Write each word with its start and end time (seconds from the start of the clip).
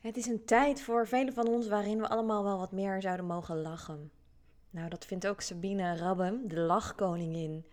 Het 0.00 0.16
is 0.16 0.26
een 0.26 0.44
tijd 0.44 0.82
voor 0.82 1.06
velen 1.06 1.34
van 1.34 1.48
ons 1.48 1.68
waarin 1.68 1.98
we 1.98 2.08
allemaal 2.08 2.44
wel 2.44 2.58
wat 2.58 2.72
meer 2.72 3.00
zouden 3.00 3.26
mogen 3.26 3.62
lachen. 3.62 4.10
Nou, 4.70 4.88
dat 4.88 5.04
vindt 5.04 5.26
ook 5.26 5.40
Sabine 5.40 5.96
Rabbem, 5.96 6.48
de 6.48 6.60
lachkoningin. 6.60 7.66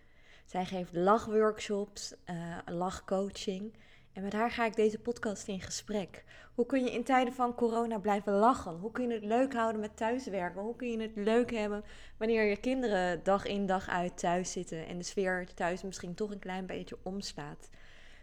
Zij 0.46 0.66
geeft 0.66 0.94
lachworkshops, 0.94 2.14
uh, 2.26 2.58
lachcoaching. 2.66 3.74
En 4.14 4.24
met 4.24 4.34
haar 4.34 4.52
ga 4.52 4.66
ik 4.66 4.76
deze 4.76 5.00
podcast 5.00 5.48
in 5.48 5.62
gesprek. 5.62 6.24
Hoe 6.56 6.66
kun 6.66 6.84
je 6.84 6.92
in 6.92 7.04
tijden 7.04 7.34
van 7.34 7.56
corona 7.56 8.00
blijven 8.00 8.34
lachen? 8.34 8.76
Hoe 8.76 8.92
kun 8.92 9.08
je 9.08 9.14
het 9.14 9.26
leuk 9.26 9.54
houden 9.54 9.82
met 9.82 9.98
thuiswerken? 9.98 10.62
Hoe 10.62 10.76
kun 10.76 10.92
je 10.92 11.02
het 11.02 11.16
leuk 11.16 11.52
hebben 11.52 11.84
wanneer 12.18 12.44
je 12.44 12.58
kinderen 12.58 13.24
dag 13.24 13.46
in 13.46 13.66
dag 13.66 13.90
uit 13.90 14.18
thuis 14.18 14.52
zitten 14.52 14.88
en 14.88 14.98
de 14.98 15.04
sfeer 15.04 15.54
thuis 15.54 15.82
misschien 15.82 16.14
toch 16.14 16.32
een 16.32 16.40
klein 16.40 16.66
beetje 16.66 16.98
omslaat? 17.04 17.70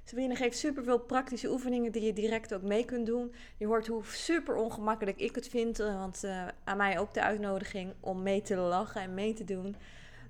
Sabine 0.05 0.37
geeft 0.37 0.59
superveel 0.59 0.99
praktische 0.99 1.51
oefeningen 1.51 1.93
die 1.93 2.03
je 2.03 2.13
direct 2.13 2.55
ook 2.55 2.63
mee 2.63 2.85
kunt 2.85 3.07
doen. 3.07 3.35
Je 3.57 3.67
hoort 3.67 3.87
hoe 3.87 4.05
super 4.05 4.57
ongemakkelijk 4.57 5.19
ik 5.19 5.35
het 5.35 5.49
vind, 5.49 5.81
eh, 5.81 5.99
want 5.99 6.25
uh, 6.25 6.47
aan 6.65 6.77
mij 6.77 6.99
ook 6.99 7.15
de 7.15 7.23
uitnodiging 7.23 7.95
om 8.01 8.23
mee 8.23 8.43
te 8.43 8.57
lachen 8.57 9.01
en 9.01 9.15
mee 9.15 9.35
te 9.35 9.45
doen. 9.45 9.77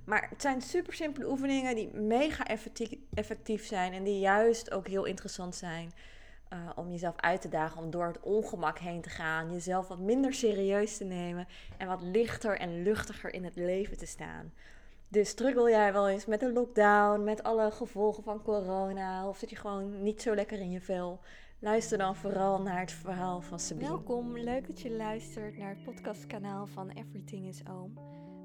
Maar 0.04 0.26
het 0.30 0.42
zijn 0.42 0.62
super 0.62 0.92
simpele 0.92 1.30
oefeningen 1.30 1.74
die 1.74 1.94
mega 1.94 2.46
effectief, 3.14 3.66
zijn 3.66 3.92
en 3.92 4.04
die 4.04 4.18
juist 4.18 4.70
ook 4.70 4.88
heel 4.88 5.04
interessant 5.04 5.54
zijn. 5.54 5.92
Uh, 6.52 6.70
om 6.74 6.90
jezelf 6.90 7.16
uit 7.16 7.40
te 7.40 7.48
dagen, 7.48 7.82
om 7.82 7.90
door 7.90 8.06
het 8.06 8.20
ongemak 8.20 8.78
heen 8.78 9.00
te 9.00 9.08
gaan, 9.08 9.52
jezelf 9.52 9.88
wat 9.88 9.98
minder 9.98 10.34
serieus 10.34 10.96
te 10.96 11.04
nemen 11.04 11.46
en 11.76 11.86
wat 11.86 12.02
lichter 12.02 12.58
en 12.58 12.82
luchtiger 12.82 13.34
in 13.34 13.44
het 13.44 13.56
leven 13.56 13.96
te 13.96 14.06
staan. 14.06 14.52
Dus 15.14 15.28
struggle 15.28 15.70
jij 15.70 15.92
wel 15.92 16.08
eens 16.08 16.26
met 16.26 16.42
een 16.42 16.52
lockdown, 16.52 17.24
met 17.24 17.42
alle 17.42 17.70
gevolgen 17.70 18.22
van 18.22 18.42
corona, 18.42 19.28
of 19.28 19.38
zit 19.38 19.50
je 19.50 19.56
gewoon 19.56 20.02
niet 20.02 20.22
zo 20.22 20.34
lekker 20.34 20.58
in 20.58 20.70
je 20.70 20.80
vel? 20.80 21.20
Luister 21.58 21.98
dan 21.98 22.16
vooral 22.16 22.62
naar 22.62 22.80
het 22.80 22.92
verhaal 22.92 23.40
van 23.40 23.60
Sabine. 23.60 23.88
Welkom, 23.88 24.38
leuk 24.38 24.66
dat 24.66 24.80
je 24.80 24.90
luistert 24.90 25.56
naar 25.56 25.68
het 25.68 25.84
podcastkanaal 25.84 26.66
van 26.66 26.90
Everything 26.90 27.46
is 27.46 27.60
Oom. 27.70 27.98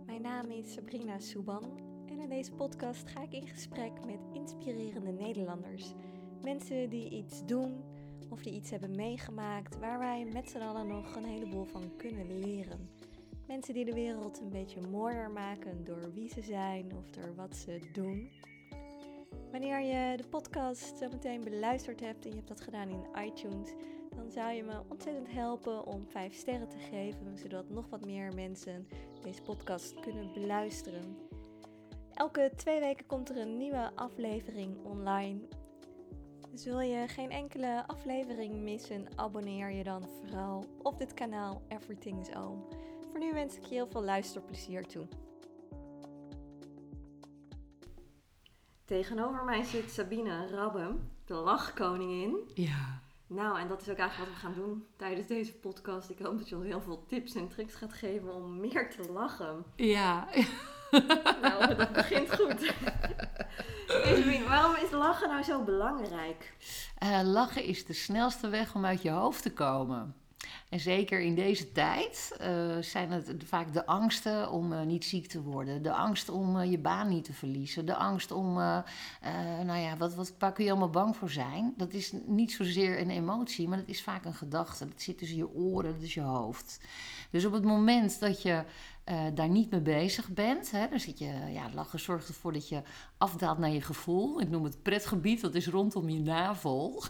Mijn 0.05 0.21
naam 0.21 0.52
is 0.52 0.73
Sabrina 0.73 1.19
Souban 1.19 1.79
en 2.05 2.19
in 2.19 2.29
deze 2.29 2.52
podcast 2.52 3.07
ga 3.07 3.22
ik 3.22 3.33
in 3.33 3.47
gesprek 3.47 4.05
met 4.05 4.19
inspirerende 4.33 5.11
Nederlanders. 5.11 5.94
Mensen 6.41 6.89
die 6.89 7.09
iets 7.09 7.45
doen 7.45 7.83
of 8.29 8.41
die 8.41 8.53
iets 8.53 8.69
hebben 8.69 8.95
meegemaakt 8.95 9.79
waar 9.79 9.99
wij 9.99 10.29
met 10.33 10.49
z'n 10.49 10.57
allen 10.57 10.88
nog 10.88 11.16
een 11.16 11.25
heleboel 11.25 11.66
van 11.66 11.95
kunnen 11.97 12.39
leren. 12.39 12.89
Mensen 13.50 13.73
die 13.73 13.86
de 13.86 13.94
wereld 13.94 14.39
een 14.39 14.50
beetje 14.50 14.81
mooier 14.81 15.31
maken 15.31 15.83
door 15.83 16.14
wie 16.14 16.30
ze 16.30 16.42
zijn 16.42 16.92
of 16.97 17.09
door 17.09 17.36
wat 17.36 17.56
ze 17.56 17.80
doen. 17.94 18.31
Wanneer 19.52 19.80
je 19.81 20.17
de 20.17 20.28
podcast 20.30 20.97
zo 20.97 21.08
meteen 21.09 21.44
beluisterd 21.44 22.00
hebt 22.00 22.23
en 22.23 22.30
je 22.30 22.36
hebt 22.36 22.47
dat 22.47 22.61
gedaan 22.61 22.89
in 22.89 23.25
iTunes, 23.25 23.73
dan 24.16 24.31
zou 24.31 24.52
je 24.52 24.64
me 24.64 24.81
ontzettend 24.88 25.31
helpen 25.31 25.86
om 25.86 26.06
5 26.08 26.33
sterren 26.33 26.69
te 26.69 26.78
geven, 26.78 27.38
zodat 27.38 27.69
nog 27.69 27.89
wat 27.89 28.06
meer 28.06 28.33
mensen 28.33 28.88
deze 29.23 29.41
podcast 29.41 30.00
kunnen 30.00 30.34
beluisteren. 30.34 31.17
Elke 32.13 32.52
twee 32.56 32.80
weken 32.80 33.06
komt 33.06 33.30
er 33.30 33.38
een 33.38 33.58
nieuwe 33.58 33.91
aflevering 33.95 34.86
online. 34.86 35.39
Dus 36.52 36.66
wil 36.66 36.80
je 36.80 37.08
geen 37.08 37.31
enkele 37.31 37.88
aflevering 37.88 38.61
missen, 38.61 39.08
abonneer 39.16 39.72
je 39.72 39.84
dan 39.84 40.03
vooral 40.03 40.66
op 40.81 40.97
dit 40.97 41.13
kanaal 41.13 41.61
Everything 41.67 42.19
is 42.19 42.36
Oom. 42.36 42.78
Voor 43.11 43.19
nu 43.19 43.33
wens 43.33 43.57
ik 43.57 43.63
je 43.63 43.73
heel 43.73 43.88
veel 43.88 44.03
luisterplezier 44.03 44.88
toe. 44.88 45.07
Tegenover 48.85 49.43
mij 49.43 49.63
zit 49.63 49.91
Sabine 49.91 50.47
Rabbem, 50.47 51.11
de 51.25 51.33
lachkoningin. 51.33 52.51
Ja. 52.53 53.01
Nou, 53.27 53.59
en 53.59 53.67
dat 53.67 53.81
is 53.81 53.89
ook 53.89 53.97
eigenlijk 53.97 54.31
wat 54.31 54.41
we 54.41 54.47
gaan 54.47 54.61
doen 54.61 54.85
tijdens 54.97 55.27
deze 55.27 55.53
podcast. 55.53 56.09
Ik 56.09 56.19
hoop 56.19 56.38
dat 56.38 56.49
je 56.49 56.55
ons 56.55 56.66
heel 56.66 56.81
veel 56.81 57.05
tips 57.05 57.35
en 57.35 57.47
tricks 57.47 57.75
gaat 57.75 57.93
geven 57.93 58.33
om 58.33 58.59
meer 58.59 58.89
te 58.89 59.11
lachen. 59.11 59.66
Ja. 59.75 60.27
Nou, 61.41 61.75
dat 61.75 61.94
begint 61.94 62.35
goed. 62.35 62.73
Sabine, 63.88 64.44
waarom 64.47 64.75
is 64.75 64.91
lachen 64.91 65.29
nou 65.29 65.44
zo 65.44 65.63
belangrijk? 65.63 66.55
Uh, 67.03 67.22
lachen 67.23 67.63
is 67.63 67.85
de 67.85 67.94
snelste 67.94 68.50
weg 68.50 68.75
om 68.75 68.85
uit 68.85 69.01
je 69.01 69.09
hoofd 69.09 69.41
te 69.41 69.53
komen. 69.53 70.16
En 70.69 70.80
zeker 70.80 71.19
in 71.19 71.35
deze 71.35 71.72
tijd 71.72 72.38
uh, 72.41 72.78
zijn 72.81 73.12
het 73.12 73.34
vaak 73.46 73.74
de 73.74 73.85
angsten 73.85 74.52
om 74.52 74.74
uh, 74.74 74.81
niet 74.81 75.06
ziek 75.06 75.28
te 75.28 75.41
worden, 75.41 75.81
de 75.81 75.94
angst 75.94 76.30
om 76.30 76.56
uh, 76.56 76.72
je 76.72 76.78
baan 76.78 77.09
niet 77.09 77.24
te 77.24 77.34
verliezen, 77.34 77.85
de 77.85 77.96
angst 77.96 78.31
om, 78.31 78.53
nou 78.53 79.79
ja, 79.79 79.97
wat, 79.97 80.16
wat, 80.16 80.34
waar 80.40 80.53
kun 80.53 80.63
je 80.63 80.69
allemaal 80.69 80.90
bang 80.90 81.16
voor 81.16 81.29
zijn? 81.29 81.74
Dat 81.78 81.94
is 81.94 82.13
niet 82.25 82.52
zozeer 82.52 83.00
een 83.00 83.09
emotie, 83.09 83.68
maar 83.68 83.78
dat 83.78 83.88
is 83.88 84.03
vaak 84.03 84.25
een 84.25 84.34
gedachte. 84.34 84.88
Dat 84.88 85.02
zit 85.02 85.18
tussen 85.18 85.38
je 85.38 85.53
oren, 85.53 85.94
dat 85.94 86.02
is 86.02 86.13
je 86.13 86.22
hoofd. 86.22 86.79
Dus 87.29 87.46
op 87.46 87.53
het 87.53 87.63
moment 87.63 88.19
dat 88.19 88.41
je 88.41 88.63
uh, 89.12 89.22
daar 89.34 89.50
niet 89.50 89.72
mee 89.72 89.81
bezig 89.81 90.30
bent. 90.30 90.72
Hè, 90.72 90.88
dan 90.90 91.00
zit 91.00 91.20
je, 91.20 91.31
ja, 91.52 91.70
lachen 91.74 92.00
zorgt 92.00 92.28
ervoor 92.28 92.53
dat 92.53 92.70
je 92.70 92.81
afdaalt 93.18 93.58
naar 93.58 93.70
je 93.70 93.81
gevoel. 93.81 94.42
Ik 94.42 94.50
noem 94.50 94.64
het 94.64 94.81
pretgebied, 94.84 95.42
dat 95.42 95.56
is 95.56 95.68
rondom 95.68 96.09
je 96.09 96.20
navel. 96.20 97.03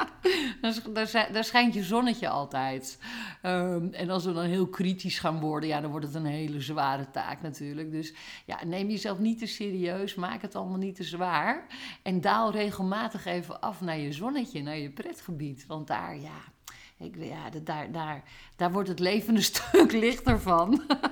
daar, 1.32 1.44
schijnt 1.44 1.74
je 1.74 1.82
zonnetje 1.82 2.28
altijd. 2.28 2.98
Um, 3.42 3.92
en 3.92 4.10
als 4.10 4.24
we 4.24 4.32
dan 4.32 4.44
heel 4.44 4.68
kritisch 4.68 5.18
gaan 5.18 5.40
worden, 5.40 5.68
ja, 5.68 5.80
dan 5.80 5.90
wordt 5.90 6.06
het 6.06 6.14
een 6.14 6.26
hele 6.26 6.60
zware 6.60 7.10
taak 7.10 7.42
natuurlijk. 7.42 7.90
Dus 7.90 8.14
ja, 8.46 8.64
neem 8.64 8.90
jezelf 8.90 9.18
niet 9.18 9.38
te 9.38 9.46
serieus, 9.46 10.14
maak 10.14 10.42
het 10.42 10.54
allemaal 10.54 10.78
niet 10.78 10.96
te 10.96 11.04
zwaar. 11.04 11.66
En 12.02 12.20
daal 12.20 12.50
regelmatig 12.50 13.24
even 13.24 13.60
af 13.60 13.80
naar 13.80 13.98
je 13.98 14.12
zonnetje, 14.12 14.62
naar 14.62 14.78
je 14.78 14.90
pretgebied. 14.90 15.66
Want 15.66 15.86
daar, 15.86 16.20
ja, 16.20 16.54
ik, 16.98 17.14
ja, 17.18 17.60
daar, 17.62 17.92
daar, 17.92 18.22
daar 18.56 18.72
wordt 18.72 18.88
het 18.88 18.98
leven 18.98 19.34
een 19.34 19.42
stuk 19.52 19.92
lichter 19.92 20.40
van. 20.40 20.82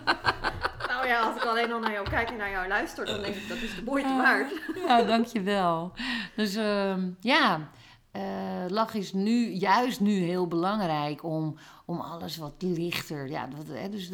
Nou 1.04 1.16
ja, 1.16 1.20
als 1.20 1.36
ik 1.36 1.44
alleen 1.44 1.72
al 1.72 1.80
naar 1.80 1.92
jou 1.92 2.08
kijk 2.10 2.30
en 2.30 2.36
naar 2.36 2.50
jou 2.50 2.68
luister, 2.68 3.06
dan 3.06 3.22
denk 3.22 3.34
ik 3.34 3.48
dat 3.48 3.56
is 3.56 3.74
de 3.74 3.82
moeite 3.84 4.08
waard. 4.08 4.52
Ja, 4.86 5.02
dankjewel. 5.02 5.92
Dus 6.36 6.56
uh, 6.56 6.94
ja, 7.20 7.68
uh, 8.12 8.22
lach 8.68 8.94
is 8.94 9.12
nu, 9.12 9.50
juist 9.50 10.00
nu 10.00 10.12
heel 10.12 10.48
belangrijk 10.48 11.24
om, 11.24 11.58
om 11.84 12.00
alles 12.00 12.36
wat 12.36 12.54
lichter, 12.58 13.28
ja, 13.28 13.48
hè, 13.68 13.88
dus 13.88 14.10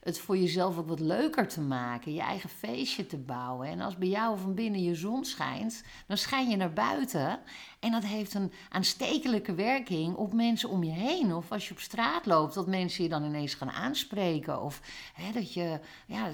het 0.00 0.18
voor 0.18 0.36
jezelf 0.36 0.78
ook 0.78 0.88
wat 0.88 1.00
leuker 1.00 1.48
te 1.48 1.60
maken, 1.60 2.14
je 2.14 2.20
eigen 2.20 2.48
feestje 2.48 3.06
te 3.06 3.18
bouwen. 3.18 3.68
En 3.68 3.80
als 3.80 3.96
bij 3.96 4.08
jou 4.08 4.38
van 4.38 4.54
binnen 4.54 4.82
je 4.82 4.94
zon 4.94 5.24
schijnt, 5.24 5.82
dan 6.06 6.16
schijn 6.16 6.48
je 6.48 6.56
naar 6.56 6.72
buiten. 6.72 7.40
En 7.80 7.90
dat 7.90 8.04
heeft 8.04 8.34
een 8.34 8.52
aanstekelijke 8.68 9.54
werking 9.54 10.14
op 10.14 10.32
mensen 10.32 10.68
om 10.68 10.84
je 10.84 10.90
heen. 10.90 11.34
Of 11.34 11.52
als 11.52 11.68
je 11.68 11.74
op 11.74 11.80
straat 11.80 12.26
loopt, 12.26 12.54
dat 12.54 12.66
mensen 12.66 13.02
je 13.02 13.08
dan 13.08 13.24
ineens 13.24 13.54
gaan 13.54 13.70
aanspreken. 13.70 14.62
Of 14.62 14.80
hè, 15.14 15.32
dat 15.32 15.54
je, 15.54 15.80
ja, 16.06 16.28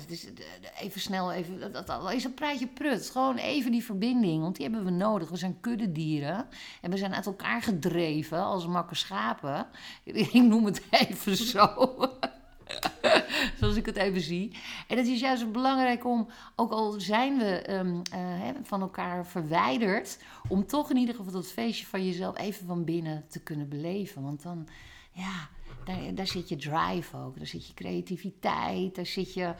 even 0.80 1.00
snel, 1.00 1.32
even, 1.32 1.72
dat, 1.72 1.86
dat, 1.86 2.12
is 2.12 2.24
een 2.24 2.34
praatje 2.34 2.66
prut. 2.66 3.10
Gewoon 3.10 3.36
even 3.36 3.70
die 3.70 3.84
verbinding, 3.84 4.42
want 4.42 4.56
die 4.56 4.66
hebben 4.66 4.84
we 4.84 4.90
nodig. 4.90 5.28
We 5.28 5.36
zijn 5.36 5.60
kuddedieren 5.60 6.46
en 6.80 6.90
we 6.90 6.96
zijn 6.96 7.14
uit 7.14 7.26
elkaar 7.26 7.62
gedreven 7.62 8.42
als 8.42 8.66
makke 8.66 8.94
schapen. 8.94 9.66
Ik 10.04 10.32
noem 10.32 10.64
het 10.68 10.82
even 11.08 11.36
zo. 11.36 11.98
Zoals 13.58 13.76
ik 13.76 13.86
het 13.86 13.96
even 13.96 14.20
zie. 14.20 14.56
En 14.88 14.96
het 14.96 15.06
is 15.06 15.20
juist 15.20 15.52
belangrijk 15.52 16.06
om, 16.06 16.28
ook 16.56 16.70
al 16.70 17.00
zijn 17.00 17.38
we 17.38 17.72
um, 17.72 18.02
uh, 18.14 18.48
van 18.62 18.80
elkaar 18.80 19.26
verwijderd, 19.26 20.18
om 20.48 20.66
toch 20.66 20.90
in 20.90 20.96
ieder 20.96 21.14
geval 21.14 21.32
dat 21.32 21.46
feestje 21.46 21.86
van 21.86 22.06
jezelf 22.06 22.38
even 22.38 22.66
van 22.66 22.84
binnen 22.84 23.24
te 23.28 23.40
kunnen 23.40 23.68
beleven. 23.68 24.22
Want 24.22 24.42
dan, 24.42 24.68
ja, 25.12 25.48
daar, 25.84 26.14
daar 26.14 26.26
zit 26.26 26.48
je 26.48 26.56
drive 26.56 27.16
ook. 27.16 27.36
Daar 27.36 27.46
zit 27.46 27.66
je 27.66 27.74
creativiteit. 27.74 28.94
Daar 28.94 29.06
zit 29.06 29.34
je 29.34 29.54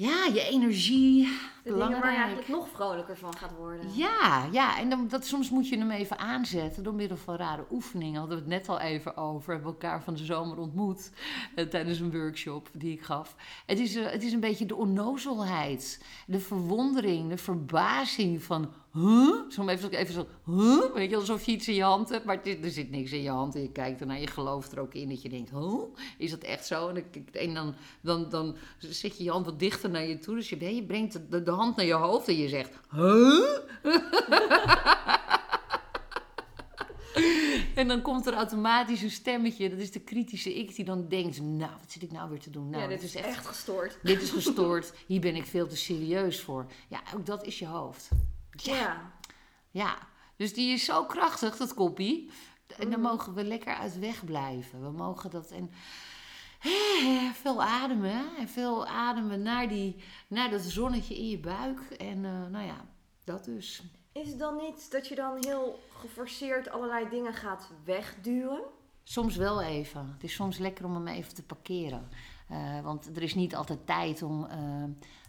ja, 0.00 0.24
je 0.32 0.48
energie. 0.50 1.28
De 1.64 1.72
dingen 1.72 2.00
waar 2.00 2.12
je 2.12 2.16
eigenlijk 2.16 2.48
nog 2.48 2.68
vrolijker 2.68 3.16
van 3.16 3.36
gaat 3.36 3.56
worden. 3.56 3.96
Ja, 3.96 4.48
ja. 4.52 4.78
en 4.78 4.90
dan, 4.90 5.08
dat, 5.08 5.26
soms 5.26 5.50
moet 5.50 5.68
je 5.68 5.78
hem 5.78 5.90
even 5.90 6.18
aanzetten 6.18 6.82
door 6.82 6.94
middel 6.94 7.16
van 7.16 7.36
rare 7.36 7.64
oefeningen. 7.70 8.18
Hadden 8.18 8.36
we 8.36 8.42
het 8.42 8.52
net 8.52 8.68
al 8.68 8.80
even 8.80 9.16
over. 9.16 9.46
We 9.46 9.52
hebben 9.52 9.70
elkaar 9.72 10.02
van 10.02 10.14
de 10.14 10.24
zomer 10.24 10.58
ontmoet 10.58 11.10
eh, 11.54 11.66
tijdens 11.66 12.00
een 12.00 12.10
workshop 12.10 12.68
die 12.72 12.92
ik 12.92 13.02
gaf. 13.02 13.36
Het 13.66 13.78
is, 13.78 13.96
uh, 13.96 14.10
het 14.10 14.22
is 14.22 14.32
een 14.32 14.40
beetje 14.40 14.66
de 14.66 14.76
onnozelheid, 14.76 16.04
de 16.26 16.40
verwondering, 16.40 17.28
de 17.28 17.38
verbazing 17.38 18.42
van 18.42 18.72
huh? 18.92 19.34
Zo 19.48 19.68
even, 19.68 19.90
even 19.90 20.14
zo, 20.14 20.26
huh? 20.44 20.94
Weet 20.94 21.10
je, 21.10 21.16
alsof 21.16 21.44
je 21.44 21.52
iets 21.52 21.68
in 21.68 21.74
je 21.74 21.82
hand 21.82 22.08
hebt, 22.08 22.24
maar 22.24 22.40
er 22.44 22.70
zit 22.70 22.90
niks 22.90 23.12
in 23.12 23.22
je 23.22 23.30
hand. 23.30 23.54
En 23.54 23.62
je 23.62 23.72
kijkt 23.72 24.00
ernaar, 24.00 24.20
je 24.20 24.26
gelooft 24.26 24.72
er 24.72 24.80
ook 24.80 24.94
in 24.94 25.08
dat 25.08 25.22
je 25.22 25.28
denkt, 25.28 25.50
huh? 25.50 25.82
Is 26.18 26.30
dat 26.30 26.42
echt 26.42 26.66
zo? 26.66 26.92
En, 27.32 27.54
dan, 27.54 27.74
dan, 28.00 28.28
dan 28.28 28.56
zet 28.78 29.16
je 29.16 29.24
je 29.24 29.30
hand 29.30 29.44
wat 29.46 29.58
dichter 29.58 29.90
naar 29.90 30.06
je 30.06 30.18
toe. 30.18 30.34
Dus 30.34 30.48
je, 30.48 30.74
je 30.74 30.84
brengt 30.84 31.20
de, 31.30 31.42
de 31.42 31.50
hand 31.50 31.76
naar 31.76 31.86
je 31.86 31.94
hoofd 31.94 32.28
en 32.28 32.36
je 32.36 32.48
zegt, 32.48 32.78
huh? 32.90 33.58
En 37.74 37.88
dan 37.88 38.02
komt 38.02 38.26
er 38.26 38.34
automatisch 38.34 39.02
een 39.02 39.10
stemmetje, 39.10 39.70
dat 39.70 39.78
is 39.78 39.90
de 39.90 40.00
kritische 40.00 40.54
ik, 40.54 40.74
die 40.74 40.84
dan 40.84 41.08
denkt: 41.08 41.40
Nou, 41.40 41.70
wat 41.80 41.92
zit 41.92 42.02
ik 42.02 42.12
nou 42.12 42.30
weer 42.30 42.40
te 42.40 42.50
doen? 42.50 42.70
Nou, 42.70 42.82
ja, 42.82 42.88
dit 42.88 43.02
is 43.02 43.14
echt, 43.14 43.26
echt 43.26 43.46
gestoord. 43.46 43.98
Dit 44.02 44.22
is 44.22 44.30
gestoord, 44.30 44.92
hier 45.06 45.20
ben 45.20 45.36
ik 45.36 45.46
veel 45.46 45.66
te 45.66 45.76
serieus 45.76 46.40
voor. 46.40 46.66
Ja, 46.88 47.00
ook 47.14 47.26
dat 47.26 47.44
is 47.44 47.58
je 47.58 47.66
hoofd. 47.66 48.08
Ja. 48.62 49.12
ja. 49.70 49.98
dus 50.36 50.54
die 50.54 50.72
is 50.72 50.84
zo 50.84 51.04
krachtig, 51.04 51.56
dat 51.56 51.74
koppie. 51.74 52.30
En 52.78 52.90
dan 52.90 53.00
Mhm. 53.00 53.08
mogen 53.08 53.34
we 53.34 53.44
lekker 53.44 53.74
uit 53.74 53.98
weg 53.98 54.24
blijven. 54.24 54.82
We 54.82 54.90
mogen 54.90 55.30
dat 55.30 55.50
en 55.50 55.70
veel 57.34 57.62
ademen. 57.62 58.36
En 58.36 58.48
veel 58.48 58.86
ademen 58.86 59.42
naar, 59.42 59.68
die, 59.68 59.96
naar 60.28 60.50
dat 60.50 60.60
zonnetje 60.60 61.16
in 61.16 61.28
je 61.28 61.38
buik. 61.38 61.80
En 61.80 62.24
eh, 62.24 62.46
nou 62.50 62.66
ja, 62.66 62.84
dat 63.24 63.44
dus. 63.44 63.82
Is 64.12 64.28
het 64.28 64.38
dan 64.38 64.56
niet 64.56 64.90
dat 64.90 65.08
je 65.08 65.14
dan 65.14 65.36
heel 65.40 65.78
geforceerd 65.98 66.70
allerlei 66.70 67.08
dingen 67.08 67.34
gaat 67.34 67.68
wegduwen? 67.84 68.60
Soms 69.04 69.36
wel 69.36 69.62
even. 69.62 70.10
Het 70.12 70.24
is 70.24 70.34
soms 70.34 70.58
lekker 70.58 70.84
om 70.84 70.94
hem 70.94 71.06
even 71.08 71.34
te 71.34 71.42
parkeren. 71.42 72.08
Eh, 72.50 72.80
want 72.82 73.16
er 73.16 73.22
is 73.22 73.34
niet 73.34 73.54
altijd 73.54 73.86
tijd 73.86 74.22
om. 74.22 74.44
eh, 74.44 74.82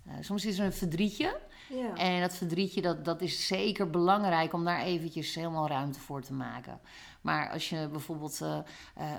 eh, 0.05 0.13
soms 0.21 0.45
is 0.45 0.59
er 0.59 0.65
een 0.65 0.73
verdrietje. 0.73 1.39
Ja. 1.69 1.95
En 1.95 2.21
dat 2.21 2.35
verdrietje, 2.35 2.81
dat, 2.81 3.05
dat 3.05 3.21
is 3.21 3.47
zeker 3.47 3.89
belangrijk 3.89 4.53
om 4.53 4.63
daar 4.65 4.81
eventjes 4.81 5.35
helemaal 5.35 5.67
ruimte 5.67 5.99
voor 5.99 6.21
te 6.21 6.33
maken. 6.33 6.79
Maar 7.21 7.49
als 7.49 7.69
je 7.69 7.87
bijvoorbeeld 7.91 8.39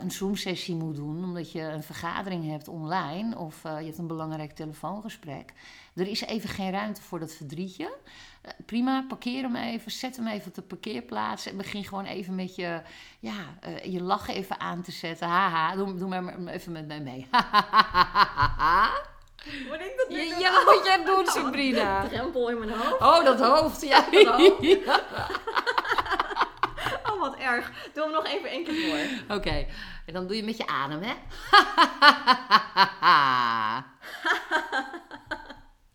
een 0.01 0.11
Zoom-sessie 0.11 0.75
moet 0.75 0.97
doen, 0.97 1.25
omdat 1.25 1.53
je 1.53 1.61
een 1.61 1.83
vergadering 1.83 2.51
hebt 2.51 2.69
online 2.69 3.39
of 3.39 3.63
je 3.63 3.69
hebt 3.69 3.99
een 3.99 4.07
belangrijk 4.07 4.53
telefoongesprek, 4.53 5.53
er 5.95 6.07
is 6.07 6.21
even 6.21 6.49
geen 6.49 6.71
ruimte 6.71 7.03
voor 7.03 7.19
dat 7.19 7.33
verdrietje. 7.33 7.97
Eh, 8.43 8.53
prima, 8.67 9.05
parkeer 9.09 9.43
hem 9.43 9.57
even, 9.57 9.91
zet 9.91 10.17
hem 10.17 10.27
even 10.27 10.49
op 10.49 10.55
de 10.55 10.63
parkeerplaats 10.63 11.47
en 11.47 11.57
begin 11.57 11.85
gewoon 11.85 12.05
even 12.05 12.35
met 12.35 12.55
je, 12.55 12.81
ja, 13.21 13.57
eh, 13.61 13.85
je 13.85 14.03
lachen 14.03 14.35
even 14.35 14.61
aan 14.61 14.83
te 14.83 14.93
zetten. 14.93 15.29
Haha, 15.29 15.77
doe, 15.77 15.95
doe 15.95 16.09
maar 16.09 16.47
even 16.47 16.73
met 16.73 16.87
mij 16.87 17.01
mee. 17.01 17.29
Moet 19.69 19.81
ik 19.81 19.95
dat 19.97 20.09
nu 20.09 20.29
doen? 20.29 20.39
ja, 20.39 20.65
wat 20.65 20.85
jij 20.85 21.05
doen, 21.05 21.27
Sabrina? 21.27 22.03
Drempel 22.09 22.49
in 22.51 22.59
mijn 22.59 22.71
hoofd. 22.71 23.01
Oh, 23.01 23.25
dat 23.25 23.41
hoofd, 23.41 23.83
ja. 23.83 24.05
Dat 24.11 24.27
hoofd. 24.27 24.79
Oh, 27.13 27.21
wat 27.21 27.37
erg. 27.37 27.73
Doe 27.95 28.03
hem 28.03 28.13
nog 28.13 28.27
even 28.27 28.51
één 28.51 28.65
keer 28.65 28.75
voor. 28.75 29.37
Oké, 29.37 29.67
en 30.07 30.13
dan 30.13 30.27
doe 30.27 30.37
je 30.37 30.43
met 30.43 30.57
je 30.57 30.67
adem, 30.67 31.03
hè? 31.03 31.15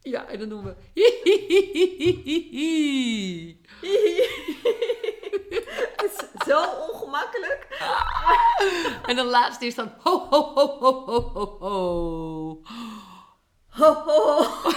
Ja, 0.10 0.28
en 0.28 0.40
dan 0.40 0.50
doen 0.50 0.64
we. 0.64 0.76
Het 5.98 6.12
is 6.12 6.46
zo 6.48 6.64
ongemakkelijk. 6.90 7.68
en 9.06 9.16
dan 9.16 9.26
laatste 9.26 9.66
is 9.66 9.76
dan. 9.76 9.92
Ho, 10.04 10.28
ho, 10.30 10.42
ho, 10.54 10.78
ho, 10.80 11.04
ho, 11.06 11.30
ho, 11.34 11.58
ho. 11.60 12.62
Ho, 13.70 13.94
ho, 13.94 14.44
ho. 14.44 14.72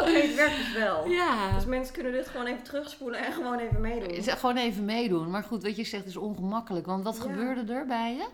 Oké, 0.00 0.10
het 0.10 0.34
werkt 0.34 0.56
dus 0.56 0.72
wel. 0.72 1.08
Ja. 1.08 1.52
Dus 1.54 1.64
mensen 1.64 1.94
kunnen 1.94 2.12
dit 2.12 2.28
gewoon 2.28 2.46
even 2.46 2.62
terugspoelen 2.62 3.24
en 3.24 3.32
gewoon 3.32 3.58
even 3.58 3.80
meedoen. 3.80 4.22
Gewoon 4.22 4.56
even 4.56 4.84
meedoen. 4.84 5.30
Maar 5.30 5.42
goed, 5.42 5.62
wat 5.62 5.76
je 5.76 5.84
zegt 5.84 6.06
is 6.06 6.16
ongemakkelijk. 6.16 6.86
Want 6.86 7.04
wat 7.04 7.16
Ja. 7.16 7.22
gebeurde 7.22 7.72
er 7.72 7.86
bij 7.86 8.14
je? 8.14 8.26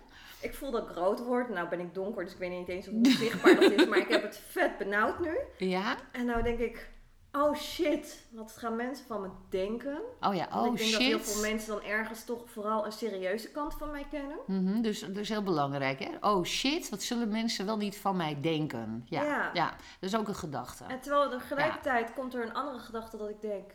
Ik 0.44 0.54
voel 0.54 0.70
dat 0.70 0.88
ik 0.88 0.94
rood 0.96 1.24
word. 1.24 1.48
Nou 1.48 1.68
ben 1.68 1.80
ik 1.80 1.94
donker, 1.94 2.24
dus 2.24 2.32
ik 2.32 2.38
weet 2.38 2.50
niet 2.50 2.68
eens 2.68 2.86
hoe 2.86 3.06
zichtbaar 3.06 3.54
dat 3.54 3.70
is. 3.70 3.86
Maar 3.86 3.98
ik 3.98 4.08
heb 4.08 4.22
het 4.22 4.40
vet 4.48 4.78
benauwd 4.78 5.20
nu. 5.20 5.38
Ja? 5.58 5.96
En 6.12 6.26
nou 6.26 6.42
denk 6.42 6.58
ik, 6.58 6.90
oh 7.32 7.54
shit, 7.54 8.26
wat 8.32 8.52
gaan 8.56 8.76
mensen 8.76 9.06
van 9.06 9.20
me 9.20 9.28
denken? 9.50 9.98
Oh 10.20 10.34
ja, 10.34 10.48
Want 10.50 10.66
oh 10.66 10.72
ik 10.72 10.78
denk 10.78 10.92
dat 10.92 11.00
heel 11.00 11.18
shit. 11.18 11.30
veel 11.32 11.42
mensen 11.42 11.68
dan 11.74 11.82
ergens 11.84 12.24
toch 12.24 12.42
vooral 12.50 12.84
een 12.86 12.92
serieuze 12.92 13.50
kant 13.50 13.74
van 13.74 13.90
mij 13.90 14.06
kennen. 14.10 14.36
Mhm, 14.46 14.80
dus 14.82 15.00
dat 15.00 15.16
is 15.16 15.28
heel 15.28 15.42
belangrijk, 15.42 15.98
hè? 15.98 16.10
Oh 16.20 16.44
shit, 16.44 16.88
wat 16.88 17.02
zullen 17.02 17.28
mensen 17.28 17.66
wel 17.66 17.76
niet 17.76 17.96
van 17.96 18.16
mij 18.16 18.40
denken? 18.40 19.06
Ja, 19.08 19.22
ja. 19.22 19.50
Ja. 19.52 19.68
dat 20.00 20.10
is 20.10 20.16
ook 20.16 20.28
een 20.28 20.34
gedachte. 20.34 20.84
En 20.84 21.00
terwijl 21.00 21.30
tegelijkertijd 21.30 22.12
komt 22.12 22.34
er 22.34 22.42
een 22.42 22.54
andere 22.54 22.78
gedachte 22.78 23.16
dat 23.16 23.28
ik 23.28 23.40
denk, 23.40 23.70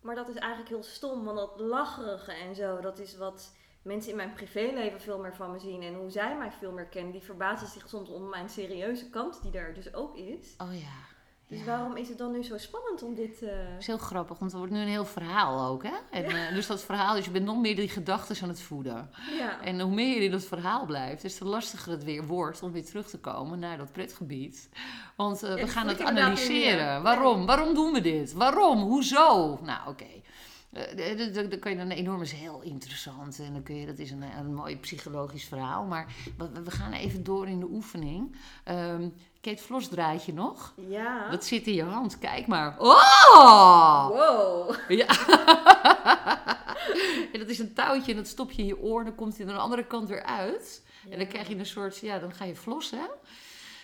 maar 0.00 0.14
dat 0.14 0.28
is 0.28 0.34
eigenlijk 0.36 0.70
heel 0.70 0.82
stom. 0.82 1.24
Want 1.24 1.36
dat 1.36 1.60
lacherige 1.60 2.32
en 2.32 2.54
zo, 2.54 2.80
dat 2.80 2.98
is 2.98 3.16
wat 3.16 3.52
mensen 3.82 4.10
in 4.10 4.16
mijn 4.16 4.32
privéleven 4.32 5.00
veel 5.00 5.18
meer 5.18 5.34
van 5.34 5.50
me 5.50 5.58
zien. 5.58 5.82
En 5.82 5.94
hoe 5.94 6.10
zij 6.10 6.36
mij 6.36 6.50
veel 6.58 6.72
meer 6.72 6.86
kennen, 6.86 7.12
die 7.12 7.22
verbazen 7.22 7.68
zich 7.68 7.88
soms 7.88 8.08
om 8.10 8.28
mijn 8.28 8.48
serieuze 8.48 9.10
kant, 9.10 9.42
die 9.42 9.58
er 9.58 9.74
dus 9.74 9.94
ook 9.94 10.16
is. 10.16 10.54
Oh 10.58 10.74
ja. 10.74 11.10
Dus 11.48 11.60
ja. 11.60 11.66
waarom 11.66 11.96
is 11.96 12.08
het 12.08 12.18
dan 12.18 12.32
nu 12.32 12.42
zo 12.44 12.58
spannend 12.58 13.02
om 13.02 13.14
dit... 13.14 13.42
eh, 13.42 13.48
Dat 13.48 13.78
is 13.80 13.86
heel 13.86 13.98
grappig, 13.98 14.38
want 14.38 14.52
er 14.52 14.58
wordt 14.58 14.72
nu 14.72 14.80
een 14.80 14.88
heel 14.88 15.04
verhaal 15.04 15.68
ook, 15.70 15.82
hè? 15.82 15.94
En, 16.10 16.24
eh, 16.24 16.54
dus 16.54 16.66
dat 16.66 16.82
verhaal, 16.82 17.14
dus 17.14 17.24
je 17.24 17.30
bent 17.30 17.44
nog 17.44 17.56
meer 17.60 17.76
die 17.76 17.88
gedachten 17.88 18.36
aan 18.42 18.48
het 18.48 18.60
voeden. 18.60 19.10
ja. 19.38 19.60
En 19.60 19.80
hoe 19.80 19.94
meer 19.94 20.16
je 20.16 20.24
in 20.24 20.30
dat 20.30 20.44
verhaal 20.44 20.86
blijft, 20.86 21.22
des 21.22 21.38
te 21.38 21.44
lastiger 21.44 21.92
het 21.92 22.04
weer 22.04 22.26
wordt 22.26 22.62
om 22.62 22.72
weer 22.72 22.84
terug 22.84 23.06
te 23.08 23.18
komen 23.18 23.58
naar 23.58 23.76
dat 23.78 23.92
pretgebied. 23.92 24.68
Want 25.16 25.42
eh, 25.42 25.54
we 25.54 25.68
gaan 25.68 25.88
het 25.88 26.00
analyseren. 26.00 27.02
Waarom? 27.02 27.46
Waarom 27.46 27.74
doen 27.74 27.92
we 27.92 28.00
dit? 28.00 28.32
Waarom? 28.32 28.80
Hoezo? 28.80 29.58
Nou, 29.62 29.88
oké. 29.88 30.06
Dan 31.32 31.58
kan 31.58 31.72
je 31.72 31.78
dan 31.78 31.90
enorm 31.90 32.22
is 32.22 32.32
heel 32.32 32.60
interessant 32.62 33.38
en 33.38 33.52
dan 33.52 33.62
kun 33.62 33.76
je, 33.76 33.86
dat 33.86 33.98
is 33.98 34.10
een, 34.10 34.22
een 34.22 34.54
mooi 34.54 34.78
psychologisch 34.78 35.44
verhaal. 35.44 35.84
Maar 35.84 36.14
we, 36.36 36.62
we 36.62 36.70
gaan 36.70 36.92
even 36.92 37.24
door 37.24 37.48
in 37.48 37.60
de 37.60 37.68
oefening. 37.70 38.36
Ehm 38.64 39.08
Kate 39.42 39.62
Vlos 39.62 39.88
draait 39.88 40.24
je 40.24 40.32
nog. 40.32 40.74
Ja. 40.88 41.30
Dat 41.30 41.44
zit 41.44 41.66
in 41.66 41.74
je 41.74 41.82
hand, 41.82 42.18
kijk 42.18 42.46
maar. 42.46 42.76
Oh! 42.78 44.08
Wow. 44.08 44.74
Ja. 44.88 45.06
en 47.32 47.38
dat 47.38 47.48
is 47.48 47.58
een 47.58 47.74
touwtje 47.74 48.10
en 48.10 48.16
dat 48.16 48.26
stop 48.26 48.50
je 48.50 48.62
in 48.62 48.68
je 48.68 48.80
oor. 48.80 49.04
Dan 49.04 49.14
komt 49.14 49.36
hij 49.36 49.46
aan 49.46 49.52
de 49.52 49.58
andere 49.58 49.86
kant 49.86 50.08
weer 50.08 50.22
uit. 50.22 50.82
En 51.10 51.18
dan 51.18 51.26
krijg 51.26 51.48
je 51.48 51.56
een 51.56 51.66
soort, 51.66 51.98
ja, 51.98 52.18
dan 52.18 52.34
ga 52.34 52.44
je 52.44 52.56
flossen. 52.56 53.08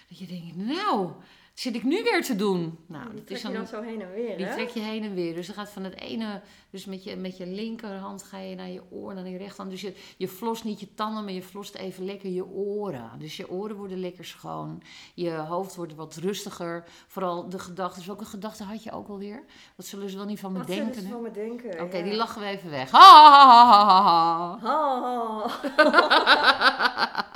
Dat 0.08 0.18
je 0.18 0.26
denkt, 0.26 0.56
nou, 0.56 1.10
zit 1.58 1.74
ik 1.74 1.82
nu 1.84 2.02
weer 2.02 2.22
te 2.24 2.36
doen? 2.36 2.78
Nou, 2.86 3.04
die 3.04 3.14
dat 3.14 3.26
trek 3.26 3.38
is 3.38 3.42
je 3.42 3.52
dan, 3.52 3.66
zo 3.66 3.82
heen 3.82 4.02
en 4.02 4.12
weer, 4.12 4.36
die 4.36 4.46
hè? 4.46 4.54
trek 4.54 4.68
je 4.68 4.80
heen 4.80 5.04
en 5.04 5.14
weer. 5.14 5.34
Dus 5.34 5.46
dan 5.46 5.54
gaat 5.54 5.70
van 5.70 5.84
het 5.84 5.94
ene, 5.94 6.40
dus 6.70 6.84
met 6.84 7.04
je, 7.04 7.16
met 7.16 7.36
je 7.36 7.46
linkerhand 7.46 8.22
ga 8.22 8.38
je 8.38 8.54
naar 8.54 8.68
je 8.68 8.82
oor, 8.90 9.14
naar 9.14 9.28
je 9.28 9.38
rechterhand. 9.38 9.70
Dus 9.70 9.80
je, 9.80 9.94
je 10.16 10.28
flost 10.28 10.64
niet 10.64 10.80
je 10.80 10.94
tanden, 10.94 11.24
maar 11.24 11.32
je 11.32 11.42
flost 11.42 11.74
even 11.74 12.04
lekker 12.04 12.30
je 12.30 12.46
oren. 12.46 13.10
Dus 13.18 13.36
je 13.36 13.50
oren 13.50 13.76
worden 13.76 14.00
lekker 14.00 14.24
schoon. 14.24 14.82
Je 15.14 15.30
hoofd 15.30 15.74
wordt 15.74 15.94
wat 15.94 16.16
rustiger. 16.16 16.84
Vooral 17.06 17.48
de 17.48 17.58
gedachten. 17.58 18.06
Welke 18.06 18.24
gedachten 18.24 18.66
had 18.66 18.82
je 18.82 18.92
ook 18.92 19.08
alweer? 19.08 19.44
Wat 19.76 19.86
zullen 19.86 20.10
ze 20.10 20.16
wel 20.16 20.26
niet 20.26 20.40
van 20.40 20.52
me 20.52 20.58
Wat 20.58 20.68
zullen 20.68 20.84
denken? 20.84 21.02
ze 21.02 21.08
van 21.08 21.22
me 21.22 21.30
denken? 21.30 21.80
Oké, 21.82 21.96
ja. 21.96 22.04
die 22.04 22.14
lachen 22.14 22.40
we 22.40 22.46
even 22.46 22.70
weg. 22.70 22.90
Ha, 22.90 22.98
ha, 23.00 23.56
ha, 23.56 24.58
ha, 24.60 25.48
ha. 25.76 27.26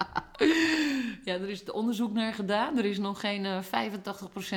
Ja, 1.24 1.34
er 1.34 1.48
is 1.48 1.60
het 1.60 1.70
onderzoek 1.70 2.12
naar 2.12 2.34
gedaan. 2.34 2.78
Er 2.78 2.84
is 2.84 2.98
nog 2.98 3.20
geen 3.20 3.44
eh 3.44 3.58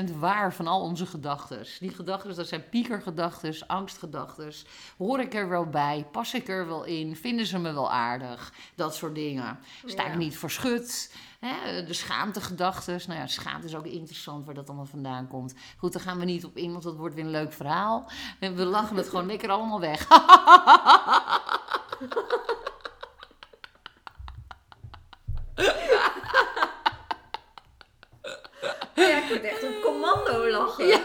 85% 0.10 0.18
waar 0.20 0.54
van 0.54 0.68
al 0.68 0.82
onze 0.82 1.06
gedachten. 1.06 1.66
Die 1.80 1.94
gedachten, 1.94 2.36
dat 2.36 2.48
zijn 2.48 2.70
piekergedachten, 2.70 3.68
angstgedachten. 3.68 4.52
Hoor 4.98 5.20
ik 5.20 5.34
er 5.34 5.50
wel 5.50 5.66
bij? 5.66 6.08
Pas 6.12 6.34
ik 6.34 6.48
er 6.48 6.68
wel 6.68 6.84
in? 6.84 7.16
Vinden 7.16 7.46
ze 7.46 7.60
me 7.60 7.74
wel 7.74 7.92
aardig? 7.92 8.54
Dat 8.76 8.96
soort 8.96 9.16
dingen. 9.16 9.60
Sta 9.86 10.04
ik 10.06 10.12
Ja. 10.12 10.18
niet 10.18 10.38
verschut? 10.38 11.16
Hè? 11.40 11.84
De 11.84 11.94
schaamtegedachten. 11.94 13.00
Nou 13.08 13.20
ja, 13.20 13.28
schaamte 13.28 13.68
is 13.68 13.76
ook 13.76 13.86
interessant 13.86 14.46
waar 14.46 14.56
dat 14.56 14.68
allemaal 14.68 14.86
vandaan 14.86 15.28
komt. 15.28 15.54
Goed, 15.78 15.94
daar 15.94 16.02
gaan 16.02 16.20
we 16.20 16.26
niet 16.26 16.46
op 16.46 16.58
in, 16.58 16.72
want 16.72 16.84
dat 16.84 16.96
wordt 16.96 17.16
weer 17.16 17.24
een 17.26 17.30
leuk 17.32 17.54
verhaal. 17.54 18.12
En 18.40 18.56
we 18.56 18.66
lachen 18.66 18.96
het 18.98 19.10
gewoon 19.10 19.26
lekker 19.26 19.50
allemaal 19.50 19.80
weg. 19.80 20.08
Ja, 28.96 29.15
ik 29.26 29.30
word 29.30 29.44
echt 29.44 29.64
een 29.64 29.82
commando 29.84 30.50
lachen. 30.50 30.86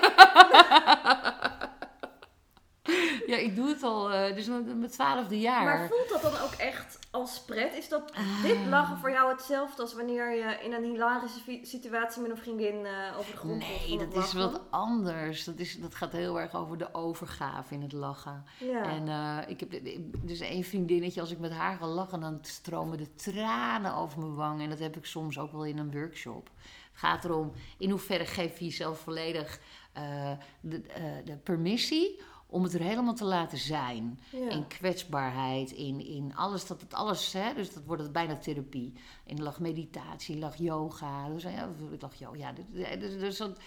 Ja, 3.26 3.36
ik 3.36 3.56
doe 3.56 3.68
het 3.68 3.82
al, 3.82 4.10
eh, 4.12 4.34
dus 4.34 4.46
met 4.46 4.78
mijn 4.78 4.90
twaalfde 4.90 5.40
jaar. 5.40 5.64
Maar 5.64 5.88
voelt 5.88 6.08
dat 6.08 6.22
dan 6.22 6.40
ook 6.40 6.52
echt 6.52 6.98
als 7.10 7.40
pret? 7.40 7.74
Is 7.74 7.88
dat 7.88 8.12
dit 8.42 8.56
Ah. 8.56 8.66
lachen 8.68 8.98
voor 8.98 9.10
jou 9.10 9.30
hetzelfde 9.32 9.82
als 9.82 9.94
wanneer 9.94 10.34
je 10.34 10.58
in 10.62 10.72
een 10.72 10.82
hilarische 10.84 11.60
situatie 11.62 12.22
met 12.22 12.30
een 12.30 12.36
vriendin 12.36 12.86
over 13.18 13.30
de 13.32 13.36
grond 13.36 13.58
Nee, 13.58 13.98
dat 13.98 14.24
is 14.24 14.32
wat 14.32 14.60
anders. 14.70 15.44
Dat, 15.44 15.58
is, 15.58 15.80
dat 15.80 15.94
gaat 15.94 16.12
heel 16.12 16.40
erg 16.40 16.54
over 16.54 16.78
de 16.78 16.94
overgave 16.94 17.74
in 17.74 17.82
het 17.82 17.92
lachen. 17.92 18.44
Ja. 18.58 18.82
En 18.82 19.08
eh, 19.08 19.50
ik 19.50 19.60
heb 19.60 19.70
dus 20.22 20.40
één 20.40 20.64
vriendinnetje, 20.64 21.20
als 21.20 21.30
ik 21.30 21.38
met 21.38 21.52
haar 21.52 21.76
ga 21.76 21.86
lachen, 21.86 22.20
dan 22.20 22.38
stromen 22.42 22.98
de 22.98 23.14
tranen 23.14 23.94
over 23.94 24.18
mijn 24.18 24.34
wang. 24.34 24.62
En 24.62 24.68
dat 24.68 24.78
heb 24.78 24.96
ik 24.96 25.04
soms 25.06 25.38
ook 25.38 25.52
wel 25.52 25.64
in 25.64 25.78
een 25.78 25.90
workshop. 25.92 26.50
Het 26.90 26.98
gaat 26.98 27.24
erom, 27.24 27.52
in 27.78 27.90
hoeverre 27.90 28.26
geef 28.26 28.58
je 28.58 28.64
jezelf 28.64 28.98
volledig 28.98 29.60
eh, 29.92 30.32
de, 30.60 30.82
eh, 30.82 31.02
de 31.24 31.36
permissie 31.36 32.20
om 32.46 32.62
het 32.62 32.74
er 32.74 32.80
helemaal 32.80 33.14
te 33.14 33.24
laten 33.24 33.58
zijn. 33.58 34.20
ja. 34.30 34.48
In 34.48 34.66
kwetsbaarheid, 34.66 35.70
in, 35.70 36.06
in 36.06 36.36
alles, 36.36 36.66
dat 36.66 36.80
het 36.80 36.94
alles, 36.94 37.32
hè, 37.32 37.54
dus 37.54 37.74
dat 37.74 37.84
wordt 37.84 38.02
het 38.02 38.12
bijna 38.12 38.36
therapie. 38.36 38.92
In 39.24 39.42
lag 39.42 39.60
meditatie, 39.60 40.38
lag 40.38 40.56
yoga, 40.56 41.28
dus, 41.28 41.42
ja, 41.42 41.68
ik 41.92 42.02
lag 42.02 42.14
yoga, 42.14 42.52
ja, 42.72 42.96
dus, 42.96 43.36
dat, 43.36 43.60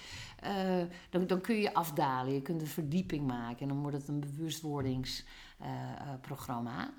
dan, 1.10 1.28
dan 1.28 1.42
kun 1.42 1.56
je 1.56 1.74
afdalen, 1.74 2.34
je 2.34 2.42
kunt 2.42 2.62
een 2.62 2.68
verdieping 2.68 3.28
maken 3.28 3.60
en 3.60 3.68
dan 3.68 3.82
wordt 3.82 3.98
het 3.98 4.08
een 4.08 4.20
bewustwordingsprogramma. 4.20 6.94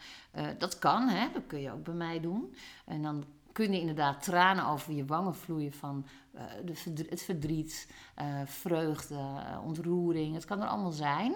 dat 0.59 0.79
kan, 0.79 1.09
hè, 1.09 1.29
dat 1.33 1.47
kun 1.47 1.61
je 1.61 1.73
ook 1.73 1.85
bij 1.85 1.95
mij 1.95 2.21
doen. 2.21 2.55
En 2.85 3.03
dan 3.03 3.25
kunnen 3.55 3.81
inderdaad 3.81 4.23
tranen 4.23 4.67
over 4.67 4.93
je 4.93 5.05
wangen 5.05 5.35
vloeien 5.35 5.73
van 5.73 6.07
uh, 6.35 6.41
de 6.65 6.75
verdriet, 6.75 7.11
het 7.11 7.23
verdriet, 7.23 7.89
uh, 8.19 8.25
vreugde, 8.45 9.19
ontroering. 9.65 10.35
Het 10.35 10.45
kan 10.45 10.63
er 10.63 10.69
allemaal 10.69 10.93
zijn. 10.93 11.35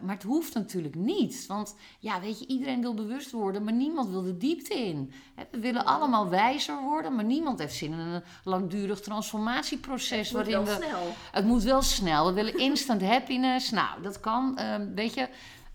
Maar 0.00 0.14
het 0.14 0.22
hoeft 0.22 0.54
natuurlijk 0.54 0.94
niet. 0.94 1.46
Want 1.46 1.76
ja, 1.98 2.20
weet 2.20 2.38
je, 2.38 2.46
iedereen 2.46 2.80
wil 2.80 2.94
bewust 2.94 3.30
worden, 3.30 3.64
maar 3.64 3.72
niemand 3.72 4.08
wil 4.08 4.22
de 4.22 4.36
diepte 4.36 4.74
in. 4.74 5.12
We 5.50 5.58
willen 5.58 5.84
allemaal 5.84 6.28
wijzer 6.28 6.82
worden, 6.82 7.14
maar 7.14 7.24
niemand 7.24 7.58
heeft 7.58 7.74
zin 7.74 7.92
in 7.92 7.98
een 7.98 8.22
langdurig 8.44 9.00
transformatieproces. 9.00 10.28
Het 10.28 10.36
moet 10.36 10.46
waarin 10.46 10.64
wel 10.64 10.78
we, 10.78 10.84
snel. 10.84 11.14
Het 11.32 11.44
moet 11.44 11.62
wel 11.62 11.82
snel. 11.82 12.26
We 12.26 12.32
willen 12.32 12.58
instant 12.58 13.02
happiness. 13.02 13.70
Nou, 13.70 14.02
dat 14.02 14.20
kan. 14.20 14.58
Uh, 14.60 14.74
weet 14.94 15.14
je, 15.14 15.28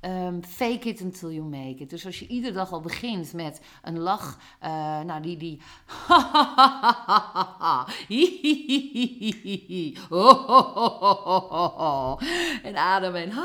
Um, 0.03 0.43
fake 0.43 0.89
it 0.89 1.01
until 1.01 1.31
you 1.31 1.43
make 1.43 1.75
it. 1.77 1.89
Dus 1.89 2.05
als 2.05 2.19
je 2.19 2.27
iedere 2.27 2.53
dag 2.53 2.71
al 2.71 2.81
begint 2.81 3.33
met 3.33 3.61
een 3.81 3.99
lach, 3.99 4.39
uh, 4.63 4.99
nou 4.99 5.21
die 5.21 5.37
die. 5.37 5.61
en 12.67 12.77
adem 12.77 13.15
en. 13.15 13.31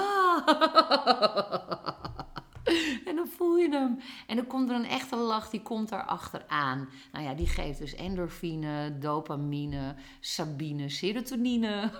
en 3.09 3.17
dan 3.17 3.29
voel 3.37 3.57
je 3.57 3.69
hem. 3.71 3.99
En 4.27 4.37
dan 4.37 4.47
komt 4.47 4.69
er 4.69 4.75
een 4.75 4.85
echte 4.85 5.17
lach, 5.17 5.51
die 5.51 5.63
komt 5.63 5.89
daar 5.89 6.05
achteraan. 6.05 6.89
Nou 7.13 7.25
ja, 7.25 7.35
die 7.35 7.47
geeft 7.47 7.79
dus 7.79 7.95
endorfine, 7.95 8.99
dopamine, 8.99 9.95
sabine, 10.21 10.89
serotonine. 10.89 11.91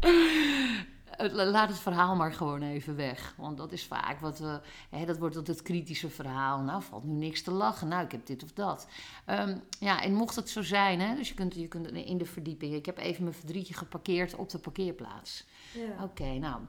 laat 1.28 1.68
het 1.68 1.78
verhaal 1.78 2.16
maar 2.16 2.32
gewoon 2.32 2.62
even 2.62 2.96
weg. 2.96 3.34
Want 3.36 3.56
dat 3.56 3.72
is 3.72 3.84
vaak 3.84 4.20
wat 4.20 4.38
we. 4.38 4.60
Hè, 4.90 5.04
dat 5.04 5.18
wordt 5.18 5.34
het 5.46 5.62
kritische 5.62 6.08
verhaal. 6.08 6.60
Nou, 6.60 6.82
valt 6.82 7.04
nu 7.04 7.12
niks 7.12 7.42
te 7.42 7.50
lachen. 7.50 7.88
Nou, 7.88 8.04
ik 8.04 8.12
heb 8.12 8.26
dit 8.26 8.42
of 8.42 8.52
dat. 8.52 8.86
Um, 9.26 9.62
ja, 9.78 10.02
en 10.02 10.14
mocht 10.14 10.36
het 10.36 10.48
zo 10.48 10.62
zijn, 10.62 11.00
hè, 11.00 11.14
dus 11.14 11.28
je 11.28 11.34
kunt, 11.34 11.54
je 11.54 11.68
kunt 11.68 11.90
in 11.90 12.18
de 12.18 12.26
verdieping. 12.26 12.74
Ik 12.74 12.86
heb 12.86 12.98
even 12.98 13.22
mijn 13.22 13.34
verdrietje 13.34 13.74
geparkeerd 13.74 14.34
op 14.34 14.50
de 14.50 14.58
parkeerplaats. 14.58 15.44
Ja. 15.74 15.92
Oké, 15.92 16.02
okay, 16.02 16.38
nou 16.38 16.60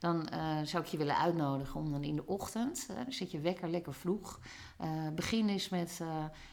dan 0.00 0.28
uh, 0.32 0.60
zou 0.62 0.84
ik 0.84 0.88
je 0.90 0.96
willen 0.96 1.16
uitnodigen 1.16 1.80
om 1.80 1.90
dan 1.90 2.04
in 2.04 2.16
de 2.16 2.26
ochtend, 2.26 2.86
uh, 2.90 2.96
dan 2.96 3.12
zet 3.12 3.30
je 3.30 3.40
wekker 3.40 3.68
lekker 3.68 3.94
vroeg. 3.94 4.40
Uh, 4.80 5.08
begin 5.14 5.48
eens 5.48 5.68
met, 5.68 6.00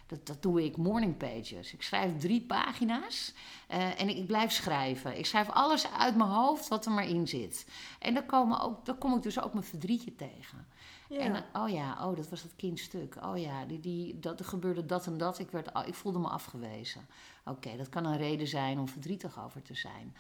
dat, 0.08 0.28
dat 0.28 0.42
doe 0.42 0.64
ik, 0.64 0.78
morning 0.78 1.18
pages. 1.18 1.74
Ik 1.74 1.82
schrijf 1.82 2.18
drie 2.18 2.42
pagina's 2.42 3.34
en 3.68 4.10
ik, 4.10 4.18
ik, 4.18 4.26
blijf 4.26 4.52
schrijven. 4.52 5.18
Ik 5.18 5.26
schrijf 5.26 5.50
alles 5.50 5.92
uit 5.92 6.16
mijn 6.16 6.30
hoofd 6.30 6.68
wat 6.68 6.86
er 6.86 6.92
maar 6.92 7.08
in 7.08 7.28
zit. 7.28 7.68
En 8.00 8.14
dan, 8.14 8.26
komen 8.26 8.60
ook, 8.60 8.86
dan 8.86 8.98
kom 8.98 9.16
ik 9.16 9.22
dus 9.22 9.42
ook 9.42 9.54
mijn 9.54 9.66
verdrietje 9.66 10.16
tegen. 10.16 10.68
Ja. 11.10 11.20
En 11.20 11.44
oh 11.54 11.70
ja, 11.70 12.08
oh, 12.08 12.16
dat 12.16 12.30
was 12.30 12.42
dat 12.42 12.56
kindstuk. 12.56 13.16
Oh 13.24 13.38
ja, 13.38 13.66
die, 13.66 13.80
die, 13.80 14.20
dat, 14.20 14.40
er 14.40 14.46
gebeurde 14.46 14.86
dat 14.86 15.06
en 15.06 15.18
dat. 15.18 15.40
Ik, 15.40 15.52
werd, 15.52 15.70
ik 15.86 15.96
voelde 15.96 16.20
me 16.20 16.28
afgewezen. 16.28 17.08
Oké, 17.46 17.78
dat 17.78 17.90
kan 17.90 18.06
een 18.06 18.18
reden 18.18 18.48
zijn 18.48 18.80
om 18.80 18.88
verdrietig 18.88 19.44
over 19.44 19.62
te 19.62 19.76
zijn. 19.76 20.16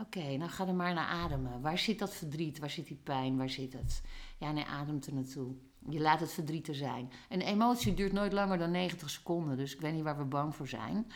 Oké, 0.00 0.36
nou 0.36 0.50
ga 0.50 0.66
er 0.66 0.74
maar 0.74 0.94
naar 0.94 1.06
ademen. 1.06 1.60
Waar 1.60 1.78
zit 1.78 1.98
dat 1.98 2.14
verdriet? 2.14 2.58
Waar 2.58 2.70
zit 2.70 2.86
die 2.86 3.00
pijn? 3.02 3.36
Waar 3.36 3.50
zit 3.50 3.72
het? 3.72 4.02
Ja, 4.38 4.52
nee, 4.52 4.64
ademt 4.64 5.06
er 5.06 5.14
naartoe. 5.14 5.54
Je 5.88 6.00
laat 6.00 6.20
het 6.20 6.32
verdriet 6.32 6.68
er 6.68 6.74
zijn. 6.74 7.12
Een 7.28 7.40
emotie 7.40 7.94
duurt 7.94 8.12
nooit 8.12 8.32
langer 8.32 8.58
dan 8.58 8.70
90 8.70 9.10
seconden. 9.10 9.56
Dus 9.56 9.74
ik 9.74 9.80
weet 9.80 9.92
niet 9.92 10.02
waar 10.02 10.18
we 10.18 10.24
bang 10.24 10.54
voor 10.54 10.68
zijn. 10.68 11.12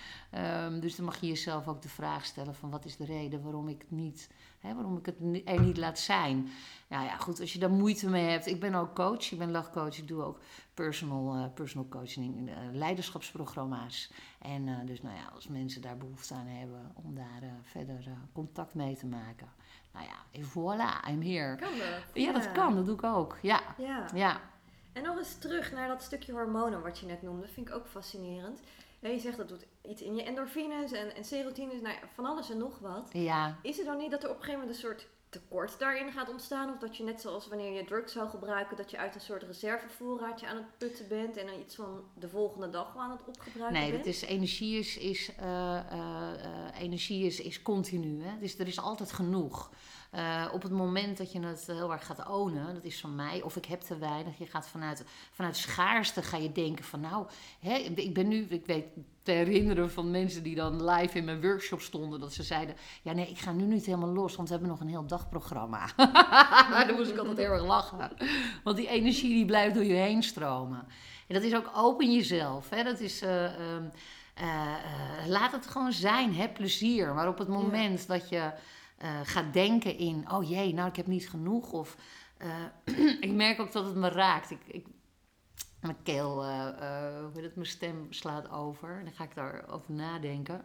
Um, 0.65 0.81
dus 0.81 0.97
dan 0.97 1.05
mag 1.05 1.21
je 1.21 1.27
jezelf 1.27 1.69
ook 1.69 1.83
de 1.83 1.89
vraag 1.89 2.25
stellen 2.25 2.55
van 2.55 2.71
wat 2.71 2.85
is 2.85 2.97
de 2.97 3.05
reden 3.05 3.43
waarom 3.43 3.69
ik 3.69 3.79
het 3.79 3.91
niet, 3.91 4.31
hè, 4.59 4.75
waarom 4.75 4.97
ik 4.97 5.07
het 5.07 5.17
er 5.45 5.61
niet 5.61 5.77
laat 5.77 5.99
zijn. 5.99 6.49
Nou 6.89 7.05
ja, 7.05 7.17
goed, 7.17 7.41
als 7.41 7.53
je 7.53 7.59
daar 7.59 7.71
moeite 7.71 8.09
mee 8.09 8.29
hebt. 8.29 8.47
Ik 8.47 8.61
ben 8.61 8.75
ook 8.75 8.95
coach, 8.95 9.31
ik 9.31 9.39
ben 9.39 9.51
lachcoach. 9.51 9.99
Ik 9.99 10.09
doe 10.09 10.23
ook 10.23 10.41
personal, 10.75 11.37
uh, 11.37 11.45
personal 11.55 11.89
coaching, 11.89 12.49
uh, 12.49 12.55
leiderschapsprogramma's. 12.73 14.13
En 14.39 14.67
uh, 14.67 14.77
dus 14.85 15.03
nou 15.03 15.17
ja, 15.17 15.31
als 15.35 15.49
mensen 15.49 15.83
daar 15.83 15.97
behoefte 15.97 16.35
aan 16.35 16.47
hebben 16.47 16.93
om 16.95 17.15
daar 17.15 17.43
verder 17.63 18.05
contact 18.33 18.75
mee 18.75 18.97
te 18.97 19.07
maken. 19.07 19.49
Nou 19.93 20.07
ja, 20.07 20.41
en 20.41 20.45
voilà, 20.45 21.09
I'm 21.09 21.23
here. 21.23 21.57
Kan 21.57 21.79
dat? 21.79 22.15
Ja, 22.15 22.23
ja, 22.23 22.33
dat 22.33 22.53
kan, 22.53 22.75
dat 22.75 22.87
doe 22.87 22.95
ik 22.95 23.03
ook. 23.03 23.39
Ja. 23.43 23.61
ja. 23.79 24.07
ja. 24.15 24.41
En 24.93 25.03
nog 25.03 25.19
eens 25.19 25.39
terug 25.39 25.73
naar 25.73 25.89
dat 25.89 26.03
stukje 26.03 26.33
hormonen 26.33 26.83
wat 26.83 26.99
je 26.99 27.07
net 27.07 27.23
noemde. 27.23 27.41
Dat 27.41 27.51
vind 27.51 27.69
ik 27.69 27.75
ook 27.75 27.87
fascinerend. 27.87 28.61
je 29.01 29.19
zegt 29.19 29.37
dat 29.37 29.49
doet 29.49 29.67
iets 29.83 30.03
in 30.03 30.15
je 30.15 30.23
endorfines 30.23 30.93
en, 30.93 31.15
en 31.15 31.25
serotines, 31.25 31.81
nou 31.81 31.97
van 32.15 32.25
alles 32.25 32.51
en 32.51 32.59
nog 32.59 32.79
wat. 32.79 33.11
Ja. 33.13 33.59
Is 33.63 33.77
het 33.77 33.87
dan 33.87 33.99
niet 33.99 34.11
dat 34.11 34.23
er 34.23 34.31
op 34.31 34.37
een 34.37 34.43
gegeven 34.43 34.61
moment 34.61 34.77
een 34.77 34.89
soort 34.89 35.09
tekort 35.29 35.79
daarin 35.79 36.13
gaat 36.13 36.31
ontstaan? 36.31 36.73
Of 36.73 36.79
dat 36.79 36.97
je 36.97 37.05
net 37.05 37.21
zoals 37.21 37.49
wanneer 37.49 37.73
je 37.73 37.85
drugs 37.85 38.13
zou 38.13 38.29
gebruiken, 38.29 38.77
dat 38.77 38.91
je 38.91 38.99
uit 38.99 39.15
een 39.15 39.21
soort 39.21 39.43
reservevoorraadje 39.43 40.47
aan 40.47 40.57
het 40.57 40.79
putten 40.79 41.09
bent 41.09 41.37
en 41.37 41.47
dan 41.47 41.61
iets 41.61 41.75
van 41.75 42.05
de 42.15 42.29
volgende 42.29 42.71
dag 42.71 42.97
aan 42.97 43.11
het 43.11 43.25
opgebruiken 43.27 43.81
nee, 43.81 43.91
bent? 43.91 44.05
Nee, 44.05 44.13
is 44.13 44.23
energie 44.23 44.79
is, 44.79 44.97
is, 44.97 45.31
uh, 45.41 45.81
uh, 45.93 46.31
energie 46.79 47.27
is, 47.27 47.41
is 47.41 47.63
continu. 47.63 48.23
Hè? 48.23 48.39
Dus 48.39 48.59
er 48.59 48.67
is 48.67 48.81
altijd 48.81 49.13
genoeg. 49.13 49.71
Uh, 50.15 50.47
op 50.53 50.63
het 50.63 50.73
moment 50.73 51.19
dat 51.19 51.33
je 51.33 51.41
het 51.41 51.67
heel 51.67 51.93
erg 51.93 52.07
gaat 52.07 52.29
ownen, 52.29 52.75
dat 52.75 52.85
is 52.85 53.01
van 53.01 53.15
mij, 53.15 53.43
of 53.43 53.57
ik 53.57 53.65
heb 53.65 53.81
te 53.81 53.99
weinig, 53.99 54.39
je 54.39 54.47
gaat 54.47 54.69
vanuit, 54.69 55.05
vanuit 55.31 55.57
schaarste 55.57 56.23
ga 56.23 56.37
je 56.37 56.53
denken 56.53 56.85
van 56.85 57.01
nou, 57.01 57.27
hè, 57.61 57.75
ik 57.95 58.15
ben 58.15 58.29
nu, 58.29 58.47
ik 58.49 58.67
weet 58.67 58.85
te 59.23 59.31
herinneren 59.31 59.91
van 59.91 60.11
mensen 60.11 60.43
die 60.43 60.55
dan 60.55 60.85
live 60.85 61.19
in 61.19 61.25
mijn 61.25 61.41
workshop 61.41 61.81
stonden, 61.81 62.21
dat 62.21 62.33
ze 62.33 62.43
zeiden, 62.43 62.75
ja 63.03 63.13
nee, 63.13 63.29
ik 63.29 63.39
ga 63.39 63.53
nu 63.53 63.65
niet 63.65 63.87
helemaal 63.87 64.13
los, 64.13 64.37
want 64.37 64.49
we 64.49 64.55
hebben 64.55 64.73
nog 64.73 64.81
een 64.81 64.89
heel 64.89 65.07
dagprogramma. 65.07 65.87
dan 66.87 66.97
moest 66.97 67.11
ik 67.11 67.19
altijd 67.19 67.37
heel 67.37 67.51
erg 67.51 67.65
lachen. 67.65 68.11
Want 68.65 68.77
die 68.77 68.89
energie 68.89 69.35
die 69.35 69.45
blijft 69.45 69.75
door 69.75 69.85
je 69.85 69.95
heen 69.95 70.23
stromen. 70.23 70.87
En 71.27 71.35
dat 71.35 71.43
is 71.43 71.55
ook 71.55 71.71
open 71.75 72.13
jezelf. 72.13 72.71
Hè? 72.71 72.83
Dat 72.83 73.01
is... 73.01 73.23
Uh, 73.23 73.75
um, 73.75 73.91
uh, 74.41 75.27
laat 75.27 75.53
het 75.53 75.67
gewoon 75.67 75.93
zijn, 75.93 76.35
heb 76.35 76.55
plezier. 76.55 77.15
Maar 77.15 77.29
op 77.29 77.39
het 77.39 77.49
moment 77.49 78.01
ja. 78.01 78.15
dat 78.15 78.29
je 78.29 78.53
uh, 79.03 79.21
gaat 79.25 79.53
denken 79.53 79.99
in, 79.99 80.31
oh 80.31 80.49
jee, 80.49 80.75
nou 80.75 80.89
ik 80.89 80.97
heb 80.97 81.07
niet 81.07 81.29
genoeg. 81.29 81.73
Of 81.73 81.97
uh, 82.39 83.21
ik 83.27 83.33
merk 83.33 83.61
ook 83.61 83.73
dat 83.73 83.85
het 83.85 83.95
me 83.95 84.09
raakt. 84.09 84.51
Ik, 84.51 84.61
ik 84.67 84.87
mijn 85.81 86.03
keel, 86.03 86.45
uh, 86.45 86.69
hoe 87.33 87.43
het, 87.43 87.55
mijn 87.55 87.67
stem 87.67 88.07
slaat 88.11 88.51
over. 88.51 88.99
En 88.99 89.05
dan 89.05 89.13
ga 89.13 89.25
ik 89.25 89.35
daarover 89.35 89.93
nadenken. 89.93 90.65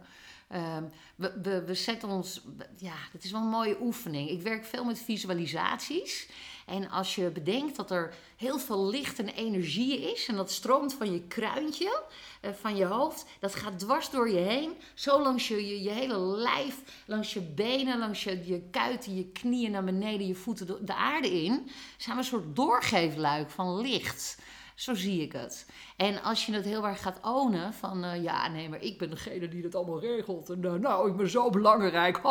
Um, 0.54 0.90
we, 1.16 1.40
we, 1.42 1.64
we, 1.64 1.74
zetten 1.74 2.08
ons, 2.08 2.44
ja, 2.76 2.94
dat 3.12 3.24
is 3.24 3.30
wel 3.30 3.40
een 3.40 3.48
mooie 3.48 3.80
oefening. 3.80 4.30
Ik 4.30 4.42
werk 4.42 4.64
veel 4.64 4.84
met 4.84 4.98
visualisaties. 4.98 6.30
En 6.68 6.90
als 6.90 7.14
je 7.14 7.30
bedenkt 7.30 7.76
dat 7.76 7.90
er 7.90 8.14
heel 8.36 8.58
veel 8.58 8.86
licht 8.86 9.18
en 9.18 9.28
energie 9.28 10.12
is, 10.12 10.26
en 10.26 10.36
dat 10.36 10.50
stroomt 10.50 10.94
van 10.94 11.12
je 11.12 11.22
kruintje, 11.22 12.02
uh, 12.42 12.50
van 12.60 12.76
je 12.76 12.84
hoofd, 12.84 13.24
dat 13.40 13.54
gaat 13.54 13.78
dwars 13.78 14.10
door 14.10 14.30
je 14.30 14.38
heen, 14.38 14.72
zo 14.94 15.22
langs 15.22 15.48
je, 15.48 15.82
je, 15.82 15.90
hele 15.90 16.18
lijf, 16.18 17.02
langs 17.06 17.32
je 17.32 17.40
benen, 17.40 17.98
langs 17.98 18.24
je, 18.24 18.46
je 18.46 18.62
kuiten, 18.70 19.16
je 19.16 19.26
knieën 19.26 19.70
naar 19.70 19.84
beneden, 19.84 20.26
je 20.26 20.34
voeten 20.34 20.86
de 20.86 20.94
aarde 20.94 21.42
in, 21.42 21.70
zijn 21.96 22.16
we 22.16 22.22
een 22.22 22.28
soort 22.28 22.56
doorgeefluik 22.56 23.50
van 23.50 23.80
licht. 23.80 24.38
Zo 24.78 24.94
zie 24.94 25.22
ik 25.22 25.32
het. 25.32 25.66
En 25.96 26.22
als 26.22 26.46
je 26.46 26.52
het 26.52 26.64
heel 26.64 26.86
erg 26.86 27.02
gaat 27.02 27.18
ownen 27.22 27.74
van 27.74 28.04
uh, 28.04 28.22
ja, 28.22 28.48
nee, 28.48 28.68
maar 28.68 28.82
ik 28.82 28.98
ben 28.98 29.10
degene 29.10 29.48
die 29.48 29.62
het 29.62 29.74
allemaal 29.74 30.00
regelt. 30.00 30.50
En 30.50 30.62
uh, 30.64 30.72
nou, 30.72 31.10
ik 31.10 31.16
ben 31.16 31.30
zo 31.30 31.50
belangrijk. 31.50 32.22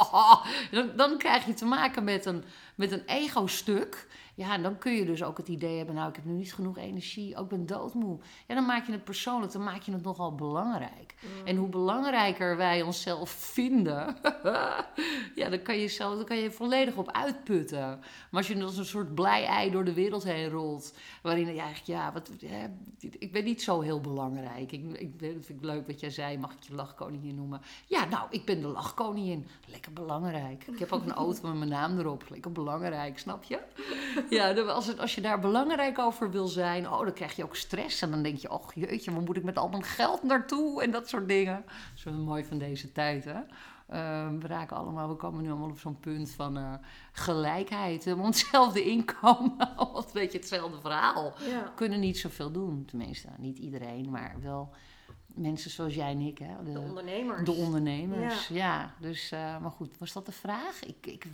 dan, 0.70 0.90
dan 0.96 1.18
krijg 1.18 1.46
je 1.46 1.54
te 1.54 1.64
maken 1.64 2.04
met 2.04 2.26
een, 2.26 2.44
met 2.74 2.92
een 2.92 3.02
ego-stuk. 3.06 4.06
Ja, 4.34 4.52
en 4.52 4.62
dan 4.62 4.78
kun 4.78 4.92
je 4.92 5.04
dus 5.04 5.22
ook 5.22 5.36
het 5.36 5.48
idee 5.48 5.76
hebben, 5.76 5.94
nou, 5.94 6.08
ik 6.08 6.16
heb 6.16 6.24
nu 6.24 6.32
niet 6.32 6.54
genoeg 6.54 6.78
energie, 6.78 7.36
ook 7.36 7.48
ben 7.48 7.66
doodmoe. 7.66 8.18
Ja, 8.46 8.54
dan 8.54 8.66
maak 8.66 8.86
je 8.86 8.92
het 8.92 9.04
persoonlijk, 9.04 9.52
dan 9.52 9.64
maak 9.64 9.82
je 9.82 9.92
het 9.92 10.02
nogal 10.02 10.34
belangrijk. 10.34 11.14
Mm. 11.20 11.46
En 11.46 11.56
hoe 11.56 11.68
belangrijker 11.68 12.56
wij 12.56 12.82
onszelf 12.82 13.30
vinden, 13.30 14.16
ja, 15.40 15.48
dan 15.48 15.62
kan 15.62 15.78
je 15.78 15.88
zelf, 15.88 16.16
dan 16.16 16.24
kan 16.24 16.36
je 16.36 16.50
volledig 16.50 16.96
op 16.96 17.10
uitputten. 17.10 17.98
Maar 18.30 18.40
als 18.42 18.46
je 18.46 18.64
als 18.64 18.76
een 18.76 18.84
soort 18.84 19.14
blij 19.14 19.44
ei 19.44 19.70
door 19.70 19.84
de 19.84 19.94
wereld 19.94 20.24
heen 20.24 20.48
rolt, 20.48 20.94
waarin 21.22 21.54
je 21.54 21.60
eigenlijk, 21.60 21.86
ja, 21.86 22.12
wat, 22.12 22.30
ik 22.98 23.32
ben 23.32 23.44
niet 23.44 23.62
zo 23.62 23.80
heel 23.80 24.00
belangrijk. 24.00 24.72
Ik, 24.72 24.98
ik, 24.98 25.10
vind 25.18 25.48
ik 25.48 25.64
leuk 25.64 25.86
wat 25.86 26.00
jij 26.00 26.10
zei, 26.10 26.38
mag 26.38 26.52
ik 26.52 26.62
je 26.62 26.74
lachkoningin 26.74 27.34
noemen? 27.34 27.60
Ja, 27.86 28.04
nou, 28.04 28.26
ik 28.30 28.44
ben 28.44 28.60
de 28.60 28.68
lachkoningin. 28.68 29.46
Lekker 29.66 29.92
belangrijk. 29.92 30.66
Ik 30.66 30.78
heb 30.78 30.92
ook 30.92 31.04
een 31.04 31.12
auto 31.12 31.48
met 31.48 31.56
mijn 31.56 31.70
naam 31.70 31.98
erop. 31.98 32.24
Lekker 32.28 32.52
belangrijk, 32.52 33.18
snap 33.18 33.44
je? 33.44 33.58
Ja, 34.30 34.52
als, 34.52 34.86
het, 34.86 34.98
als 34.98 35.14
je 35.14 35.20
daar 35.20 35.40
belangrijk 35.40 35.98
over 35.98 36.30
wil 36.30 36.46
zijn, 36.46 36.90
oh, 36.90 37.00
dan 37.00 37.12
krijg 37.12 37.36
je 37.36 37.44
ook 37.44 37.56
stress. 37.56 38.02
En 38.02 38.10
dan 38.10 38.22
denk 38.22 38.38
je, 38.38 38.50
oh 38.50 38.68
jeetje, 38.74 39.12
waar 39.12 39.22
moet 39.22 39.36
ik 39.36 39.44
met 39.44 39.58
al 39.58 39.68
mijn 39.68 39.82
geld 39.82 40.22
naartoe? 40.22 40.82
En 40.82 40.90
dat 40.90 41.08
soort 41.08 41.28
dingen. 41.28 41.62
Dat 41.66 41.96
is 41.96 42.04
wel 42.04 42.14
mooi 42.14 42.44
van 42.44 42.58
deze 42.58 42.92
tijd, 42.92 43.24
hè? 43.24 43.40
Uh, 43.90 44.28
we 44.40 44.46
raken 44.46 44.76
allemaal, 44.76 45.08
we 45.08 45.14
komen 45.14 45.42
nu 45.42 45.50
allemaal 45.50 45.68
op 45.68 45.78
zo'n 45.78 46.00
punt 46.00 46.30
van 46.30 46.58
uh, 46.58 46.74
gelijkheid. 47.12 48.04
Hebben 48.04 48.24
hetzelfde 48.24 48.84
inkomen, 48.84 49.54
een 49.78 50.04
beetje 50.12 50.38
hetzelfde 50.38 50.80
verhaal. 50.80 51.34
Ja. 51.48 51.62
We 51.62 51.70
kunnen 51.74 52.00
niet 52.00 52.18
zoveel 52.18 52.50
doen, 52.52 52.84
tenminste, 52.84 53.28
niet 53.38 53.58
iedereen, 53.58 54.10
maar 54.10 54.36
wel 54.42 54.74
mensen 55.26 55.70
zoals 55.70 55.94
jij 55.94 56.10
en 56.10 56.20
ik. 56.20 56.38
Hè? 56.38 56.64
De, 56.64 56.72
de 56.72 56.78
ondernemers. 56.80 57.44
De 57.44 57.52
ondernemers, 57.52 58.48
ja. 58.48 58.54
ja. 58.54 58.94
Dus, 59.00 59.32
uh, 59.32 59.58
maar 59.58 59.70
goed, 59.70 59.98
was 59.98 60.12
dat 60.12 60.26
de 60.26 60.32
vraag? 60.32 60.84
Ik, 60.84 61.06
ik 61.06 61.26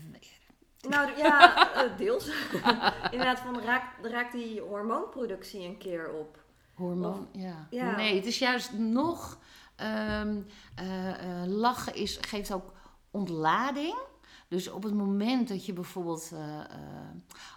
nou 0.89 1.17
ja, 1.17 1.69
uh, 1.85 1.97
deels. 1.97 2.31
Inderdaad, 3.13 3.39
van 3.39 3.61
raakt, 3.61 4.07
raakt 4.07 4.33
die 4.33 4.61
hormoonproductie 4.61 5.61
een 5.67 5.79
keer 5.79 6.13
op. 6.13 6.39
Hormoon, 6.75 7.29
ja. 7.33 7.67
ja. 7.71 7.97
Nee, 7.97 8.15
het 8.17 8.27
is 8.27 8.39
juist 8.39 8.73
nog... 8.73 9.39
ehm, 9.77 10.37
eh, 10.75 11.43
eh, 11.43 11.49
lachen 11.49 11.95
is, 11.95 12.19
geeft 12.21 12.53
ook 12.53 12.73
ontlading. 13.11 13.95
Dus 14.49 14.71
op 14.71 14.83
het 14.83 14.95
moment 14.95 15.49
dat 15.49 15.67
je 15.67 15.73
bijvoorbeeld... 15.73 16.31
eh, 16.33 16.61
eh, 16.61 16.67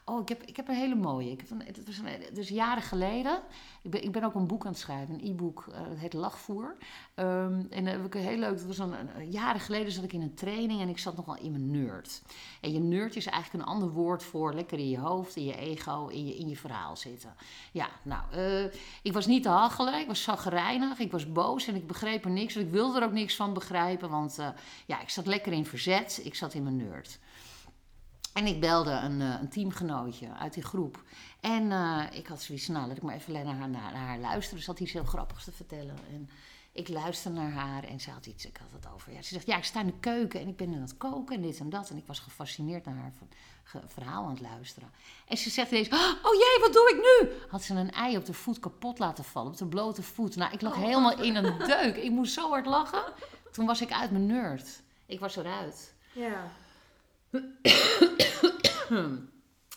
oh, 0.05 0.21
ik 0.21 0.29
heb, 0.29 0.43
ik 0.43 0.55
heb 0.55 0.67
een 0.67 0.75
hele 0.75 0.95
mooie. 0.95 1.31
Ik 1.31 1.39
heb 1.39 1.51
een, 1.51 1.65
het 1.65 1.85
was 1.85 1.97
een, 1.97 2.33
dus 2.33 2.49
jaren 2.49 2.83
geleden... 2.83 3.41
Ik 3.83 3.91
ben, 3.91 4.03
ik 4.03 4.11
ben 4.11 4.23
ook 4.23 4.35
een 4.35 4.47
boek 4.47 4.65
aan 4.65 4.71
het 4.71 4.79
schrijven, 4.81 5.13
een 5.13 5.29
e-book. 5.29 5.65
eh, 5.71 5.79
het 5.89 5.99
heet 5.99 6.13
Lachvoer. 6.13 6.75
Ehm, 7.13 7.61
en 7.69 7.83
dan 7.83 7.85
heb 7.85 8.05
ik 8.05 8.13
heel 8.13 8.37
leuk... 8.37 8.49
Het 8.49 8.65
was 8.65 8.77
een, 8.77 8.95
jaren 9.29 9.61
geleden 9.61 9.91
zat 9.91 10.03
ik 10.03 10.13
in 10.13 10.21
een 10.21 10.33
training... 10.33 10.81
en 10.81 10.89
ik 10.89 10.97
zat 10.97 11.15
nogal 11.15 11.37
in 11.37 11.51
mijn 11.51 11.71
nerd. 11.71 12.21
En 12.61 12.71
je 12.71 12.79
nerd 12.79 13.15
is 13.15 13.25
eigenlijk 13.25 13.63
een 13.63 13.71
ander 13.71 13.89
woord 13.89 14.23
voor... 14.23 14.53
lekker 14.53 14.77
in 14.79 14.89
je 14.89 14.99
hoofd, 14.99 15.35
in 15.35 15.45
je 15.45 15.57
ego, 15.57 16.07
in 16.07 16.25
je, 16.25 16.35
in 16.35 16.49
je 16.49 16.57
verhaal 16.57 16.95
zitten. 16.97 17.33
Ja, 17.71 17.89
nou... 18.03 18.21
eh, 18.31 18.63
ik 19.01 19.13
was 19.13 19.25
niet 19.25 19.43
te 19.43 19.49
hachelen, 19.49 19.99
ik 19.99 20.07
was 20.07 20.23
zagrijnig, 20.23 20.99
ik 20.99 21.11
was 21.11 21.31
boos 21.31 21.67
en 21.67 21.75
ik 21.75 21.87
begreep 21.87 22.25
er 22.25 22.31
niks. 22.31 22.55
Ik 22.55 22.69
wilde 22.69 22.99
er 22.99 23.05
ook 23.05 23.11
niks 23.11 23.35
van 23.35 23.53
begrijpen, 23.53 24.09
want 24.09 24.39
eh, 24.39 24.47
ja, 24.85 25.01
ik 25.01 25.09
zat 25.09 25.25
lekker 25.25 25.51
in 25.51 25.65
verzet, 25.65 26.21
ik 26.23 26.35
zat 26.35 26.53
in 26.53 26.63
mijn 26.63 26.75
nerd. 26.77 27.19
En 28.33 28.45
ik 28.45 28.59
belde 28.59 28.91
een, 28.91 29.21
eh, 29.21 29.35
een 29.41 29.49
teamgenootje 29.49 30.33
uit 30.33 30.53
die 30.53 30.63
groep. 30.63 31.03
En 31.39 31.71
eh, 31.71 32.03
ik 32.11 32.27
had 32.27 32.41
zoiets, 32.41 32.67
nou, 32.67 32.87
laat 32.87 32.97
ik 32.97 33.03
maar 33.03 33.15
even 33.15 33.33
naar 33.33 33.45
haar, 33.45 33.69
naar, 33.69 33.93
haar 33.93 34.19
luisteren. 34.19 34.63
Ze 34.63 34.69
had 34.69 34.79
iets 34.79 34.93
heel 34.93 35.03
grappigs 35.03 35.43
te 35.43 35.51
vertellen. 35.51 35.95
En 36.11 36.29
ik 36.71 36.87
luisterde 36.87 37.39
naar 37.39 37.51
haar 37.51 37.83
en 37.83 37.99
ze 37.99 38.11
had 38.11 38.25
iets, 38.25 38.45
ik 38.45 38.57
had 38.57 38.71
het 38.71 38.93
over. 38.93 39.13
Ja, 39.13 39.21
ze 39.21 39.33
zegt, 39.33 39.45
ja, 39.45 39.57
ik 39.57 39.63
sta 39.63 39.79
in 39.79 39.85
de 39.85 39.99
keuken 39.99 40.39
en 40.39 40.47
ik 40.47 40.57
ben 40.57 40.73
aan 40.73 40.81
het 40.81 40.97
koken 40.97 41.35
en 41.35 41.41
dit 41.41 41.59
en 41.59 41.69
dat. 41.69 41.89
En 41.89 41.97
ik 41.97 42.07
was 42.07 42.19
gefascineerd 42.19 42.85
naar 42.85 42.95
haar 42.95 43.13
verhaal 43.87 44.23
aan 44.23 44.29
het 44.29 44.41
luisteren. 44.41 44.89
En 45.27 45.37
ze 45.37 45.49
zegt 45.49 45.71
ineens, 45.71 45.89
oh 45.89 46.33
jee, 46.33 46.57
wat 46.59 46.73
doe 46.73 46.89
ik 46.89 46.95
nu? 46.95 47.31
Had 47.49 47.63
ze 47.63 47.73
een 47.73 47.91
ei 47.91 48.17
op 48.17 48.25
de 48.25 48.33
voet 48.33 48.59
kapot 48.59 48.99
laten 48.99 49.23
vallen, 49.23 49.51
op 49.51 49.57
de 49.57 49.65
blote 49.65 50.03
voet. 50.03 50.35
Nou, 50.35 50.53
ik 50.53 50.61
lag 50.61 50.75
helemaal 50.75 51.21
in 51.21 51.35
een 51.35 51.57
deuk. 51.57 51.95
Ik 51.95 52.11
moest 52.11 52.33
zo 52.33 52.49
hard 52.49 52.65
lachen. 52.65 53.03
Toen 53.51 53.65
was 53.65 53.81
ik 53.81 53.91
uit 53.91 54.11
mijn 54.11 54.25
nerd. 54.25 54.81
Ik 55.05 55.19
was 55.19 55.35
eruit. 55.35 55.93
Ja. 56.13 56.51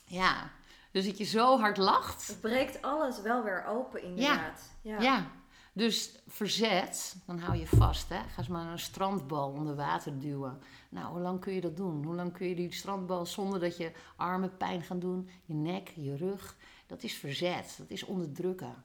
Ja, 0.07 0.51
dus 0.93 1.07
dat 1.07 1.19
je 1.19 1.25
zo 1.25 1.59
hard 1.59 1.77
lacht. 1.77 2.27
Het 2.27 2.41
breekt 2.41 2.83
alles 2.83 3.21
wel 3.21 3.43
weer 3.43 3.65
open 3.67 4.03
inderdaad. 4.03 4.71
Ja. 4.83 5.01
Ja. 5.01 5.31
Dus 5.73 6.13
verzet, 6.27 7.17
dan 7.27 7.39
hou 7.39 7.59
je 7.59 7.67
vast. 7.67 8.09
Hè? 8.09 8.17
Ga 8.17 8.39
eens 8.39 8.49
maar 8.49 8.73
een 8.73 8.79
strandbal 8.79 9.51
onder 9.51 9.75
water 9.75 10.19
duwen. 10.19 10.59
Nou, 10.89 11.07
hoe 11.07 11.21
lang 11.21 11.41
kun 11.41 11.53
je 11.53 11.61
dat 11.61 11.77
doen? 11.77 12.05
Hoe 12.05 12.15
lang 12.15 12.33
kun 12.33 12.49
je 12.49 12.55
die 12.55 12.73
strandbal 12.73 13.27
zonder 13.27 13.61
dat 13.61 13.77
je 13.77 13.93
armen 14.17 14.57
pijn 14.57 14.83
gaan 14.83 14.99
doen? 14.99 15.29
Je 15.45 15.55
nek, 15.55 15.89
je 15.95 16.17
rug. 16.17 16.57
Dat 16.87 17.03
is 17.03 17.15
verzet. 17.15 17.75
Dat 17.79 17.91
is 17.91 18.05
onderdrukken. 18.05 18.85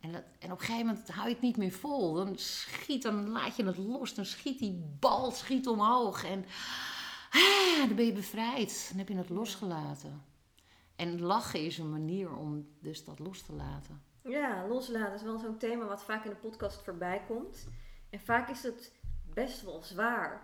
En, 0.00 0.12
dat, 0.12 0.22
en 0.38 0.52
op 0.52 0.58
een 0.58 0.64
gegeven 0.64 0.86
moment 0.86 1.08
hou 1.08 1.28
je 1.28 1.34
het 1.34 1.42
niet 1.42 1.56
meer 1.56 1.72
vol. 1.72 2.14
Dan 2.14 2.38
schiet, 2.38 3.02
dan 3.02 3.28
laat 3.28 3.56
je 3.56 3.64
het 3.64 3.78
los. 3.78 4.14
Dan 4.14 4.24
schiet 4.24 4.58
die 4.58 4.96
bal 4.98 5.30
schiet 5.30 5.68
omhoog. 5.68 6.24
En 6.24 6.44
ah, 7.30 7.86
dan 7.86 7.96
ben 7.96 8.04
je 8.06 8.12
bevrijd. 8.12 8.86
Dan 8.88 8.98
heb 8.98 9.08
je 9.08 9.16
het 9.16 9.28
losgelaten. 9.28 10.22
En 10.96 11.20
lachen 11.20 11.60
is 11.64 11.78
een 11.78 11.90
manier 11.90 12.34
om 12.36 12.66
dus 12.80 13.04
dat 13.04 13.18
los 13.18 13.42
te 13.42 13.52
laten. 13.52 14.02
Ja, 14.22 14.66
loslaten 14.68 15.14
is 15.14 15.22
wel 15.22 15.38
zo'n 15.38 15.58
thema 15.58 15.84
wat 15.84 16.04
vaak 16.04 16.24
in 16.24 16.30
de 16.30 16.36
podcast 16.36 16.82
voorbij 16.82 17.22
komt. 17.26 17.68
En 18.10 18.20
vaak 18.20 18.48
is 18.48 18.62
het 18.62 18.92
best 19.34 19.62
wel 19.62 19.82
zwaar. 19.82 20.42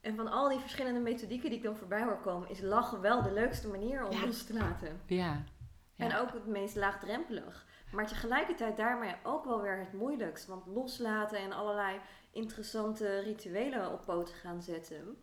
En 0.00 0.16
van 0.16 0.28
al 0.28 0.48
die 0.48 0.58
verschillende 0.58 1.00
methodieken 1.00 1.48
die 1.48 1.58
ik 1.58 1.64
dan 1.64 1.76
voorbij 1.76 2.02
hoor 2.02 2.20
komen, 2.20 2.48
is 2.50 2.60
lachen 2.60 3.00
wel 3.00 3.22
de 3.22 3.32
leukste 3.32 3.68
manier 3.68 4.04
om 4.04 4.12
Ja. 4.12 4.26
los 4.26 4.44
te 4.44 4.52
laten. 4.54 5.00
Ja. 5.06 5.44
En 5.96 6.08
Ja. 6.08 6.18
ook 6.20 6.32
het 6.32 6.46
meest 6.46 6.76
laagdrempelig. 6.76 7.66
Maar 7.92 8.06
tegelijkertijd 8.06 8.76
daarmee 8.76 9.14
ook 9.22 9.44
wel 9.44 9.60
weer 9.62 9.78
het 9.78 9.92
moeilijkst. 9.92 10.46
Want 10.46 10.66
loslaten 10.66 11.38
en 11.38 11.52
allerlei 11.52 12.00
interessante 12.32 13.18
rituelen 13.18 13.92
op 13.92 14.04
poten 14.04 14.34
gaan 14.34 14.62
zetten. 14.62 15.16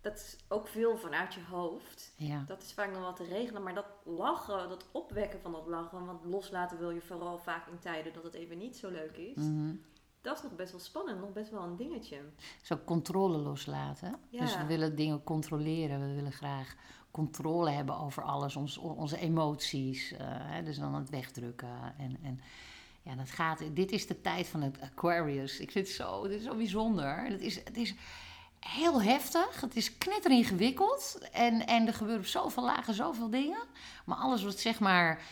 Dat 0.00 0.16
is 0.16 0.36
ook 0.48 0.68
veel 0.68 0.96
vanuit 0.98 1.34
je 1.34 1.40
hoofd. 1.50 2.12
Ja. 2.16 2.44
Dat 2.46 2.62
is 2.62 2.72
vaak 2.72 2.90
nog 2.90 3.00
wel 3.00 3.12
te 3.14 3.24
regelen. 3.24 3.62
Maar 3.62 3.74
dat 3.74 3.86
lachen, 4.04 4.68
dat 4.68 4.86
opwekken 4.92 5.40
van 5.40 5.52
dat 5.52 5.66
lachen. 5.66 6.06
Want 6.06 6.24
loslaten 6.24 6.78
wil 6.78 6.90
je 6.90 7.00
vooral 7.00 7.38
vaak 7.38 7.66
in 7.66 7.78
tijden 7.78 8.12
dat 8.12 8.22
het 8.22 8.34
even 8.34 8.58
niet 8.58 8.76
zo 8.76 8.90
leuk 8.90 9.16
is. 9.16 9.36
Mhm. 9.36 9.74
Dat 10.20 10.36
is 10.36 10.42
nog 10.42 10.56
best 10.56 10.70
wel 10.70 10.80
spannend. 10.80 11.20
Nog 11.20 11.32
best 11.32 11.50
wel 11.50 11.62
een 11.62 11.76
dingetje. 11.76 12.18
Zo 12.62 12.78
controle 12.84 13.38
loslaten. 13.38 14.14
Ja. 14.28 14.40
Dus 14.40 14.56
we 14.56 14.66
willen 14.66 14.96
dingen 14.96 15.22
controleren. 15.24 16.08
We 16.08 16.14
willen 16.14 16.32
graag 16.32 16.74
controle 17.10 17.70
hebben 17.70 17.98
over 17.98 18.22
alles. 18.22 18.56
Ons, 18.56 18.78
onze 18.78 19.18
emoties. 19.18 20.12
eh, 20.12 20.18
hè, 20.28 20.62
dus 20.62 20.78
dan 20.78 20.94
het 20.94 21.10
wegdrukken. 21.10 21.94
En, 21.98 22.16
en 22.22 22.40
ja, 23.02 23.14
dat 23.14 23.30
gaat. 23.30 23.62
Dit 23.72 23.92
is 23.92 24.06
de 24.06 24.20
tijd 24.20 24.46
van 24.46 24.62
het 24.62 24.80
Aquarius. 24.80 25.60
Ik 25.60 25.70
vind 25.70 25.86
het 25.86 25.96
zo, 25.96 26.22
dit 26.28 26.38
is 26.38 26.44
zo 26.44 26.56
bijzonder. 26.56 27.24
Het 27.24 27.40
is, 27.40 27.64
het 27.64 27.76
is 27.76 27.94
heel 28.60 29.02
heftig. 29.02 29.60
Het 29.60 29.76
is 29.76 29.98
knetteringewikkeld. 29.98 31.18
En, 31.32 31.66
en 31.66 31.86
er 31.86 31.94
gebeuren 31.94 32.20
op 32.20 32.26
zoveel 32.26 32.64
lagen 32.64 32.94
zoveel 32.94 33.30
dingen. 33.30 33.62
Maar 34.04 34.16
alles 34.16 34.42
wat 34.42 34.58
zeg 34.58 34.80
maar 34.80 35.22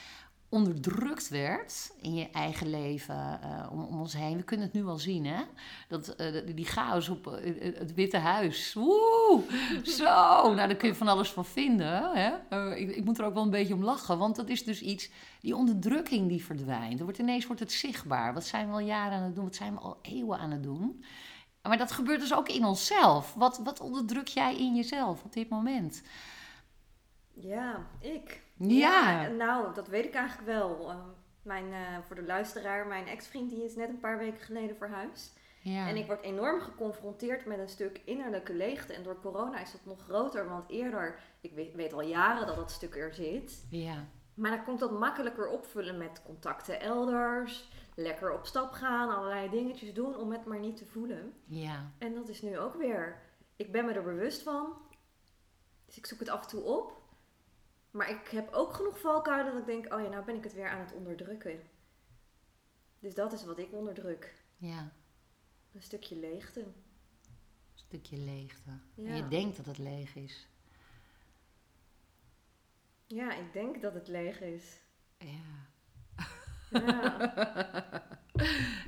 onderdrukt 0.50 1.28
werd 1.28 1.92
in 2.00 2.14
je 2.14 2.30
eigen 2.30 2.70
leven 2.70 3.40
eh, 3.42 3.72
om, 3.72 3.84
om 3.84 4.00
ons 4.00 4.12
heen. 4.12 4.36
We 4.36 4.42
kunnen 4.42 4.66
het 4.66 4.74
nu 4.74 4.86
al 4.86 4.98
zien, 4.98 5.26
hè? 5.26 5.42
Dat, 5.88 6.08
eh, 6.08 6.54
die 6.54 6.64
chaos 6.64 7.08
op 7.08 7.26
eh, 7.26 7.78
het 7.78 7.94
Witte 7.94 8.16
Huis. 8.16 8.74
Woe! 8.74 9.42
Zo! 9.82 10.04
Nou, 10.54 10.56
daar 10.56 10.76
kun 10.76 10.88
je 10.88 10.94
van 10.94 11.08
alles 11.08 11.30
van 11.30 11.44
vinden. 11.44 12.10
Hè? 12.14 12.74
Ik, 12.74 12.96
ik 12.96 13.04
moet 13.04 13.18
er 13.18 13.24
ook 13.24 13.34
wel 13.34 13.42
een 13.42 13.50
beetje 13.50 13.74
om 13.74 13.84
lachen, 13.84 14.18
want 14.18 14.36
dat 14.36 14.48
is 14.48 14.64
dus 14.64 14.80
iets... 14.80 15.10
Die 15.40 15.56
onderdrukking 15.56 16.28
die 16.28 16.44
verdwijnt. 16.44 16.98
Er 16.98 17.04
wordt, 17.04 17.18
ineens 17.18 17.46
wordt 17.46 17.60
het 17.60 17.72
zichtbaar. 17.72 18.34
Wat 18.34 18.46
zijn 18.46 18.66
we 18.66 18.72
al 18.72 18.80
jaren 18.80 19.18
aan 19.18 19.22
het 19.22 19.34
doen? 19.34 19.44
Wat 19.44 19.54
zijn 19.54 19.74
we 19.74 19.80
al 19.80 19.98
eeuwen 20.02 20.38
aan 20.38 20.50
het 20.50 20.62
doen? 20.62 21.04
Maar 21.62 21.78
dat 21.78 21.92
gebeurt 21.92 22.20
dus 22.20 22.34
ook 22.34 22.48
in 22.48 22.64
onszelf. 22.64 23.34
Wat, 23.34 23.58
wat 23.58 23.80
onderdruk 23.80 24.26
jij 24.28 24.58
in 24.58 24.74
jezelf 24.74 25.24
op 25.24 25.32
dit 25.32 25.48
moment? 25.48 26.02
Ja, 27.32 27.86
ik. 28.00 28.42
Ja. 28.56 29.26
nou, 29.28 29.74
dat 29.74 29.88
weet 29.88 30.04
ik 30.04 30.14
eigenlijk 30.14 30.48
wel. 30.48 30.90
Ehm, 30.90 30.98
mijn, 31.42 31.72
eh, 31.72 31.98
voor 32.06 32.16
de 32.16 32.22
luisteraar, 32.22 32.86
mijn 32.86 33.06
ex-vriend 33.06 33.50
die 33.50 33.64
is 33.64 33.74
net 33.74 33.88
een 33.88 34.00
paar 34.00 34.18
weken 34.18 34.40
geleden 34.40 34.76
verhuisd. 34.76 35.38
Ja. 35.62 35.88
En 35.88 35.96
ik 35.96 36.06
word 36.06 36.22
enorm 36.22 36.60
geconfronteerd 36.60 37.46
met 37.46 37.58
een 37.58 37.68
stuk 37.68 38.00
innerlijke 38.04 38.54
leegte. 38.54 38.92
En 38.92 39.02
door 39.02 39.20
corona 39.20 39.60
is 39.60 39.72
dat 39.72 39.84
nog 39.84 40.02
groter. 40.02 40.48
Want 40.48 40.68
eerder, 40.68 41.18
ik 41.40 41.52
weet, 41.52 41.74
weet 41.74 41.92
al 41.92 42.02
jaren 42.02 42.46
dat 42.46 42.56
dat 42.56 42.70
stuk 42.70 42.96
er 42.96 43.14
zit. 43.14 43.66
ja. 43.70 44.06
Maar 44.34 44.50
dan 44.50 44.64
komt 44.64 44.78
dat 44.78 44.98
makkelijker 44.98 45.48
opvullen 45.48 45.98
met 45.98 46.22
contacten 46.24 46.80
elders. 46.80 47.68
Lekker 47.98 48.32
op 48.32 48.46
stap 48.46 48.72
gaan, 48.72 49.16
allerlei 49.16 49.50
dingetjes 49.50 49.94
doen 49.94 50.16
om 50.16 50.32
het 50.32 50.44
maar 50.44 50.58
niet 50.58 50.76
te 50.76 50.86
voelen. 50.86 51.34
Ja. 51.44 51.92
En 51.98 52.14
dat 52.14 52.28
is 52.28 52.42
nu 52.42 52.58
ook 52.58 52.74
weer. 52.74 53.22
Ik 53.56 53.72
ben 53.72 53.84
me 53.84 53.92
er 53.92 54.02
bewust 54.02 54.42
van. 54.42 54.72
Dus 55.86 55.96
ik 55.96 56.06
zoek 56.06 56.18
het 56.18 56.28
af 56.28 56.42
en 56.42 56.48
toe 56.48 56.62
op. 56.62 57.02
Maar 57.90 58.10
ik 58.10 58.28
heb 58.28 58.52
ook 58.52 58.72
genoeg 58.72 59.00
valkuilen 59.00 59.52
dat 59.52 59.60
ik 59.60 59.66
denk, 59.66 59.94
oh 59.94 60.00
ja, 60.00 60.08
nou 60.08 60.24
ben 60.24 60.34
ik 60.34 60.44
het 60.44 60.52
weer 60.52 60.68
aan 60.68 60.80
het 60.80 60.92
onderdrukken. 60.92 61.60
Dus 62.98 63.14
dat 63.14 63.32
is 63.32 63.44
wat 63.44 63.58
ik 63.58 63.72
onderdruk. 63.72 64.42
Ja. 64.56 64.92
Een 65.72 65.82
stukje 65.82 66.16
leegte. 66.16 66.60
Een 66.60 66.74
stukje 67.74 68.16
leegte. 68.16 68.70
Ja. 68.94 69.08
En 69.08 69.16
je 69.16 69.28
denkt 69.28 69.56
dat 69.56 69.66
het 69.66 69.78
leeg 69.78 70.14
is. 70.14 70.48
Ja, 73.06 73.34
ik 73.34 73.52
denk 73.52 73.82
dat 73.82 73.94
het 73.94 74.08
leeg 74.08 74.40
is. 74.40 74.80
Ja. 75.16 75.67
Ja. 76.78 78.02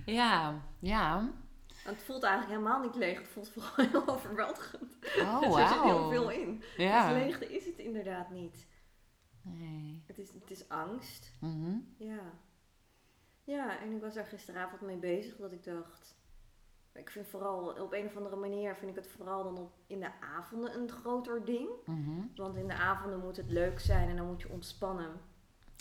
Ja, 0.07 0.63
ja. 0.79 1.33
Het 1.85 2.03
voelt 2.03 2.23
eigenlijk 2.23 2.53
helemaal 2.59 2.83
niet 2.83 2.95
leeg. 2.95 3.19
Het 3.19 3.29
voelt 3.29 3.49
vooral 3.49 3.75
heel 3.91 4.09
overweldigend. 4.09 4.99
Oh, 5.19 5.61
er 5.61 5.69
zit 5.69 5.83
heel 5.83 6.09
veel 6.09 6.31
in. 6.31 6.63
Ja. 6.77 7.09
Dus 7.09 7.23
leegte 7.23 7.57
is 7.57 7.67
het 7.67 7.79
inderdaad 7.79 8.31
niet. 8.31 8.67
Nee. 9.43 10.03
Het 10.07 10.19
is, 10.19 10.33
het 10.33 10.51
is 10.51 10.69
angst. 10.69 11.33
Mhm. 11.41 11.79
Ja. 11.97 12.33
Ja, 13.45 13.81
en 13.81 13.93
ik 13.93 14.01
was 14.01 14.15
daar 14.15 14.25
gisteravond 14.25 14.81
mee 14.81 14.97
bezig 14.97 15.37
dat 15.37 15.53
ik 15.53 15.65
dacht... 15.65 16.19
Ik 16.93 17.11
vind 17.11 17.27
vooral, 17.27 17.83
op 17.83 17.93
een 17.93 18.07
of 18.07 18.17
andere 18.17 18.37
manier 18.37 18.77
vind 18.77 18.91
ik 18.91 18.97
het 18.97 19.07
vooral 19.07 19.45
dan 19.45 19.59
op, 19.59 19.73
in 19.87 20.01
de 20.01 20.21
avonden 20.21 20.75
een 20.75 20.89
groter 20.89 21.45
ding. 21.45 21.69
Mhm. 21.85 22.21
Want 22.35 22.57
in 22.57 22.69
de 22.69 22.75
avonden 22.75 23.21
moet 23.21 23.37
het 23.37 23.51
leuk 23.51 23.81
zijn 23.81 24.09
en 24.09 24.17
dan 24.17 24.27
moet 24.27 24.41
je 24.41 24.49
ontspannen. 24.49 25.21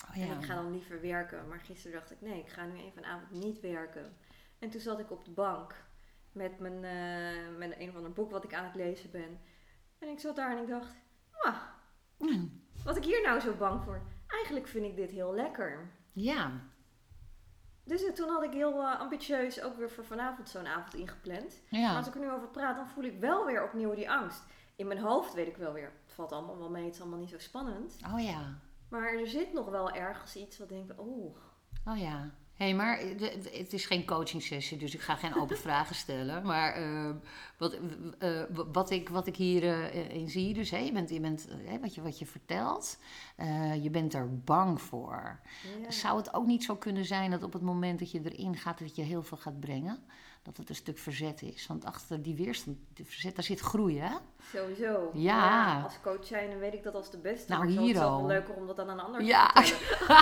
Oh, 0.09 0.17
En 0.17 0.27
ja. 0.27 0.33
ik 0.37 0.43
ga 0.45 0.55
dan 0.55 0.71
liever 0.71 1.01
werken. 1.01 1.47
Maar 1.47 1.59
gisteren 1.59 1.99
dacht 1.99 2.11
ik, 2.11 2.21
nee, 2.21 2.39
ik 2.39 2.49
ga 2.49 2.65
nu 2.65 2.77
even 2.77 2.97
een 3.03 3.09
avond 3.09 3.31
niet 3.31 3.59
werken. 3.59 4.17
En 4.59 4.69
toen 4.69 4.81
zat 4.81 4.99
ik 4.99 5.11
op 5.11 5.25
de 5.25 5.31
bank 5.31 5.75
met, 6.31 6.59
mijn, 6.59 6.83
eh, 6.83 7.57
met 7.57 7.73
een 7.79 7.89
of 7.89 7.95
ander 7.95 8.13
boek 8.13 8.31
wat 8.31 8.43
ik 8.43 8.53
aan 8.53 8.65
het 8.65 8.75
lezen 8.75 9.11
ben. 9.11 9.39
En 9.99 10.07
ik 10.07 10.19
zat 10.19 10.35
daar 10.35 10.51
en 10.57 10.63
ik 10.63 10.67
dacht, 10.69 10.95
ah, 11.31 11.57
Mm. 12.17 12.61
wat 12.83 12.97
ik 12.97 13.03
hier 13.03 13.21
nou 13.21 13.39
zo 13.39 13.53
bang 13.55 13.83
voor. 13.83 14.01
Eigenlijk 14.27 14.67
vind 14.67 14.85
ik 14.85 14.95
dit 14.95 15.09
heel 15.09 15.33
lekker. 15.33 15.91
Ja. 16.13 16.51
Dus 17.83 18.03
eh, 18.05 18.11
toen 18.13 18.29
had 18.29 18.43
ik 18.43 18.53
heel 18.53 18.81
eh, 18.81 18.99
ambitieus 18.99 19.61
ook 19.61 19.77
weer 19.77 19.89
voor 19.91 20.05
vanavond 20.05 20.49
zo'n 20.49 20.67
avond 20.67 20.93
ingepland. 20.93 21.61
Maar 21.69 21.95
als 21.95 22.07
ik 22.07 22.13
er 22.13 22.19
nu 22.19 22.31
over 22.31 22.47
praat, 22.47 22.75
dan 22.75 22.87
voel 22.89 23.03
ik 23.03 23.19
wel 23.19 23.45
weer 23.45 23.63
opnieuw 23.63 23.93
die 23.95 24.09
angst. 24.11 24.43
In 24.75 24.87
mijn 24.87 24.99
hoofd 24.99 25.33
weet 25.33 25.47
ik 25.47 25.57
wel 25.57 25.73
weer, 25.73 25.91
het 26.05 26.13
valt 26.13 26.31
allemaal 26.31 26.57
wel 26.57 26.69
mee, 26.69 26.85
het 26.85 26.93
is 26.93 27.01
allemaal 27.01 27.19
niet 27.19 27.29
zo 27.29 27.37
spannend. 27.39 27.97
Oh 28.13 28.21
ja. 28.21 28.59
Maar 28.89 29.13
er 29.13 29.27
zit 29.27 29.53
nog 29.53 29.69
wel 29.69 29.91
ergens 29.91 30.35
iets 30.35 30.57
wat 30.57 30.69
denkt, 30.69 30.97
oh, 30.97 31.35
Oh 31.85 31.97
ja. 31.97 32.31
hey, 32.53 32.75
maar 32.75 32.99
het 33.51 33.73
is 33.73 33.85
geen 33.85 34.05
coaching 34.05 34.43
sessie, 34.43 34.77
dus 34.77 34.93
ik 34.93 35.01
ga 35.01 35.15
geen 35.15 35.35
open 35.35 35.57
vragen 35.67 35.95
stellen. 35.95 36.43
Maar 36.43 36.73
eh, 36.73 37.09
wat, 37.57 37.77
eh, 38.19 38.41
wat, 38.71 38.89
ik, 38.89 39.09
wat 39.09 39.27
ik 39.27 39.35
hierin 39.35 40.29
zie, 40.29 40.53
dus 40.53 40.69
hè, 40.69 40.77
je 40.77 40.91
bent, 40.91 41.09
je 41.09 41.19
bent, 41.19 41.47
eh, 41.47 41.81
wat, 41.81 41.95
je, 41.95 42.01
wat 42.01 42.19
je 42.19 42.25
vertelt, 42.25 42.97
eh, 43.35 43.83
je 43.83 43.89
bent 43.89 44.13
er 44.13 44.39
bang 44.39 44.81
voor. 44.81 45.39
Ja. 45.81 45.91
Zou 45.91 46.17
het 46.17 46.33
ook 46.33 46.45
niet 46.45 46.63
zo 46.63 46.75
kunnen 46.75 47.05
zijn 47.05 47.31
dat 47.31 47.43
op 47.43 47.53
het 47.53 47.61
moment 47.61 47.99
dat 47.99 48.11
je 48.11 48.21
erin 48.23 48.57
gaat, 48.57 48.79
dat 48.79 48.95
je 48.95 49.01
heel 49.01 49.23
veel 49.23 49.37
gaat 49.37 49.59
brengen? 49.59 50.03
Dat 50.49 50.57
het 50.57 50.69
een 50.69 50.75
stuk 50.75 50.97
verzet 50.97 51.41
is. 51.41 51.67
Want 51.67 51.85
achter 51.85 52.21
die 52.21 52.35
weerstand, 52.35 52.77
die 52.93 53.05
verzet, 53.05 53.35
daar 53.35 53.43
zit 53.43 53.59
groei, 53.59 53.99
hè? 53.99 54.15
Sowieso. 54.53 55.09
Ja. 55.13 55.81
Als 55.83 55.99
coach 56.01 56.25
zijn, 56.25 56.49
dan 56.49 56.59
weet 56.59 56.73
ik 56.73 56.83
dat 56.83 56.93
als 56.95 57.11
de 57.11 57.17
beste. 57.17 57.51
Nou, 57.51 57.67
hier 57.67 57.87
het 57.87 57.97
wel 57.97 58.25
leuker 58.25 58.53
om 58.53 58.67
dat 58.67 58.79
aan 58.79 58.89
een 58.89 58.99
ander 58.99 59.21
Ja. 59.23 59.47
te 59.47 59.63
vertellen. 59.63 60.17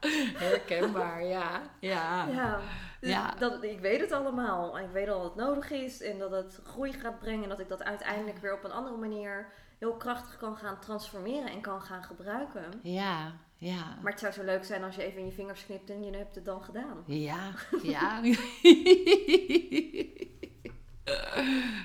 Herkenbaar, 0.44 1.24
ja. 1.24 1.62
Ja. 1.78 2.26
Ja, 2.26 2.60
dus 3.00 3.10
Ja. 3.10 3.34
Dat, 3.38 3.62
ik 3.62 3.80
weet 3.80 4.00
het 4.00 4.12
allemaal. 4.12 4.78
Ik 4.78 4.90
weet 4.92 5.08
al 5.08 5.22
wat 5.22 5.36
nodig 5.36 5.70
is 5.70 6.02
en 6.02 6.18
dat 6.18 6.30
het 6.30 6.60
groei 6.64 6.92
gaat 6.92 7.18
brengen. 7.18 7.42
En 7.42 7.48
dat 7.48 7.60
ik 7.60 7.68
dat 7.68 7.82
uiteindelijk 7.82 8.38
weer 8.38 8.52
op 8.54 8.64
een 8.64 8.72
andere 8.72 8.96
manier 8.96 9.46
heel 9.84 9.96
krachtig 9.96 10.36
kan 10.36 10.56
gaan 10.56 10.80
transformeren 10.80 11.50
en 11.50 11.60
kan 11.60 11.82
gaan 11.82 12.04
gebruiken. 12.04 12.80
Ja, 12.82 13.32
ja. 13.58 13.98
Maar 14.02 14.10
het 14.12 14.20
zou 14.20 14.32
zo 14.32 14.42
leuk 14.44 14.64
zijn 14.64 14.84
als 14.84 14.94
je 14.96 15.02
even 15.04 15.18
in 15.20 15.26
je 15.26 15.32
vingers 15.32 15.64
knipt 15.64 15.90
en 15.90 16.04
je 16.04 16.16
hebt 16.16 16.34
het 16.34 16.44
dan 16.44 16.62
gedaan. 16.62 17.02
Ja, 17.06 17.50
ja. 17.82 18.20
ja, 18.22 18.34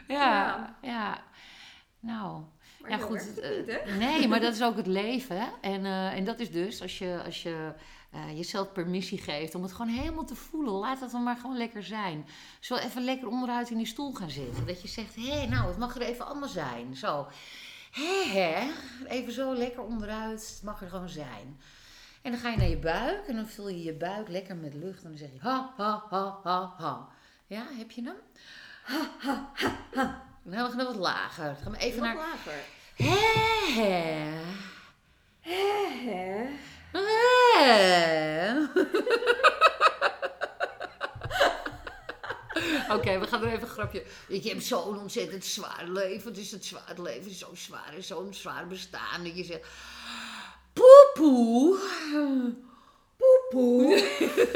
Ja. 0.07 0.75
ja. 0.81 1.21
Nou, 1.99 2.43
Maar 2.81 2.89
ja 2.91 2.97
goed. 2.97 3.19
het 3.19 3.27
niet, 3.27 3.67
eh, 3.67 3.95
nee, 3.97 4.27
maar 4.27 4.39
dat 4.39 4.53
is 4.53 4.63
ook 4.67 4.75
het 4.77 4.87
leven. 4.87 5.39
hè. 5.39 5.47
En, 5.61 5.85
eh, 5.85 6.13
en 6.13 6.23
dat 6.23 6.39
is 6.39 6.51
dus 6.51 6.81
als 6.81 6.97
je, 6.97 7.21
als 7.25 7.43
je 7.43 7.73
eh, 8.11 8.35
jezelf 8.37 8.71
permissie 8.71 9.17
geeft 9.17 9.55
om 9.55 9.61
het 9.63 9.71
gewoon 9.71 9.91
helemaal 9.91 10.25
te 10.25 10.35
voelen. 10.35 10.73
Laat 10.73 10.99
het 10.99 11.11
dan 11.11 11.23
maar 11.23 11.37
gewoon 11.37 11.57
lekker 11.57 11.83
zijn. 11.83 12.25
Zo 12.59 12.75
even 12.75 13.03
lekker 13.03 13.27
onderuit 13.27 13.69
in 13.69 13.77
die 13.77 13.85
stoel 13.85 14.13
gaan 14.13 14.29
zitten. 14.29 14.65
Dat 14.67 14.81
je 14.81 14.87
zegt, 14.87 15.15
hé, 15.15 15.47
nou, 15.47 15.67
het 15.67 15.77
mag 15.77 15.95
er 15.95 16.01
even 16.01 16.25
anders 16.25 16.53
zijn. 16.53 16.95
Zo, 16.95 17.27
hé, 17.91 18.23
hè. 18.23 18.71
Even 19.07 19.33
zo 19.33 19.53
lekker 19.53 19.83
onderuit. 19.83 20.49
Het 20.49 20.63
mag 20.63 20.81
er 20.81 20.89
gewoon 20.89 21.09
zijn. 21.09 21.59
En 22.21 22.31
dan 22.31 22.39
ga 22.39 22.49
je 22.49 22.57
naar 22.57 22.67
je 22.67 22.77
buik 22.77 23.27
en 23.27 23.35
dan 23.35 23.47
vul 23.47 23.69
je 23.69 23.83
je 23.83 23.93
buik 23.93 24.27
lekker 24.27 24.55
met 24.55 24.73
lucht. 24.73 25.03
En 25.03 25.09
dan 25.09 25.17
zeg 25.17 25.29
je 25.33 25.39
ha, 25.39 25.73
ha, 25.77 26.03
ha, 26.09 26.39
ha, 26.43 26.73
ha. 26.77 27.07
Ja, 27.47 27.65
heb 27.71 27.91
je 27.91 28.03
hem? 28.03 28.15
Ha, 28.83 29.09
ha, 29.19 29.51
ha, 29.53 29.87
ha. 29.93 30.27
Nou, 30.43 30.69
we 30.71 30.77
gaan 30.77 30.85
wat 30.85 30.95
lager. 30.95 31.45
Dan 31.45 31.55
gaan 31.55 31.71
we 31.71 31.77
even 31.77 32.01
naar... 32.01 32.15
lager. 32.15 32.53
Hè, 32.95 33.81
hè. 33.81 34.33
Hè? 35.39 36.47
Hè. 36.91 38.67
Oké, 42.95 43.19
we 43.19 43.27
gaan 43.27 43.41
er 43.41 43.47
even 43.47 43.61
een 43.61 43.67
grapje. 43.67 44.03
Ik 44.27 44.43
heb 44.43 44.61
zo'n 44.61 44.99
ontzettend 44.99 45.45
zwaar 45.45 45.85
leven. 45.87 46.33
Dus 46.33 46.51
het 46.51 46.65
zwaar 46.65 46.93
leven 46.97 47.31
is 47.31 47.39
zo 47.39 47.49
zwaar 47.53 47.93
en 47.95 48.03
zo'n 48.03 48.33
zwaar 48.33 48.67
bestaan. 48.67 49.23
Dat 49.23 49.37
je 49.37 49.43
zegt. 49.43 49.67
Poepoe. 50.73 51.77
Poepoe. 53.17 54.07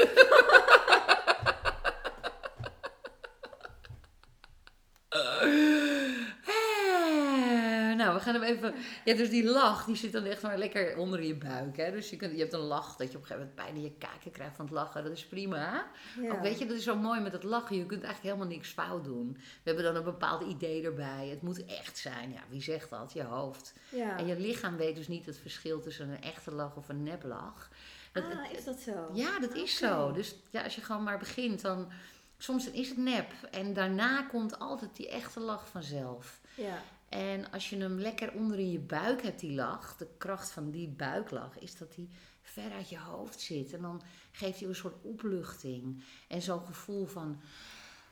Eh, 6.46 7.96
Nou, 7.98 8.16
we 8.16 8.22
gaan 8.34 8.42
hem 8.42 8.56
even. 8.56 8.74
Ja, 9.06 9.14
dus 9.16 9.30
die 9.30 9.44
lach, 9.44 9.86
die 9.86 9.96
zit 9.96 10.12
dan 10.12 10.24
echt 10.26 10.42
maar 10.42 10.58
lekker 10.58 10.98
onder 10.98 11.24
je 11.24 11.36
buik. 11.36 11.78
Hè? 11.78 11.92
Dus 11.92 12.10
je, 12.10 12.16
kunt, 12.16 12.32
je 12.34 12.40
hebt 12.40 12.54
een 12.54 12.60
lach 12.60 12.96
dat 12.96 13.12
je 13.12 13.18
op 13.18 13.22
een 13.24 13.28
gegeven 13.28 13.38
moment 13.38 13.56
pijn 13.56 13.76
in 13.76 13.82
je 13.82 13.92
kaken 13.98 14.32
krijgt 14.32 14.56
van 14.56 14.66
het 14.66 14.74
lachen. 14.74 15.04
Dat 15.04 15.12
is 15.12 15.26
prima. 15.26 15.86
Ja. 16.22 16.32
Ook 16.32 16.42
weet 16.42 16.60
je, 16.60 16.66
dat 16.66 16.78
is 16.78 16.84
zo 16.84 16.96
mooi 16.96 17.20
met 17.22 17.32
het 17.32 17.44
lachen. 17.44 17.76
Je 17.76 17.86
kunt 17.86 18.04
eigenlijk 18.04 18.36
helemaal 18.36 18.56
niks 18.58 18.70
fout 18.70 19.04
doen. 19.04 19.34
We 19.38 19.42
hebben 19.64 19.84
dan 19.84 19.96
een 19.96 20.04
bepaald 20.04 20.44
idee 20.44 20.84
erbij. 20.84 21.28
Het 21.30 21.42
moet 21.42 21.66
echt 21.66 21.98
zijn. 21.98 22.32
Ja, 22.32 22.42
wie 22.50 22.62
zegt 22.62 22.90
dat? 22.90 23.14
Je 23.14 23.24
hoofd. 23.24 23.74
Ja. 23.90 24.18
En 24.18 24.28
je 24.28 24.40
lichaam 24.40 24.78
weet 24.78 24.96
dus 24.96 25.08
niet 25.08 25.26
het 25.26 25.38
verschil 25.38 25.80
tussen 25.82 26.10
een 26.10 26.22
echte 26.22 26.52
lach 26.52 26.76
of 26.76 26.90
een 26.90 27.04
neplach. 27.04 27.70
Het- 28.12 28.24
Ah, 28.24 28.52
is 28.58 28.64
dat 28.64 28.80
zo? 28.80 29.10
ja, 29.14 29.40
dat 29.40 29.54
is 29.56 29.78
zo. 29.78 30.12
Dus 30.12 30.36
ja, 30.50 30.64
als 30.64 30.76
je 30.76 30.82
gewoon 30.82 31.04
maar 31.04 31.18
begint, 31.18 31.62
dan 31.62 31.92
soms 32.38 32.70
is 32.72 32.90
het 32.90 32.98
nep. 32.98 33.32
En 33.52 33.74
daarna 33.74 34.22
komt 34.22 34.60
altijd 34.60 34.96
die 34.96 35.10
echte 35.10 35.40
lach 35.40 35.68
vanzelf. 35.70 36.42
Ja. 36.56 36.82
En 37.14 37.52
als 37.52 37.70
je 37.70 37.78
hem 37.78 38.00
lekker 38.00 38.32
onder 38.32 38.60
in 38.60 38.72
je 38.72 38.80
buik 38.80 39.22
hebt, 39.22 39.40
die 39.40 39.54
lach, 39.54 39.98
de 39.98 40.08
kracht 40.18 40.52
van 40.52 40.72
die 40.72 40.88
buiklach, 40.88 41.60
is 41.60 41.78
dat 41.78 41.96
die 41.96 42.10
ver 42.42 42.72
uit 42.72 42.90
je 42.90 43.00
hoofd 43.00 43.40
zit. 43.40 43.74
En 43.74 43.82
dan 43.82 44.02
geeft 44.32 44.60
hij 44.60 44.68
een 44.68 44.76
soort 44.76 45.02
opluchting. 45.02 46.04
En 46.28 46.42
zo'n 46.42 46.66
gevoel 46.66 47.06
van, 47.06 47.42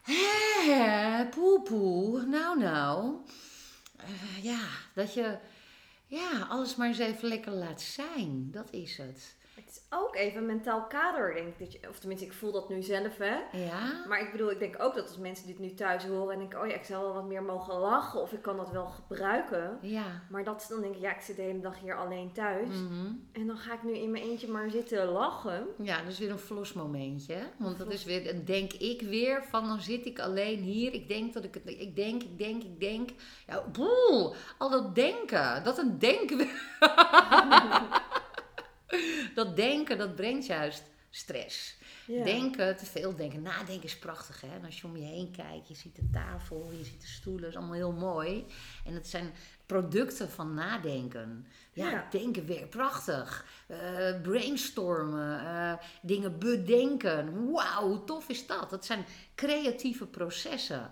hè, 0.01 1.25
poepoe, 1.29 2.25
nou 2.25 2.59
nou. 2.59 3.15
Eh, 3.97 4.43
ja, 4.43 4.67
dat 4.93 5.13
je 5.13 5.37
ja, 6.05 6.47
alles 6.49 6.75
maar 6.75 6.87
eens 6.87 6.97
even 6.97 7.27
lekker 7.27 7.51
laat 7.51 7.81
zijn. 7.81 8.51
Dat 8.51 8.71
is 8.71 8.97
het. 8.97 9.35
Is 9.71 9.81
ook 9.89 10.15
even 10.15 10.37
een 10.37 10.45
mentaal 10.45 10.83
kader, 10.87 11.33
denk 11.33 11.47
ik. 11.47 11.59
Dat 11.59 11.71
je, 11.73 11.89
of 11.89 11.99
tenminste, 11.99 12.25
ik 12.25 12.33
voel 12.33 12.51
dat 12.51 12.69
nu 12.69 12.81
zelf, 12.81 13.17
hè. 13.17 13.35
Ja? 13.51 14.05
Maar 14.07 14.21
ik 14.21 14.31
bedoel, 14.31 14.51
ik 14.51 14.59
denk 14.59 14.75
ook 14.79 14.95
dat 14.95 15.07
als 15.07 15.17
mensen 15.17 15.47
dit 15.47 15.59
nu 15.59 15.73
thuis 15.73 16.05
horen 16.05 16.33
en 16.33 16.39
denken, 16.39 16.61
oh 16.61 16.67
ja, 16.67 16.73
ik 16.73 16.83
zou 16.83 17.03
wel 17.03 17.13
wat 17.13 17.25
meer 17.25 17.43
mogen 17.43 17.75
lachen 17.75 18.21
of 18.21 18.31
ik 18.31 18.41
kan 18.41 18.57
dat 18.57 18.71
wel 18.71 18.85
gebruiken. 18.85 19.77
Ja. 19.81 20.05
Maar 20.29 20.43
dat 20.43 20.65
dan 20.69 20.81
denk 20.81 20.95
ik, 20.95 21.01
ja, 21.01 21.15
ik 21.15 21.21
zit 21.21 21.35
de 21.35 21.41
hele 21.41 21.59
dag 21.59 21.79
hier 21.79 21.95
alleen 21.97 22.31
thuis. 22.33 22.67
Mhm. 22.69 23.05
En 23.31 23.47
dan 23.47 23.57
ga 23.57 23.73
ik 23.73 23.83
nu 23.83 23.97
in 23.97 24.11
mijn 24.11 24.23
eentje 24.23 24.47
maar 24.47 24.69
zitten 24.69 25.05
lachen. 25.05 25.67
Ja, 25.77 26.01
dat 26.01 26.11
is 26.11 26.19
weer 26.19 26.31
een 26.31 26.39
flosmomentje. 26.39 27.33
hè? 27.33 27.43
Want 27.57 27.77
dat 27.77 27.91
is 27.91 28.03
weer, 28.03 28.45
denk 28.45 28.73
ik 28.73 29.01
weer 29.01 29.43
van, 29.49 29.67
dan 29.67 29.81
zit 29.81 30.05
ik 30.05 30.19
alleen 30.19 30.59
hier. 30.59 30.93
Ik 30.93 31.07
denk 31.07 31.33
dat 31.33 31.43
ik 31.43 31.53
het, 31.53 31.63
ik 31.65 31.95
denk, 31.95 32.23
ik 32.23 32.37
denk, 32.37 32.63
ik 32.63 32.79
denk. 32.79 33.09
Ja, 33.47 33.63
boel, 33.71 34.35
al 34.57 34.69
dat 34.69 34.95
denken, 34.95 35.63
dat 35.63 35.77
een 35.77 35.99
denken. 35.99 36.39
dat 39.35 39.55
denken, 39.55 39.97
dat 39.97 40.15
brengt 40.15 40.45
juist 40.45 40.83
stress. 41.09 41.77
Ja. 42.07 42.23
Denken, 42.23 42.77
te 42.77 42.85
veel 42.85 43.15
denken. 43.15 43.41
Nadenken 43.41 43.83
is 43.83 43.99
prachtig, 43.99 44.41
hè? 44.41 44.47
En 44.47 44.65
als 44.65 44.81
je 44.81 44.87
om 44.87 44.97
je 44.97 45.03
heen 45.05 45.31
kijkt, 45.31 45.67
je 45.67 45.73
ziet 45.75 45.95
de 45.95 46.09
tafel, 46.11 46.71
je 46.77 46.83
ziet 46.83 47.01
de 47.01 47.07
stoelen, 47.07 47.49
is 47.49 47.55
allemaal 47.55 47.73
heel 47.75 47.91
mooi. 47.91 48.45
En 48.85 48.93
het 48.93 49.07
zijn 49.07 49.33
producten 49.65 50.29
van 50.29 50.53
nadenken. 50.53 51.47
Ja, 51.73 51.89
Ja. 51.89 52.07
denken 52.11 52.45
weer 52.45 52.67
prachtig. 52.67 53.45
Eh, 53.67 54.21
brainstormen, 54.21 55.39
eh, 55.45 55.73
dingen 56.01 56.39
bedenken. 56.39 57.51
Wauw, 57.51 57.87
hoe 57.87 58.03
tof 58.03 58.29
is 58.29 58.47
dat? 58.47 58.69
Dat 58.69 58.85
zijn 58.85 59.05
creatieve 59.35 60.05
processen. 60.05 60.91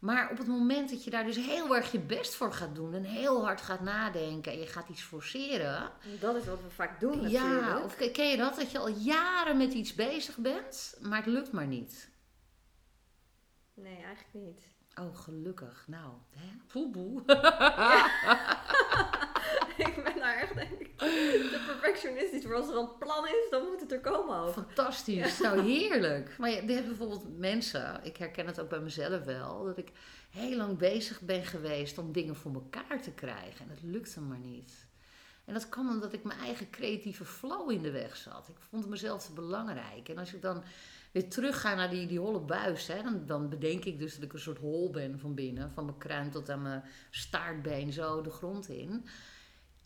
Maar 0.00 0.30
op 0.30 0.38
het 0.38 0.46
moment 0.46 0.90
dat 0.90 1.04
je 1.04 1.10
daar 1.10 1.24
dus 1.24 1.36
heel 1.36 1.76
erg 1.76 1.92
je 1.92 1.98
best 2.00 2.34
voor 2.34 2.52
gaat 2.52 2.74
doen 2.74 2.94
en 2.94 3.04
heel 3.04 3.44
hard 3.44 3.60
gaat 3.60 3.80
nadenken 3.80 4.52
en 4.52 4.58
je 4.58 4.66
gaat 4.66 4.88
iets 4.88 5.02
forceren, 5.02 5.76
En 5.76 6.16
Dat 6.20 6.34
is 6.36 6.44
wat 6.44 6.62
we 6.62 6.70
vaak 6.70 7.00
doen 7.00 7.28
ja, 7.30 7.42
natuurlijk. 7.46 7.84
of 7.84 7.96
ken- 7.96 8.28
je 8.28 8.36
dat? 8.36 8.56
Dat 8.56 8.70
je 8.70 8.78
al 8.78 8.88
jaren 8.88 9.56
met 9.56 9.72
iets 9.72 9.94
bezig 9.94 10.36
bent, 10.36 10.96
maar 11.00 11.16
het 11.18 11.26
lukt 11.26 11.52
maar 11.52 11.66
niet. 11.66 12.10
Nee, 13.74 13.96
eigenlijk 14.04 14.34
niet. 14.46 14.68
Oh, 15.00 15.16
gelukkig. 15.18 15.84
Nou, 15.86 16.12
hè? 16.30 16.46
Poeboe. 16.72 17.22
denk 20.54 20.80
ik, 20.80 20.98
de 20.98 21.62
perfectionist. 21.66 22.44
voor 22.44 22.54
als 22.54 22.68
er 22.68 22.76
een 22.76 22.98
plan 22.98 23.26
is, 23.26 23.46
dan 23.50 23.66
moet 23.66 23.80
het 23.80 23.92
er 23.92 24.00
komen 24.00 24.36
ook. 24.36 24.52
Fantastisch. 24.52 25.38
Nou, 25.38 25.60
heerlijk. 25.60 26.34
Maar 26.38 26.50
je, 26.50 26.66
je 26.66 26.72
hebt 26.72 26.86
bijvoorbeeld 26.86 27.38
mensen, 27.38 28.00
ik 28.02 28.16
herken 28.16 28.46
het 28.46 28.60
ook 28.60 28.68
bij 28.68 28.80
mezelf 28.80 29.24
wel, 29.24 29.64
dat 29.64 29.78
ik 29.78 29.92
heel 30.30 30.56
lang 30.56 30.78
bezig 30.78 31.20
ben 31.20 31.44
geweest 31.44 31.98
om 31.98 32.12
dingen 32.12 32.36
voor 32.36 32.54
elkaar 32.54 33.02
te 33.02 33.10
krijgen. 33.10 33.64
En 33.64 33.70
het 33.70 33.82
lukte 33.82 34.20
maar 34.20 34.38
niet. 34.38 34.88
En 35.44 35.56
dat 35.56 35.68
kwam 35.68 35.88
omdat 35.88 36.12
ik 36.12 36.24
mijn 36.24 36.38
eigen 36.38 36.70
creatieve 36.70 37.24
flow 37.24 37.70
in 37.70 37.82
de 37.82 37.90
weg 37.90 38.16
zat. 38.16 38.48
Ik 38.48 38.56
vond 38.68 38.88
mezelf 38.88 39.24
te 39.24 39.32
belangrijk. 39.32 40.08
En 40.08 40.18
als 40.18 40.34
ik 40.34 40.42
dan 40.42 40.62
weer 41.12 41.28
terug 41.28 41.60
ga 41.60 41.74
naar 41.74 41.90
die, 41.90 42.06
die 42.06 42.18
holle 42.18 42.40
buis, 42.40 42.86
hè, 42.86 43.02
dan, 43.02 43.26
dan 43.26 43.48
bedenk 43.48 43.84
ik 43.84 43.98
dus 43.98 44.14
dat 44.14 44.24
ik 44.24 44.32
een 44.32 44.38
soort 44.38 44.58
hol 44.58 44.90
ben 44.90 45.18
van 45.18 45.34
binnen. 45.34 45.70
Van 45.70 45.84
mijn 45.84 45.98
kruin 45.98 46.30
tot 46.30 46.50
aan 46.50 46.62
mijn 46.62 46.84
staartbeen 47.10 47.92
zo 47.92 48.22
de 48.22 48.30
grond 48.30 48.68
in. 48.68 49.06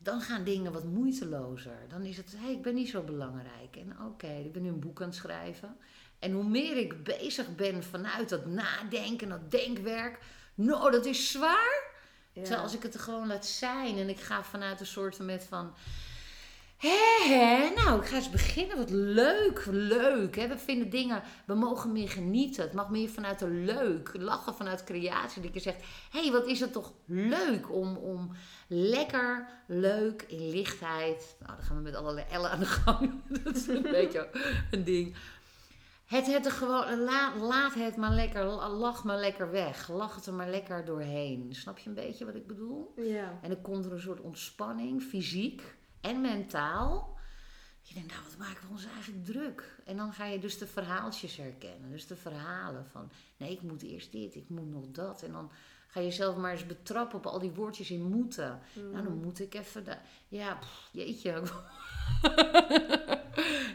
Dan 0.05 0.21
gaan 0.21 0.45
dingen 0.45 0.73
wat 0.73 0.85
moeitelozer. 0.85 1.79
Dan 1.89 2.03
is 2.03 2.17
het, 2.17 2.33
hé, 2.33 2.45
hey, 2.45 2.53
ik 2.53 2.63
ben 2.63 2.75
niet 2.75 2.89
zo 2.89 3.03
belangrijk. 3.03 3.77
En 3.77 3.97
oké, 4.07 4.27
ik 4.27 4.53
ben 4.53 4.63
nu 4.63 4.69
een 4.69 4.81
boek 4.81 5.01
aan 5.01 5.07
het 5.07 5.17
schrijven. 5.17 5.77
En 6.19 6.33
hoe 6.33 6.45
meer 6.45 6.77
ik 6.77 7.05
bezig 7.05 7.55
ben 7.55 7.83
vanuit 7.83 8.29
dat 8.29 8.47
nadenken, 8.47 9.29
dat 9.29 9.51
denkwerk. 9.51 10.19
Nou, 10.55 10.91
dat 10.91 11.05
is 11.05 11.31
zwaar. 11.31 11.93
Ja. 12.33 12.43
Terwijl 12.43 12.63
als 12.63 12.75
ik 12.75 12.83
het 12.83 12.95
er 12.95 13.01
gewoon 13.01 13.27
laat 13.27 13.47
zijn 13.47 13.99
en 13.99 14.09
ik 14.09 14.21
ga 14.21 14.43
vanuit 14.43 14.81
een 14.81 14.87
soort 14.87 15.19
met 15.19 15.45
van... 15.45 15.75
Hé, 16.77 17.29
hé, 17.29 17.75
nou, 17.75 18.01
ik 18.01 18.07
ga 18.07 18.17
eens 18.17 18.31
beginnen. 18.31 18.77
Wat 18.77 18.91
leuk, 18.91 19.67
leuk. 19.71 20.37
Hè? 20.37 20.49
We 20.49 20.59
vinden 20.59 20.91
dingen, 20.91 21.23
we 21.47 21.55
mogen 21.55 21.93
meer 21.93 22.09
genieten. 22.09 22.65
Het 22.65 22.73
mag 22.73 22.91
meer 22.91 23.09
vanuit 23.09 23.39
de 23.39 23.49
leuk. 23.49 24.11
Lachen 24.19 24.55
vanuit 24.55 24.85
creatie. 24.85 25.43
Dat 25.43 25.55
je 25.55 25.61
zegt, 25.61 25.83
hé, 26.11 26.21
hey, 26.21 26.31
wat 26.31 26.47
is 26.47 26.61
het 26.61 26.73
toch 26.73 26.93
leuk 27.05 27.73
om, 27.73 27.97
om 27.97 28.31
lekker, 28.69 29.49
leuk, 29.67 30.23
in 30.23 30.51
lichtheid. 30.51 31.37
Nou, 31.41 31.57
dan 31.57 31.65
gaan 31.65 31.77
we 31.77 31.83
met 31.83 31.95
allerlei 31.95 32.27
ellen 32.31 32.51
aan 32.51 32.59
de 32.59 32.67
gang. 32.67 33.21
Dat 33.45 33.57
is 33.57 33.67
een 33.67 33.83
beetje 33.83 34.29
een 34.71 34.85
ding. 34.85 35.17
Het, 36.05 36.27
het 36.27 36.47
er 36.47 36.53
gewoon, 36.53 36.99
laat, 36.99 37.37
laat 37.37 37.75
het 37.75 37.97
maar 37.97 38.13
lekker, 38.13 38.45
lach 38.69 39.05
maar 39.05 39.19
lekker 39.19 39.51
weg. 39.51 39.89
Lach 39.89 40.15
het 40.15 40.27
er 40.27 40.35
maar 40.35 40.51
lekker 40.51 40.85
doorheen. 40.85 41.49
Snap 41.51 41.79
je 41.79 41.89
een 41.89 41.95
beetje 41.95 42.25
wat 42.25 42.35
ik 42.35 42.47
bedoel? 42.47 42.93
Ja. 42.97 43.39
En 43.43 43.49
dan 43.49 43.61
komt 43.63 43.85
er 43.85 43.93
een 43.93 44.01
soort 44.01 44.21
ontspanning, 44.21 45.03
fysiek 45.03 45.63
en 46.05 46.21
mentaal. 46.21 47.17
Je 47.81 47.95
denkt, 47.95 48.11
nou, 48.13 48.23
wat 48.23 48.37
maken 48.39 48.67
we 48.67 48.73
ons 48.73 48.87
eigenlijk 48.87 49.25
druk? 49.25 49.81
En 49.85 49.97
dan 49.97 50.13
ga 50.13 50.25
je 50.25 50.39
dus 50.39 50.59
de 50.59 50.67
verhaaltjes 50.67 51.37
herkennen. 51.37 51.91
Dus 51.91 52.07
de 52.07 52.17
verhalen 52.17 52.87
van, 52.87 53.11
nee, 53.37 53.53
ik 53.53 53.63
moet 53.63 53.83
eerst 53.83 54.13
dit, 54.13 54.35
ik 54.35 54.49
moet 54.49 54.71
nog 54.71 54.85
dat. 54.91 55.23
En 55.23 55.33
dan 55.33 55.51
ga 55.87 56.01
je 56.01 56.11
zelf 56.11 56.37
maar 56.37 56.53
eens 56.53 56.67
betrappen 56.67 57.19
op 57.19 57.27
al 57.27 57.39
die 57.39 57.51
woordjes 57.51 57.91
in 57.91 58.03
moeten. 58.03 58.61
Nou, 58.93 59.05
dan 59.05 59.21
moet 59.21 59.41
ik 59.41 59.55
even... 59.55 59.85
Ja, 60.29 60.55
pff, 60.55 60.89
jeetje. 60.93 61.31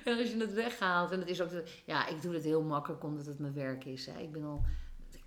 en 0.06 0.18
als 0.18 0.30
je 0.30 0.38
het 0.40 0.54
weghaalt, 0.54 1.12
en 1.12 1.20
het 1.20 1.30
is 1.30 1.42
ook... 1.42 1.50
De, 1.50 1.64
ja, 1.86 2.08
ik 2.08 2.22
doe 2.22 2.34
het 2.34 2.44
heel 2.44 2.64
makkelijk 2.64 3.04
omdat 3.04 3.26
het 3.26 3.40
mijn 3.40 3.54
werk 3.54 3.86
is. 3.86 4.06
Hè. 4.06 4.20
Ik 4.20 4.32
ben 4.32 4.44
al 4.44 4.66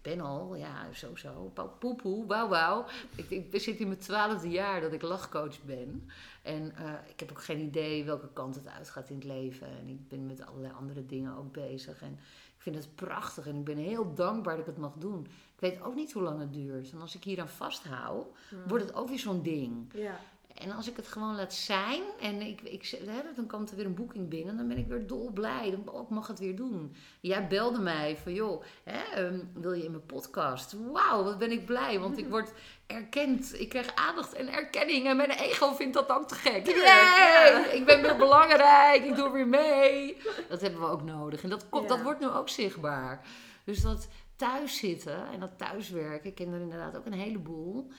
ben 0.03 0.21
al, 0.21 0.55
ja, 0.55 0.93
zo 0.93 1.17
zo, 1.17 1.53
poepoe, 1.79 2.27
wauw 2.27 2.49
wauw. 2.49 2.85
Ik, 3.15 3.31
ik 3.31 3.61
zit 3.61 3.79
in 3.79 3.87
mijn 3.87 3.99
twaalfde 3.99 4.49
jaar 4.49 4.81
dat 4.81 4.93
ik 4.93 5.03
lachcoach 5.03 5.63
ben. 5.63 6.11
En 6.43 6.73
uh, 6.81 6.93
ik 7.09 7.21
heb 7.21 7.31
ook 7.31 7.43
geen 7.43 7.61
idee 7.61 8.05
welke 8.05 8.29
kant 8.33 8.55
het 8.55 8.69
uitgaat 8.69 9.09
in 9.09 9.15
het 9.15 9.25
leven. 9.25 9.67
En 9.67 9.89
ik 9.89 10.09
ben 10.09 10.27
met 10.27 10.47
allerlei 10.47 10.73
andere 10.75 11.07
dingen 11.07 11.37
ook 11.37 11.53
bezig. 11.53 12.03
En 12.03 12.13
ik 12.57 12.63
vind 12.63 12.77
het 12.77 12.95
prachtig 12.95 13.47
en 13.47 13.57
ik 13.57 13.65
ben 13.65 13.77
heel 13.77 14.15
dankbaar 14.15 14.57
dat 14.57 14.67
ik 14.67 14.73
het 14.73 14.83
mag 14.83 14.95
doen. 14.99 15.27
Ik 15.55 15.71
weet 15.71 15.83
ook 15.83 15.95
niet 15.95 16.13
hoe 16.13 16.23
lang 16.23 16.41
het 16.41 16.53
duurt. 16.53 16.93
En 16.93 17.01
als 17.01 17.15
ik 17.15 17.25
hier 17.25 17.41
aan 17.41 17.49
vasthoud, 17.49 18.27
wordt 18.67 18.85
het 18.85 18.95
ook 18.95 19.09
weer 19.09 19.19
zo'n 19.19 19.43
ding. 19.43 19.93
Ja. 19.95 20.21
En 20.55 20.71
als 20.71 20.89
ik 20.89 20.97
het 20.97 21.09
gewoon 21.09 21.35
laat 21.35 21.55
zijn 21.55 22.03
en 22.21 22.41
ik, 22.41 22.61
ik, 22.61 22.99
hè, 23.07 23.21
dan 23.37 23.47
komt 23.47 23.71
er 23.71 23.77
weer 23.77 23.87
een 23.87 23.95
boeking 23.95 24.29
binnen, 24.29 24.57
dan 24.57 24.69
ben 24.69 24.79
ik 24.79 24.87
weer 24.87 25.07
dolblij. 25.07 25.71
Dan 25.71 25.95
oh, 25.95 26.03
ik 26.03 26.09
mag 26.09 26.27
het 26.27 26.39
weer 26.39 26.57
doen. 26.57 26.97
Jij 27.21 27.47
belde 27.47 27.79
mij 27.79 28.17
van, 28.23 28.33
joh, 28.33 28.65
hè, 28.85 29.25
um, 29.25 29.51
wil 29.55 29.73
je 29.73 29.85
in 29.85 29.91
mijn 29.91 30.07
podcast? 30.07 30.77
Wauw, 30.93 31.25
wat 31.25 31.39
ben 31.39 31.51
ik 31.51 31.67
blij, 31.67 32.01
want 32.01 32.19
ik 32.19 32.29
word 32.35 32.53
erkend. 32.87 33.61
Ik 33.61 33.69
krijg 33.69 33.95
aandacht 33.95 34.33
en 34.33 34.53
erkenning 34.53 35.07
en 35.07 35.17
mijn 35.17 35.31
ego 35.31 35.73
vindt 35.73 35.95
dat 35.95 36.09
ook 36.09 36.29
te 36.29 36.35
gek. 36.35 36.67
Yay! 36.67 37.77
Ik 37.77 37.85
ben 37.85 38.03
weer 38.03 38.17
belangrijk, 38.17 39.05
ik 39.05 39.17
doe 39.17 39.31
weer 39.31 39.49
mee. 39.49 40.17
Dat 40.49 40.61
hebben 40.61 40.81
we 40.81 40.87
ook 40.87 41.03
nodig 41.03 41.43
en 41.43 41.51
dat, 41.51 41.69
komt, 41.69 41.89
dat 41.89 42.03
wordt 42.03 42.21
nu 42.21 42.29
ook 42.29 42.49
zichtbaar. 42.49 43.27
Dus 43.65 43.83
dat 43.83 44.09
thuiszitten 44.37 45.27
en 45.33 45.41
dat 45.41 45.59
thuiswerken, 45.59 46.31
ik 46.31 46.35
ken 46.35 46.53
er 46.53 46.61
inderdaad 46.61 46.97
ook 46.97 47.07
een 47.07 47.13
heleboel 47.13 47.91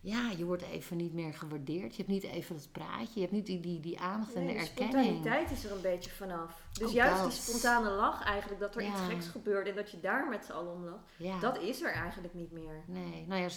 ja, 0.00 0.30
je 0.30 0.44
wordt 0.44 0.62
even 0.62 0.96
niet 0.96 1.12
meer 1.12 1.34
gewaardeerd. 1.34 1.96
Je 1.96 2.02
hebt 2.02 2.08
niet 2.08 2.32
even 2.32 2.56
dat 2.56 2.72
praatje. 2.72 3.14
Je 3.14 3.20
hebt 3.20 3.32
niet 3.32 3.46
die, 3.46 3.60
die, 3.60 3.80
die 3.80 4.00
aandacht 4.00 4.34
en 4.34 4.46
de, 4.46 4.52
de 4.52 4.58
erkenning. 4.58 4.94
De 4.94 5.00
spontaniteit 5.00 5.50
is 5.50 5.64
er 5.64 5.72
een 5.72 5.80
beetje 5.80 6.10
vanaf. 6.10 6.62
Dus 6.72 6.92
juist 6.92 7.22
die 7.22 7.32
spontane 7.32 7.90
lach 7.90 8.24
eigenlijk, 8.24 8.60
dat 8.60 8.76
er 8.76 8.82
iets 8.82 9.00
geks 9.08 9.26
gebeurt 9.26 9.68
en 9.68 9.74
dat 9.74 9.90
je 9.90 10.00
daar 10.00 10.28
met 10.28 10.44
z'n 10.44 10.52
allen 10.52 10.72
om 10.72 10.84
lacht, 10.84 11.40
dat 11.40 11.58
is 11.58 11.82
er 11.82 11.92
eigenlijk 11.92 12.34
niet 12.34 12.52
meer. 12.52 12.84
Nee, 12.86 13.26
nou 13.26 13.40
ja, 13.40 13.48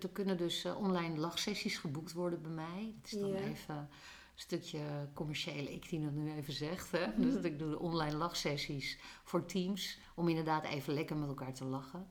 er, 0.00 0.08
kunnen 0.12 0.36
dus 0.36 0.64
uh, 0.64 0.78
online 0.78 1.18
lachsessies 1.18 1.78
geboekt 1.78 2.12
worden 2.12 2.42
bij 2.42 2.50
mij. 2.50 2.94
Het 3.02 3.12
is 3.12 3.20
dan 3.20 3.34
even 3.34 3.74
een 3.76 3.88
stukje 4.34 4.80
commerciële 5.14 5.72
ik 5.72 5.88
die 5.88 6.02
dat 6.02 6.12
nu 6.12 6.32
even 6.32 6.52
zegt. 6.52 6.92
Hè? 6.92 7.06
Dus 7.16 7.34
dat 7.34 7.44
ik 7.44 7.58
doe 7.58 7.78
online 7.78 8.16
lachsessies 8.16 8.98
voor 9.24 9.46
teams 9.46 9.98
om 10.14 10.28
inderdaad 10.28 10.64
even 10.64 10.94
lekker 10.94 11.16
met 11.16 11.28
elkaar 11.28 11.54
te 11.54 11.64
lachen. 11.64 12.06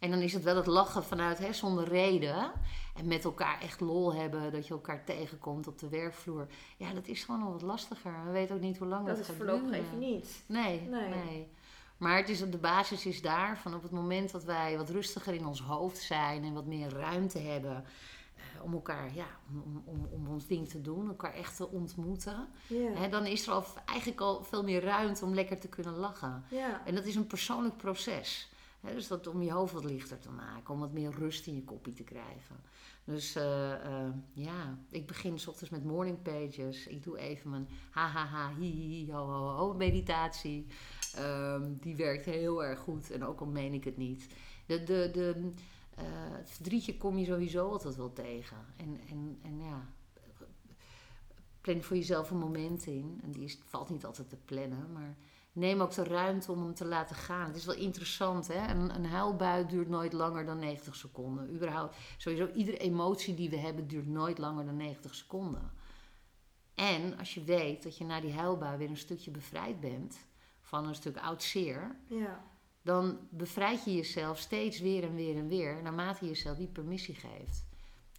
En 0.00 0.10
dan 0.10 0.20
is 0.20 0.32
het 0.32 0.42
wel 0.42 0.56
het 0.56 0.66
lachen 0.66 1.04
vanuit 1.04 1.38
hè, 1.38 1.52
zonder 1.52 1.88
reden. 1.88 2.52
En 2.94 3.06
met 3.06 3.24
elkaar 3.24 3.60
echt 3.60 3.80
lol 3.80 4.14
hebben. 4.14 4.52
Dat 4.52 4.66
je 4.66 4.74
elkaar 4.74 5.04
tegenkomt 5.04 5.66
op 5.66 5.78
de 5.78 5.88
werkvloer. 5.88 6.46
Ja, 6.76 6.92
dat 6.92 7.08
is 7.08 7.24
gewoon 7.24 7.42
al 7.42 7.52
wat 7.52 7.62
lastiger. 7.62 8.24
We 8.24 8.30
weten 8.30 8.54
ook 8.54 8.60
niet 8.60 8.78
hoe 8.78 8.88
lang 8.88 9.06
dat, 9.06 9.16
dat 9.16 9.26
gaat 9.26 9.38
duren. 9.38 9.46
Dat 9.46 9.56
is 9.56 9.68
voorlopig 9.68 9.86
even 9.86 9.98
niet. 9.98 10.44
Nee, 10.46 10.80
nee, 10.80 11.08
nee. 11.08 11.48
Maar 11.96 12.16
het 12.16 12.28
is, 12.28 12.50
de 12.50 12.58
basis 12.58 13.06
is 13.06 13.22
daar 13.22 13.58
van 13.58 13.74
op 13.74 13.82
het 13.82 13.90
moment 13.90 14.32
dat 14.32 14.44
wij 14.44 14.76
wat 14.76 14.90
rustiger 14.90 15.34
in 15.34 15.46
ons 15.46 15.60
hoofd 15.60 15.98
zijn. 15.98 16.44
En 16.44 16.54
wat 16.54 16.66
meer 16.66 16.92
ruimte 16.92 17.38
hebben. 17.38 17.84
Eh, 18.36 18.64
om 18.64 18.72
elkaar, 18.72 19.14
ja, 19.14 19.26
om, 19.48 19.82
om, 19.84 20.08
om 20.12 20.28
ons 20.28 20.46
ding 20.46 20.68
te 20.68 20.80
doen. 20.80 21.08
Elkaar 21.08 21.34
echt 21.34 21.56
te 21.56 21.68
ontmoeten. 21.68 22.48
Hè, 22.94 23.08
dan 23.08 23.26
is 23.26 23.46
er 23.46 23.52
al, 23.52 23.64
eigenlijk 23.86 24.20
al 24.20 24.44
veel 24.44 24.62
meer 24.62 24.82
ruimte 24.82 25.24
om 25.24 25.34
lekker 25.34 25.58
te 25.60 25.68
kunnen 25.68 25.96
lachen. 25.96 26.44
Ja. 26.48 26.86
En 26.86 26.94
dat 26.94 27.04
is 27.04 27.14
een 27.14 27.26
persoonlijk 27.26 27.76
proces 27.76 28.49
dus 28.80 29.08
dat 29.08 29.26
om 29.26 29.42
je 29.42 29.52
hoofd 29.52 29.72
wat 29.72 29.84
lichter 29.84 30.18
te 30.18 30.30
maken, 30.30 30.74
om 30.74 30.80
wat 30.80 30.92
meer 30.92 31.10
rust 31.10 31.46
in 31.46 31.54
je 31.54 31.64
koppie 31.64 31.92
te 31.92 32.02
krijgen. 32.02 32.56
Dus 33.04 33.36
uh, 33.36 33.42
uh, 33.44 34.08
ja, 34.32 34.78
ik 34.90 35.06
begin 35.06 35.38
s 35.38 35.46
ochtends 35.46 35.70
met 35.70 35.84
morning 35.84 36.22
pages. 36.22 36.86
Ik 36.86 37.02
doe 37.02 37.18
even 37.18 37.50
mijn 37.50 37.68
ha 37.90 38.06
ha 38.06 38.24
ha 38.24 38.54
hi 38.54 38.70
hi 38.70 39.12
ho 39.12 39.26
ho 39.26 39.48
ho 39.56 39.74
meditatie. 39.74 40.66
Um, 41.18 41.78
die 41.80 41.96
werkt 41.96 42.24
heel 42.24 42.64
erg 42.64 42.78
goed 42.78 43.10
en 43.10 43.24
ook 43.24 43.40
al 43.40 43.46
meen 43.46 43.72
ik 43.72 43.84
het 43.84 43.96
niet. 43.96 44.26
De, 44.66 44.84
de, 44.84 45.52
uh, 45.98 46.04
het 46.36 46.50
verdrietje 46.50 46.96
kom 46.96 47.18
je 47.18 47.24
sowieso 47.24 47.70
altijd 47.70 47.96
wel 47.96 48.12
tegen. 48.12 48.56
En, 48.76 49.00
en, 49.08 49.38
en 49.42 49.58
ja, 49.58 49.88
plan 51.60 51.82
voor 51.82 51.96
jezelf 51.96 52.30
een 52.30 52.38
moment 52.38 52.86
in. 52.86 53.20
En 53.22 53.30
die 53.30 53.44
is, 53.44 53.58
valt 53.64 53.90
niet 53.90 54.04
altijd 54.04 54.28
te 54.28 54.36
plannen, 54.36 54.92
maar 54.92 55.16
neem 55.52 55.80
ook 55.80 55.94
de 55.94 56.04
ruimte 56.04 56.52
om 56.52 56.62
hem 56.62 56.74
te 56.74 56.84
laten 56.84 57.16
gaan. 57.16 57.46
Het 57.46 57.56
is 57.56 57.64
wel 57.64 57.74
interessant, 57.74 58.48
hè? 58.48 58.68
Een, 58.68 58.94
een 58.94 59.06
huilbui 59.06 59.66
duurt 59.66 59.88
nooit 59.88 60.12
langer 60.12 60.44
dan 60.44 60.58
90 60.58 60.96
seconden. 60.96 61.54
Überhaupt, 61.54 61.96
sowieso, 62.16 62.48
iedere 62.54 62.78
emotie 62.78 63.34
die 63.34 63.50
we 63.50 63.56
hebben 63.56 63.86
duurt 63.86 64.06
nooit 64.06 64.38
langer 64.38 64.64
dan 64.64 64.76
90 64.76 65.14
seconden. 65.14 65.72
En 66.74 67.18
als 67.18 67.34
je 67.34 67.44
weet 67.44 67.82
dat 67.82 67.96
je 67.96 68.04
na 68.04 68.20
die 68.20 68.32
huilbui 68.32 68.78
weer 68.78 68.88
een 68.88 68.96
stukje 68.96 69.30
bevrijd 69.30 69.80
bent 69.80 70.26
van 70.60 70.86
een 70.86 70.94
stuk 70.94 71.16
oud 71.16 71.42
zeer, 71.42 71.96
ja. 72.06 72.44
dan 72.82 73.18
bevrijd 73.30 73.84
je 73.84 73.94
jezelf 73.94 74.38
steeds 74.38 74.80
weer 74.80 75.02
en 75.02 75.14
weer 75.14 75.36
en 75.36 75.48
weer, 75.48 75.82
naarmate 75.82 76.24
je 76.24 76.30
jezelf 76.30 76.56
die 76.56 76.66
permissie 76.66 77.14
geeft. 77.14 77.64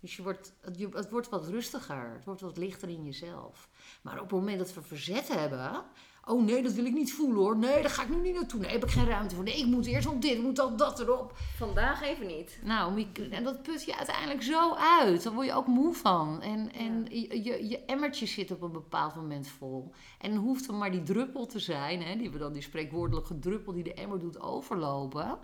Dus 0.02 0.15
je 0.15 0.24
wordt, 0.24 0.54
het, 0.62 0.80
het 0.94 1.10
wordt 1.10 1.30
wat 1.30 1.48
rustiger, 1.48 2.13
het 2.13 2.26
wordt 2.26 2.41
wat 2.41 2.58
lichter 2.58 2.89
in 2.89 3.04
jezelf. 3.04 3.70
Maar 4.02 4.15
op 4.15 4.22
het 4.22 4.39
moment 4.39 4.60
dat 4.60 4.74
we 4.74 4.82
verzet 4.82 5.28
hebben, 5.28 5.84
Oh 6.32 6.44
nee, 6.44 6.63
dat 6.63 6.74
wil 6.74 6.86
ik 6.86 6.94
niet 6.94 7.13
voelen 7.13 7.38
hoor. 7.38 7.58
Nee, 7.58 7.82
daar 7.82 7.89
ga 7.89 8.04
ik 8.04 8.10
nu 8.10 8.22
niet 8.22 8.34
naartoe. 8.34 8.60
Nee, 8.60 8.72
heb 8.72 8.84
ik 8.84 8.89
geen 8.89 9.06
ruimte 9.06 9.36
voor. 9.36 9.44
Nee, 9.44 9.58
ik 9.58 9.65
moet 9.65 9.86
eerst 9.86 10.08
op 10.08 10.22
dit, 10.22 10.32
ik 10.32 10.41
moet 10.41 10.56
dat, 10.56 10.78
dat 10.78 11.00
erop. 11.00 11.38
Vandaag 11.56 12.02
even 12.02 12.28
niet. 12.28 12.60
Nou, 12.63 13.08
en 13.32 13.44
dat 13.44 13.62
put 13.62 13.84
je 13.84 13.98
uiteindelijk 13.98 14.44
zo 14.44 14.74
uit. 14.74 15.24
Dan 15.24 15.34
word 15.34 15.48
je 15.48 15.54
ook 15.54 15.67
moe 15.67 15.94
van. 15.94 16.41
En, 16.41 16.74
en 16.74 17.06
je, 17.10 17.44
je, 17.44 17.67
je, 17.67 17.86
emmertje 17.86 18.26
zit 18.26 18.52
op 18.52 18.62
een 18.62 18.72
bepaald 18.72 19.15
moment 19.15 19.48
vol. 19.48 19.94
En 20.20 20.34
dan 20.34 20.44
hoeft 20.44 20.67
er 20.67 20.74
maar 20.74 20.91
die 20.91 21.04
druppel 21.04 21.46
te 21.46 21.60
zijn. 21.60 22.02
Hè, 22.02 22.15
die 22.15 22.32
we 22.32 22.38
dan 22.38 22.54
die 22.54 22.62
spreekwoordelijke 22.62 23.39
druppel 23.39 23.74
die 23.74 23.84
de 23.84 23.94
emmer 23.94 24.20
doet 24.20 24.41
overlopen. 24.41 25.39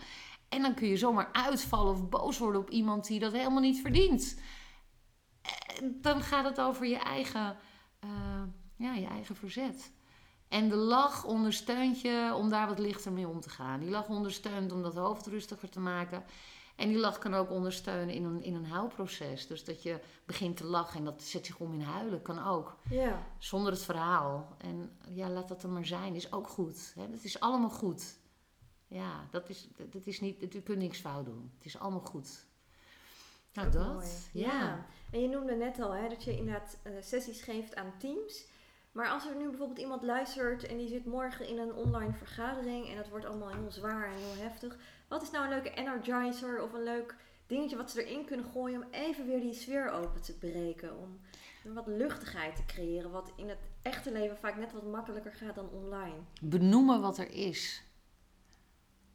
En 0.50 0.62
dan 0.62 0.73
kun 0.73 0.88
je 0.88 0.97
zomaar 0.97 1.30
uitvallen 1.32 1.91
of 1.91 2.10
boos 2.10 2.38
worden 2.38 2.62
op 2.62 2.69
iemand 2.69 3.08
die 3.08 3.19
dat 3.19 3.32
helemaal 3.32 3.62
niet 3.62 3.82
verdient. 3.82 4.39
En 5.80 5.97
dan 6.02 6.21
gaat 6.21 6.45
het 6.45 6.62
over 6.62 6.88
je 6.88 6.97
eigen, 6.97 7.58
uh, 8.04 8.43
ja, 8.76 8.93
je 8.93 9.08
eigen 9.08 9.36
verzet. 9.36 9.95
En 10.47 10.69
de 10.69 10.75
lach 10.75 11.25
ondersteunt 11.25 12.01
je 12.01 12.33
om 12.36 12.49
daar 12.49 12.67
wat 12.67 12.79
lichter 12.79 13.12
mee 13.12 13.27
om 13.27 13.39
te 13.39 13.49
gaan. 13.49 13.79
Die 13.79 13.89
lach 13.89 14.07
ondersteunt 14.07 14.71
om 14.71 14.81
dat 14.81 14.95
hoofd 14.95 15.25
rustiger 15.25 15.69
te 15.69 15.79
maken. 15.79 16.23
En 16.75 16.88
die 16.88 16.97
lach 16.97 17.17
kan 17.17 17.33
ook 17.33 17.51
ondersteunen 17.51 18.15
in 18.15 18.23
een, 18.23 18.43
in 18.43 18.55
een 18.55 18.65
huilproces. 18.65 19.47
Dus 19.47 19.63
dat 19.63 19.83
je 19.83 19.99
begint 20.25 20.57
te 20.57 20.65
lachen 20.65 20.99
en 20.99 21.05
dat 21.05 21.23
zet 21.23 21.45
zich 21.45 21.60
om 21.60 21.73
in 21.73 21.81
huilen, 21.81 22.21
kan 22.21 22.45
ook. 22.47 22.77
Ja. 22.89 23.23
Zonder 23.38 23.71
het 23.71 23.83
verhaal. 23.83 24.55
En 24.57 24.97
ja, 25.10 25.29
laat 25.29 25.47
dat 25.47 25.63
er 25.63 25.69
maar 25.69 25.86
zijn, 25.86 26.15
is 26.15 26.31
ook 26.31 26.47
goed. 26.47 26.93
Hè? 26.95 27.10
Dat 27.10 27.23
is 27.23 27.39
allemaal 27.39 27.69
goed. 27.69 28.19
Ja, 28.88 29.27
dat 29.31 29.49
is, 29.49 29.67
dat 29.89 30.05
is 30.05 30.19
niet, 30.19 30.53
je 30.53 30.62
kunt 30.62 30.77
niks 30.77 30.99
fout 30.99 31.25
doen. 31.25 31.51
Het 31.57 31.65
is 31.65 31.79
allemaal 31.79 32.05
goed. 32.05 32.45
Nou, 33.53 33.71
dat. 33.71 34.29
Ja. 34.31 34.86
En 35.12 35.21
je 35.21 35.27
noemde 35.27 35.55
net 35.55 35.79
al 35.79 35.91
hè, 35.91 36.10
dat 36.10 36.23
je 36.23 36.38
inderdaad 36.38 36.77
uh, 36.83 36.93
sessies 37.01 37.41
geeft 37.41 37.75
aan 37.75 37.93
teams. 37.97 38.45
Maar 38.97 39.10
als 39.10 39.25
er 39.25 39.36
nu 39.36 39.47
bijvoorbeeld 39.49 39.79
iemand 39.79 40.03
luistert 40.03 40.67
en 40.67 40.77
die 40.77 40.88
zit 40.88 41.05
morgen 41.05 41.47
in 41.47 41.57
een 41.57 41.73
online 41.73 42.13
vergadering 42.13 42.89
en 42.89 42.95
dat 42.95 43.10
wordt 43.10 43.25
allemaal 43.25 43.49
heel 43.49 43.71
zwaar 43.71 44.05
en 44.05 44.17
heel 44.17 44.43
heftig. 44.43 44.77
Wat 45.07 45.21
is 45.21 45.31
nou 45.31 45.43
een 45.43 45.49
leuke 45.49 45.73
energizer 45.73 46.63
of 46.63 46.73
een 46.73 46.83
leuk 46.83 47.15
dingetje 47.47 47.77
wat 47.77 47.91
ze 47.91 48.05
erin 48.05 48.25
kunnen 48.25 48.45
gooien 48.45 48.83
om 48.83 48.88
even 48.91 49.25
weer 49.25 49.39
die 49.39 49.53
sfeer 49.53 49.89
open 49.89 50.21
te 50.21 50.38
breken? 50.38 50.97
Om 50.97 51.19
wat 51.73 51.88
luchtigheid 51.88 52.55
te 52.55 52.65
creëren, 52.65 53.12
wat 53.12 53.31
in 53.36 53.49
het 53.49 53.60
echte 53.81 54.12
leven 54.12 54.38
vaak 54.38 54.57
net 54.57 54.73
wat 54.73 54.91
makkelijker 54.91 55.33
gaat 55.33 55.55
dan 55.55 55.69
online. 55.69 56.17
Benoemen 56.41 57.01
wat 57.01 57.17
er 57.17 57.31
is. 57.31 57.83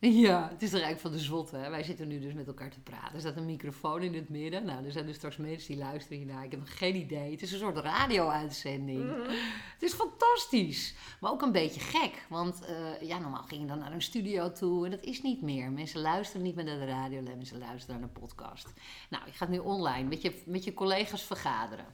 Ja, 0.27 0.49
het 0.49 0.63
is 0.63 0.73
er 0.73 0.83
eigenlijk 0.83 1.01
van 1.01 1.13
de 1.13 1.19
zotte. 1.19 1.57
Hè? 1.57 1.71
Wij 1.71 1.83
zitten 1.83 2.09
nu 2.09 2.21
dus 2.21 2.33
met 2.33 2.47
elkaar 2.47 2.71
te 2.71 2.81
praten. 2.81 3.15
Er 3.15 3.21
staat 3.21 3.37
een 3.37 3.47
microfoon 3.47 4.03
in 4.03 4.15
het 4.15 4.29
midden. 4.29 4.65
Nou, 4.65 4.85
er 4.85 4.93
zijn 4.93 5.07
dus 5.07 5.17
straks 5.17 5.37
mensen 5.37 5.75
die 5.75 5.83
luisteren 5.83 6.19
hiernaar. 6.19 6.45
Ik 6.45 6.51
heb 6.51 6.61
nog 6.61 6.79
geen 6.79 6.97
idee. 6.97 7.31
Het 7.31 7.43
is 7.43 7.53
een 7.53 7.59
soort 7.59 7.77
radio-uitzending. 7.77 9.05
Mhm. 9.05 9.31
Het 9.73 9.83
is 9.83 9.93
fantastisch. 9.93 10.95
Maar 11.21 11.31
ook 11.31 11.43
een 11.43 11.53
beetje 11.53 11.81
gek. 11.81 12.27
Want 12.29 12.65
eh, 12.65 13.09
ja, 13.09 13.19
normaal 13.19 13.43
ging 13.43 13.61
je 13.61 13.67
dan 13.67 13.79
naar 13.79 13.93
een 13.93 14.03
studio 14.03 14.53
toe. 14.53 14.85
En 14.85 14.91
dat 14.91 15.03
is 15.03 15.23
niet 15.23 15.43
meer. 15.43 15.71
Mensen 15.71 16.01
luisteren 16.01 16.43
niet 16.43 16.55
meer 16.55 16.65
naar 16.65 16.79
de 16.79 16.87
radio. 16.87 17.21
Mensen 17.21 17.59
luisteren 17.59 18.01
naar 18.01 18.09
een 18.09 18.21
podcast. 18.21 18.73
Nou, 19.11 19.27
je 19.27 19.33
gaat 19.33 19.49
nu 19.49 19.59
online 19.59 20.09
met 20.09 20.23
je, 20.23 20.43
met 20.47 20.65
je 20.65 20.75
collega's 20.75 21.23
vergaderen. 21.23 21.87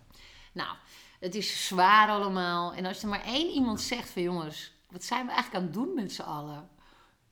Nou, 0.53 0.77
het 1.21 1.35
is 1.35 1.67
zwaar 1.67 2.09
allemaal. 2.09 2.75
En 2.75 2.87
als 2.87 3.03
er 3.03 3.09
maar 3.09 3.25
één 3.25 3.51
iemand 3.51 3.81
zegt 3.81 4.11
van 4.11 4.23
jongens, 4.23 4.73
wat 4.91 5.05
zijn 5.05 5.27
we 5.27 5.33
eigenlijk 5.33 5.61
aan 5.61 5.71
het 5.71 5.79
doen 5.79 5.95
met 5.95 6.13
z'n 6.13 6.23
allen? 6.23 6.77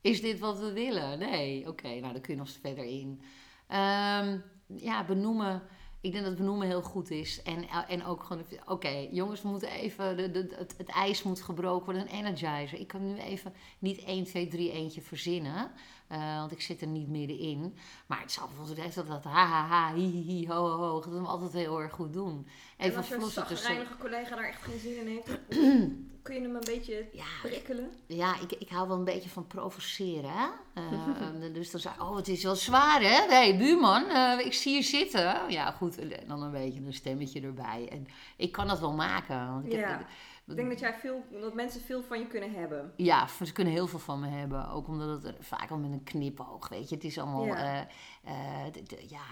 Is 0.07 0.21
dit 0.21 0.39
wat 0.39 0.59
we 0.59 0.73
willen? 0.73 1.19
Nee, 1.19 1.69
oké, 1.69 1.89
nou 1.89 2.13
dan 2.13 2.21
kun 2.21 2.35
je 2.35 2.41
nog 2.41 2.51
verder 2.61 2.85
in. 2.85 3.21
Ehm, 3.67 4.39
ja, 4.77 5.05
benoemen. 5.05 5.63
Ik 6.01 6.13
denk 6.13 6.25
dat 6.25 6.37
benoemen 6.37 6.67
heel 6.67 6.83
goed 6.83 7.11
is. 7.11 7.43
En, 7.43 7.69
en 7.89 8.05
ook 8.05 8.23
gewoon, 8.23 8.45
oké, 8.67 9.09
jongens, 9.11 9.43
we 9.43 9.49
moeten 9.49 9.71
even, 9.71 10.17
de, 10.17 10.55
het, 10.59 10.75
het 10.79 10.89
ijs 10.89 11.23
moet 11.23 11.43
gebroken 11.43 11.85
worden, 11.85 12.03
een 12.03 12.19
energizer. 12.19 12.79
Ik 12.79 12.87
kan 12.87 13.07
nu 13.07 13.19
even 13.19 13.53
niet 13.79 14.05
1, 14.05 14.25
2, 14.25 14.49
3 14.49 14.73
eentje 14.73 15.01
verzinnen. 15.01 15.71
Uh, 16.13 16.39
want 16.39 16.53
ik 16.53 16.61
zit 16.61 16.81
er 16.81 16.87
niet 16.87 17.09
middenin. 17.09 17.77
Maar 18.07 18.21
het 18.21 18.33
zal 18.33 18.47
bijvoorbeeld 18.47 18.95
dat 18.95 19.07
dat 19.07 19.25
ha 19.25 19.47
ha 19.47 19.67
ha, 19.67 19.95
hi 19.95 20.11
hi 20.11 20.23
hi, 20.23 20.47
ho 20.49 20.69
ho 20.69 20.79
ho. 20.79 21.01
Dat 21.01 21.21
we 21.21 21.27
altijd 21.27 21.53
heel 21.53 21.81
erg 21.81 21.93
goed 21.93 22.13
doen. 22.13 22.47
Even 22.77 22.93
en 22.93 22.99
als 22.99 23.37
een 23.37 23.47
zagrijnige 23.47 23.97
collega 23.97 24.37
daar 24.37 24.45
echt 24.45 24.63
geen 24.63 24.79
zin 24.79 24.97
in 24.97 25.07
heeft, 25.07 25.39
kun 26.23 26.35
je 26.35 26.41
hem 26.41 26.55
een 26.55 26.65
beetje 26.65 27.09
ja, 27.13 27.25
prikkelen? 27.43 27.91
Ja, 28.07 28.41
ik, 28.41 28.53
ik 28.53 28.69
hou 28.69 28.89
wel 28.89 28.97
een 28.97 29.05
beetje 29.05 29.29
van 29.29 29.47
provoceren. 29.47 30.31
Hè? 30.31 30.47
Uh, 30.81 31.53
dus 31.55 31.71
dan 31.71 31.81
zei 31.81 31.95
oh 31.99 32.17
het 32.17 32.29
is 32.29 32.43
wel 32.43 32.57
zwaar 32.57 33.01
hè. 33.03 33.27
Nee, 33.27 33.57
buurman, 33.57 34.05
uh, 34.11 34.47
ik 34.47 34.53
zie 34.53 34.75
je 34.75 34.83
zitten. 34.83 35.51
Ja 35.51 35.71
goed, 35.71 35.99
dan 36.27 36.43
een 36.43 36.51
beetje 36.51 36.81
een 36.81 36.95
stemmetje 36.95 37.41
erbij. 37.41 37.89
En 37.91 38.07
ik 38.37 38.53
kan 38.53 38.67
dat 38.67 38.81
wel 38.81 38.93
maken. 38.93 39.53
Want 39.53 39.67
ik 39.67 39.73
ja. 39.73 39.89
heb, 39.89 40.07
ik 40.47 40.57
denk 40.57 40.69
dat, 40.69 40.79
jij 40.79 40.95
veel, 40.95 41.25
dat 41.31 41.55
mensen 41.55 41.81
veel 41.81 42.03
van 42.03 42.19
je 42.19 42.27
kunnen 42.27 42.53
hebben. 42.53 42.93
Ja, 42.97 43.27
ze 43.45 43.53
kunnen 43.53 43.73
heel 43.73 43.87
veel 43.87 43.99
van 43.99 44.21
me 44.21 44.29
hebben. 44.29 44.69
Ook 44.69 44.89
omdat 44.89 45.23
het 45.23 45.37
vaak 45.41 45.71
al 45.71 45.79
met 45.79 45.91
een 45.91 46.05
knipoog, 46.05 46.69
weet 46.69 46.89
je. 46.89 46.95
Het 46.95 47.05
is 47.05 47.19
allemaal, 47.19 47.47
ja, 47.47 47.87
uh, 48.25 48.33
uh, 48.67 49.09
ja 49.09 49.25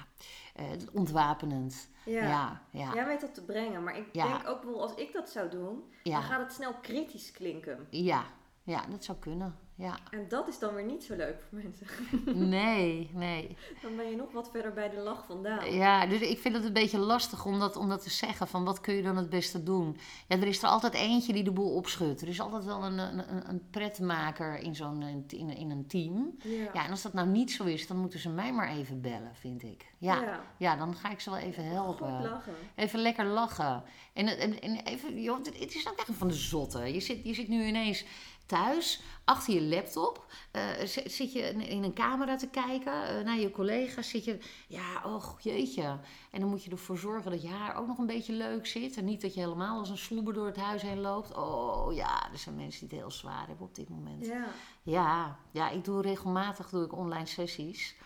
uh, 0.60 0.66
ontwapenend. 0.92 1.88
Ja. 2.04 2.22
ja. 2.22 2.62
Ja, 2.70 2.94
Jij 2.94 3.06
weet 3.06 3.20
dat 3.20 3.34
te 3.34 3.44
brengen. 3.44 3.82
Maar 3.82 3.96
ik 3.96 4.12
denk 4.12 4.48
ook 4.48 4.62
wel, 4.64 4.82
als 4.82 4.94
ik 4.94 5.12
dat 5.12 5.30
zou 5.30 5.50
doen, 5.50 5.82
dan 6.02 6.22
gaat 6.22 6.40
het 6.40 6.52
snel 6.52 6.74
kritisch 6.74 7.32
klinken. 7.32 7.86
Ja, 7.90 8.24
ja 8.64 8.86
dat 8.86 9.04
zou 9.04 9.18
kunnen. 9.18 9.58
Ja. 9.76 9.98
En 10.10 10.28
dat 10.28 10.48
is 10.48 10.58
dan 10.58 10.74
weer 10.74 10.84
niet 10.84 11.04
zo 11.04 11.16
leuk 11.16 11.36
voor 11.48 11.58
mensen. 11.62 11.86
Nee, 12.48 13.10
nee. 13.12 13.56
Dan 13.82 13.96
ben 13.96 14.10
je 14.10 14.16
nog 14.16 14.32
wat 14.32 14.50
verder 14.50 14.72
bij 14.72 14.90
de 14.90 14.96
lach 14.96 15.24
vandaan. 15.26 15.72
Ja, 15.72 16.06
dus 16.06 16.20
ik 16.20 16.38
vind 16.38 16.54
het 16.54 16.64
een 16.64 16.72
beetje 16.72 16.98
lastig 16.98 17.44
om 17.44 17.58
dat, 17.58 17.76
om 17.76 17.88
dat 17.88 18.02
te 18.02 18.10
zeggen. 18.10 18.46
Van 18.46 18.64
wat 18.64 18.80
kun 18.80 18.94
je 18.94 19.02
dan 19.02 19.16
het 19.16 19.30
beste 19.30 19.62
doen? 19.62 19.96
Ja, 20.28 20.36
er 20.36 20.46
is 20.46 20.62
er 20.62 20.68
altijd 20.68 20.94
eentje 20.94 21.32
die 21.32 21.42
de 21.42 21.52
boel 21.52 21.74
opschudt. 21.74 22.20
Er 22.20 22.28
is 22.28 22.40
altijd 22.40 22.64
wel 22.64 22.84
een, 22.84 22.98
een, 22.98 23.48
een 23.48 23.62
pretmaker 23.70 24.58
in, 24.58 24.74
zo'n, 24.74 25.02
in, 25.28 25.56
in 25.56 25.70
een 25.70 25.86
team. 25.86 26.36
Ja. 26.42 26.70
ja, 26.72 26.84
en 26.84 26.90
als 26.90 27.02
dat 27.02 27.12
nou 27.12 27.28
niet 27.28 27.52
zo 27.52 27.64
is, 27.64 27.86
dan 27.86 27.96
moeten 27.96 28.18
ze 28.18 28.28
mij 28.28 28.52
maar 28.52 28.68
even 28.68 29.00
bellen, 29.00 29.34
vind 29.34 29.62
ik. 29.62 29.92
Ja, 29.98 30.22
ja. 30.22 30.40
ja 30.58 30.76
dan 30.76 30.94
ga 30.94 31.10
ik 31.10 31.20
ze 31.20 31.30
wel 31.30 31.38
even 31.38 31.64
helpen. 31.64 32.16
Goed 32.16 32.30
lachen. 32.30 32.52
Even 32.74 33.00
lekker 33.00 33.24
lachen. 33.24 33.82
En, 34.12 34.38
en, 34.38 34.60
en 34.60 34.76
even, 34.76 35.22
joh, 35.22 35.44
het 35.44 35.74
is 35.74 35.88
ook 35.88 35.98
echt 35.98 36.08
van 36.12 36.28
de 36.28 36.34
zotte. 36.34 36.92
Je 36.92 37.00
zit, 37.00 37.24
je 37.24 37.34
zit 37.34 37.48
nu 37.48 37.64
ineens 37.64 38.04
thuis, 38.46 39.02
achter 39.24 39.54
je 39.54 39.62
laptop, 39.62 40.26
uh, 40.52 40.62
zit 41.06 41.32
je 41.32 41.40
in 41.40 41.82
een 41.82 41.94
camera 41.94 42.36
te 42.36 42.48
kijken 42.48 42.92
uh, 42.92 43.24
naar 43.24 43.38
je 43.38 43.50
collega's, 43.50 44.08
zit 44.08 44.24
je, 44.24 44.38
ja, 44.68 45.02
oh 45.04 45.40
jeetje. 45.40 45.98
En 46.30 46.40
dan 46.40 46.48
moet 46.48 46.64
je 46.64 46.70
ervoor 46.70 46.98
zorgen 46.98 47.30
dat 47.30 47.42
je 47.42 47.48
haar 47.48 47.76
ook 47.76 47.86
nog 47.86 47.98
een 47.98 48.06
beetje 48.06 48.32
leuk 48.32 48.66
zit. 48.66 48.96
En 48.96 49.04
niet 49.04 49.20
dat 49.20 49.34
je 49.34 49.40
helemaal 49.40 49.78
als 49.78 49.90
een 49.90 49.98
sloeber 49.98 50.34
door 50.34 50.46
het 50.46 50.56
huis 50.56 50.82
heen 50.82 51.00
loopt. 51.00 51.34
Oh 51.34 51.94
ja, 51.94 52.32
er 52.32 52.38
zijn 52.38 52.56
mensen 52.56 52.88
die 52.88 52.98
het 52.98 53.06
heel 53.06 53.16
zwaar 53.16 53.46
hebben 53.46 53.66
op 53.66 53.74
dit 53.74 53.88
moment. 53.88 54.26
Ja, 54.26 54.46
ja, 54.82 55.38
ja 55.50 55.70
ik 55.70 55.84
doe 55.84 56.02
regelmatig 56.02 56.68
doe 56.68 56.84
ik 56.84 56.96
online 56.96 57.26
sessies. 57.26 57.96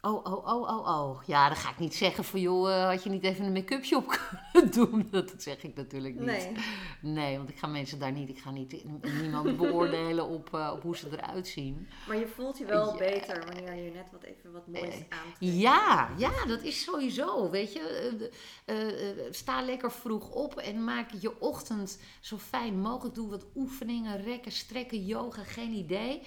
Oh, 0.00 0.24
oh, 0.24 0.46
oh, 0.46 0.68
oh, 0.68 0.86
oh. 0.86 1.22
Ja, 1.26 1.48
dan 1.48 1.56
ga 1.56 1.70
ik 1.70 1.78
niet 1.78 1.94
zeggen 1.94 2.24
van 2.24 2.40
joh, 2.40 2.68
uh, 2.68 2.84
had 2.84 3.02
je 3.02 3.10
niet 3.10 3.24
even 3.24 3.44
een 3.44 3.52
make-upje 3.52 3.96
op 3.96 4.06
kunnen 4.52 4.72
doen. 4.72 5.08
Dat 5.10 5.34
zeg 5.36 5.62
ik 5.62 5.74
natuurlijk 5.76 6.14
niet. 6.14 6.24
Nee. 6.24 6.52
Nee, 7.00 7.36
want 7.36 7.48
ik 7.48 7.58
ga 7.58 7.66
mensen 7.66 7.98
daar 7.98 8.12
niet, 8.12 8.28
ik 8.28 8.38
ga 8.38 8.50
niet 8.50 8.84
niemand 9.20 9.56
beoordelen 9.56 10.26
op, 10.26 10.50
uh, 10.54 10.70
op 10.74 10.82
hoe 10.82 10.96
ze 10.96 11.08
eruit 11.10 11.48
zien. 11.48 11.88
Maar 12.08 12.16
je 12.16 12.26
voelt 12.26 12.58
je 12.58 12.64
wel 12.64 12.96
beter 12.96 13.44
wanneer 13.46 13.84
je 13.84 13.90
net 13.90 14.10
wat 14.12 14.22
even 14.22 14.52
wat 14.52 14.66
moois 14.66 14.82
Eh, 14.82 14.94
aantrekt. 15.08 15.60
Ja, 15.60 16.08
ja, 16.16 16.46
dat 16.46 16.62
is 16.62 16.82
sowieso. 16.84 17.50
Weet 17.50 17.72
je, 17.72 18.30
uh, 18.66 19.24
sta 19.30 19.62
lekker 19.62 19.92
vroeg 19.92 20.30
op 20.30 20.56
en 20.58 20.84
maak 20.84 21.10
je 21.20 21.40
ochtend 21.40 21.98
zo 22.20 22.36
fijn 22.36 22.80
mogelijk. 22.80 23.14
Doe 23.14 23.30
wat 23.30 23.46
oefeningen, 23.54 24.22
rekken, 24.22 24.52
strekken, 24.52 25.04
yoga, 25.04 25.42
geen 25.42 25.72
idee. 25.72 26.22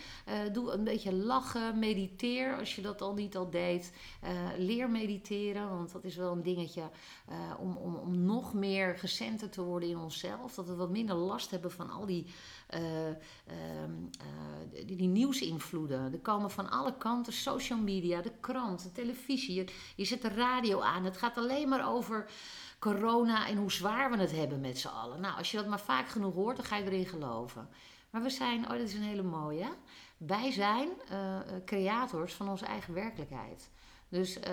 doe 0.52 0.72
een 0.72 0.84
beetje 0.84 1.14
lachen, 1.14 1.80
mediteer 1.80 2.58
als 2.58 2.76
je 2.76 2.82
dat 2.82 3.02
al 3.02 3.14
niet 3.14 3.36
al 3.36 3.50
deed. 3.50 3.60
Uh, 3.70 4.30
leer 4.58 4.90
mediteren, 4.90 5.70
want 5.70 5.92
dat 5.92 6.04
is 6.04 6.16
wel 6.16 6.32
een 6.32 6.44
dingetje 6.44 6.90
uh, 7.30 7.36
om, 7.60 7.78
om, 7.78 7.96
om 7.96 8.26
nog 8.26 8.54
meer 8.54 8.98
gecenterd 8.98 9.52
te 9.52 9.62
worden 9.62 9.90
in 9.90 9.98
onszelf. 9.98 10.54
Dat 10.54 10.68
we 10.68 10.76
wat 10.76 10.90
minder 10.90 11.16
last 11.16 11.52
hebben 11.52 11.72
van 11.72 11.90
al 11.90 12.06
die, 12.06 12.26
uh, 12.74 12.82
die, 14.86 14.96
die, 14.96 15.08
nieuwsinvloeden. 15.08 16.14
Er 16.14 16.20
komen 16.20 16.52
van 16.52 16.70
alle 16.70 16.98
kanten 16.98 17.34
social 17.34 17.80
media, 17.80 18.22
de 18.22 18.34
krant, 18.40 18.84
de 18.84 18.92
televisie. 18.92 19.56
Je, 19.56 19.66
je 19.96 20.06
zet 20.06 20.22
de 20.22 20.30
radio 20.30 20.80
aan. 20.80 21.04
Het 21.04 21.18
gaat 21.18 21.38
alleen 21.38 21.70
maar 21.70 21.90
over 21.94 22.30
corona 22.80 23.48
en 23.48 23.58
hoe 23.58 23.72
zwaar 23.72 24.12
we 24.12 24.18
het 24.18 24.32
hebben 24.32 24.62
met 24.62 24.80
z'n 24.80 24.88
allen. 24.88 25.22
Nou, 25.22 25.38
als 25.38 25.52
je 25.52 25.58
dat 25.58 25.68
maar 25.68 25.80
vaak 25.80 26.08
genoeg 26.08 26.34
hoort, 26.34 26.56
dan 26.56 26.66
ga 26.66 26.78
je 26.78 26.84
erin 26.84 27.06
geloven. 27.06 27.70
Maar 28.10 28.22
we 28.22 28.30
zijn, 28.30 28.64
oh, 28.64 28.70
dat 28.70 28.80
is 28.80 28.94
een 28.94 29.02
hele 29.02 29.24
mooie. 29.24 29.66
Wij 30.28 30.52
zijn 30.52 30.90
uh, 31.12 31.40
creators 31.66 32.34
van 32.34 32.50
onze 32.50 32.66
eigen 32.66 32.94
werkelijkheid. 32.94 33.70
Dus 34.10 34.38
uh, 34.38 34.44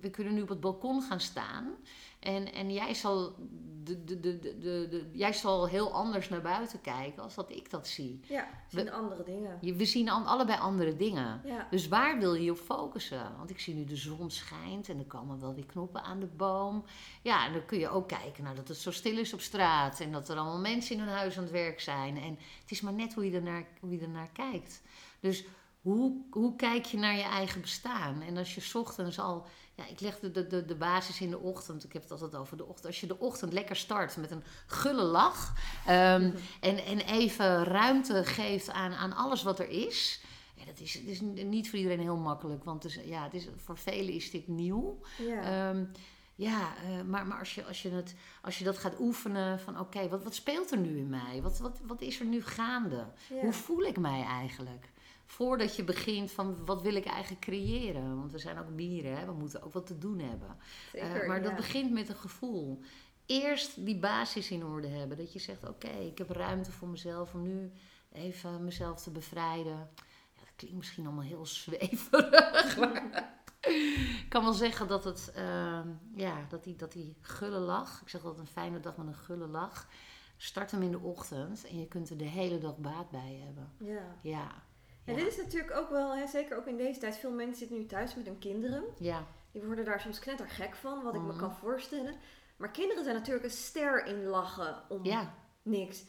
we 0.00 0.10
kunnen 0.10 0.34
nu 0.34 0.42
op 0.42 0.48
het 0.48 0.60
balkon 0.60 1.02
gaan 1.02 1.20
staan. 1.20 1.74
En, 2.20 2.52
en 2.52 2.72
jij, 2.72 2.94
zal 2.94 3.34
de, 3.82 4.04
de, 4.04 4.20
de, 4.20 4.38
de, 4.38 4.58
de, 4.58 5.10
jij 5.12 5.32
zal 5.32 5.68
heel 5.68 5.92
anders 5.92 6.28
naar 6.28 6.40
buiten 6.40 6.80
kijken 6.80 7.22
als 7.22 7.34
dat 7.34 7.50
ik 7.50 7.70
dat 7.70 7.86
zie. 7.86 8.20
Ja, 8.28 8.48
we 8.70 8.80
zien 8.80 8.92
andere 8.92 9.22
dingen. 9.22 9.76
We 9.76 9.84
zien 9.84 10.08
allebei 10.08 10.58
andere 10.58 10.96
dingen. 10.96 11.40
Ja. 11.44 11.66
Dus 11.70 11.88
waar 11.88 12.18
wil 12.18 12.34
je 12.34 12.50
op 12.50 12.58
focussen? 12.58 13.36
Want 13.36 13.50
ik 13.50 13.60
zie 13.60 13.74
nu 13.74 13.84
de 13.84 13.96
zon 13.96 14.30
schijnt 14.30 14.88
en 14.88 14.98
er 14.98 15.04
komen 15.04 15.40
wel 15.40 15.54
weer 15.54 15.66
knoppen 15.66 16.02
aan 16.02 16.20
de 16.20 16.26
boom. 16.26 16.84
Ja, 17.22 17.46
en 17.46 17.52
dan 17.52 17.64
kun 17.64 17.78
je 17.78 17.88
ook 17.88 18.08
kijken 18.08 18.44
naar 18.44 18.54
dat 18.54 18.68
het 18.68 18.76
zo 18.76 18.90
stil 18.90 19.18
is 19.18 19.32
op 19.32 19.40
straat. 19.40 20.00
En 20.00 20.12
dat 20.12 20.28
er 20.28 20.36
allemaal 20.36 20.60
mensen 20.60 20.96
in 20.96 21.02
hun 21.02 21.14
huis 21.14 21.36
aan 21.36 21.42
het 21.42 21.52
werk 21.52 21.80
zijn. 21.80 22.16
En 22.16 22.38
het 22.60 22.70
is 22.70 22.80
maar 22.80 22.92
net 22.92 23.14
hoe 23.14 23.30
je 23.30 23.36
ernaar, 23.36 23.66
hoe 23.80 23.90
je 23.90 24.00
ernaar 24.00 24.30
kijkt. 24.32 24.82
Dus 25.20 25.44
hoe, 25.80 26.24
hoe 26.30 26.56
kijk 26.56 26.84
je 26.84 26.96
naar 26.96 27.16
je 27.16 27.22
eigen 27.22 27.60
bestaan? 27.60 28.22
En 28.22 28.36
als 28.36 28.54
je 28.54 28.78
ochtends 28.78 29.18
al, 29.18 29.46
ja, 29.74 29.86
ik 29.86 30.00
leg 30.00 30.18
de, 30.18 30.46
de, 30.46 30.64
de 30.64 30.74
basis 30.74 31.20
in 31.20 31.30
de 31.30 31.38
ochtend, 31.38 31.84
ik 31.84 31.92
heb 31.92 32.02
het 32.02 32.10
altijd 32.10 32.34
over 32.34 32.56
de 32.56 32.64
ochtend. 32.64 32.86
Als 32.86 33.00
je 33.00 33.06
de 33.06 33.18
ochtend 33.18 33.52
lekker 33.52 33.76
start 33.76 34.16
met 34.16 34.30
een 34.30 34.44
gulle 34.66 35.02
lach 35.02 35.54
um, 35.88 36.34
en, 36.60 36.84
en 36.84 37.00
even 37.00 37.64
ruimte 37.64 38.24
geeft 38.24 38.70
aan, 38.70 38.92
aan 38.92 39.12
alles 39.12 39.42
wat 39.42 39.58
er 39.58 39.68
is. 39.68 40.22
Ja, 40.54 40.64
dat 40.64 40.80
is, 40.80 40.94
het 40.94 41.06
is 41.06 41.20
niet 41.20 41.70
voor 41.70 41.78
iedereen 41.78 42.00
heel 42.00 42.16
makkelijk, 42.16 42.64
want 42.64 42.82
het 42.82 42.92
is, 42.96 43.04
ja, 43.04 43.22
het 43.22 43.34
is, 43.34 43.48
voor 43.56 43.78
velen 43.78 44.14
is 44.14 44.30
dit 44.30 44.48
nieuw. 44.48 44.98
Ja. 45.18 45.68
Um, 45.68 45.90
ja, 46.34 46.74
uh, 46.84 47.02
maar, 47.02 47.26
maar 47.26 47.38
als, 47.38 47.54
je, 47.54 47.64
als, 47.64 47.82
je 47.82 47.90
het, 47.90 48.14
als 48.42 48.58
je 48.58 48.64
dat 48.64 48.78
gaat 48.78 49.00
oefenen 49.00 49.60
van 49.60 49.74
oké, 49.74 49.82
okay, 49.82 50.08
wat, 50.08 50.24
wat 50.24 50.34
speelt 50.34 50.70
er 50.70 50.78
nu 50.78 50.98
in 50.98 51.08
mij? 51.08 51.42
Wat, 51.42 51.58
wat, 51.58 51.80
wat 51.86 52.00
is 52.00 52.20
er 52.20 52.26
nu 52.26 52.42
gaande? 52.42 53.06
Hoe 53.40 53.52
voel 53.52 53.82
ik 53.82 53.98
mij 53.98 54.22
eigenlijk? 54.22 54.88
Voordat 55.28 55.76
je 55.76 55.84
begint 55.84 56.30
van 56.32 56.64
wat 56.64 56.82
wil 56.82 56.94
ik 56.94 57.04
eigenlijk 57.04 57.40
creëren? 57.40 58.16
Want 58.16 58.32
we 58.32 58.38
zijn 58.38 58.58
ook 58.58 58.76
bieren, 58.76 59.18
hè? 59.18 59.26
we 59.26 59.32
moeten 59.32 59.62
ook 59.62 59.72
wat 59.72 59.86
te 59.86 59.98
doen 59.98 60.18
hebben. 60.18 60.56
Zeker, 60.92 61.22
uh, 61.22 61.28
maar 61.28 61.36
ja. 61.36 61.42
dat 61.42 61.56
begint 61.56 61.92
met 61.92 62.08
een 62.08 62.16
gevoel. 62.16 62.80
Eerst 63.26 63.84
die 63.84 63.98
basis 63.98 64.50
in 64.50 64.64
orde 64.64 64.88
hebben. 64.88 65.16
Dat 65.16 65.32
je 65.32 65.38
zegt 65.38 65.62
oké, 65.62 65.86
okay, 65.86 66.06
ik 66.06 66.18
heb 66.18 66.30
ruimte 66.30 66.72
voor 66.72 66.88
mezelf 66.88 67.34
om 67.34 67.42
nu 67.42 67.72
even 68.12 68.64
mezelf 68.64 69.02
te 69.02 69.10
bevrijden. 69.10 69.90
Ja, 70.34 70.40
dat 70.40 70.52
klinkt 70.56 70.76
misschien 70.76 71.06
allemaal 71.06 71.24
heel 71.24 71.46
zweverig. 71.62 72.76
maar 72.76 73.32
ik 74.22 74.26
kan 74.28 74.42
wel 74.42 74.52
zeggen 74.52 74.88
dat 74.88 75.04
het, 75.04 75.32
uh, 75.36 75.80
ja, 76.14 76.46
dat 76.48 76.64
die, 76.64 76.76
dat 76.76 76.92
die 76.92 77.16
gulle 77.20 77.58
lach, 77.58 78.00
ik 78.02 78.08
zeg 78.08 78.24
altijd 78.24 78.40
een 78.40 78.52
fijne 78.52 78.80
dag 78.80 78.96
met 78.96 79.06
een 79.06 79.14
gulle 79.14 79.46
lach, 79.46 79.88
start 80.36 80.70
hem 80.70 80.82
in 80.82 80.90
de 80.90 81.00
ochtend 81.00 81.66
en 81.66 81.78
je 81.78 81.88
kunt 81.88 82.10
er 82.10 82.16
de 82.16 82.24
hele 82.24 82.58
dag 82.58 82.76
baat 82.76 83.10
bij 83.10 83.42
hebben. 83.44 83.72
Ja. 83.78 84.16
Ja. 84.22 84.66
En 85.08 85.14
dit 85.16 85.26
is 85.26 85.36
natuurlijk 85.36 85.76
ook 85.76 85.90
wel, 85.90 86.16
hè, 86.16 86.26
zeker 86.26 86.56
ook 86.56 86.66
in 86.66 86.76
deze 86.76 87.00
tijd, 87.00 87.16
veel 87.16 87.30
mensen 87.30 87.56
zitten 87.58 87.76
nu 87.76 87.86
thuis 87.86 88.14
met 88.14 88.26
hun 88.26 88.38
kinderen. 88.38 88.84
Ja. 88.98 89.24
Die 89.52 89.62
worden 89.62 89.84
daar 89.84 90.00
soms 90.00 90.18
knettergek 90.18 90.74
van, 90.74 91.02
wat 91.02 91.14
ik 91.14 91.20
Mhm. 91.20 91.30
me 91.32 91.36
kan 91.38 91.52
voorstellen. 91.54 92.14
Maar 92.56 92.70
kinderen 92.70 93.04
zijn 93.04 93.16
natuurlijk 93.16 93.44
een 93.44 93.50
ster 93.50 94.06
in 94.06 94.24
lachen 94.24 94.82
om 94.88 95.04
Ja. 95.04 95.34
niks. 95.62 96.04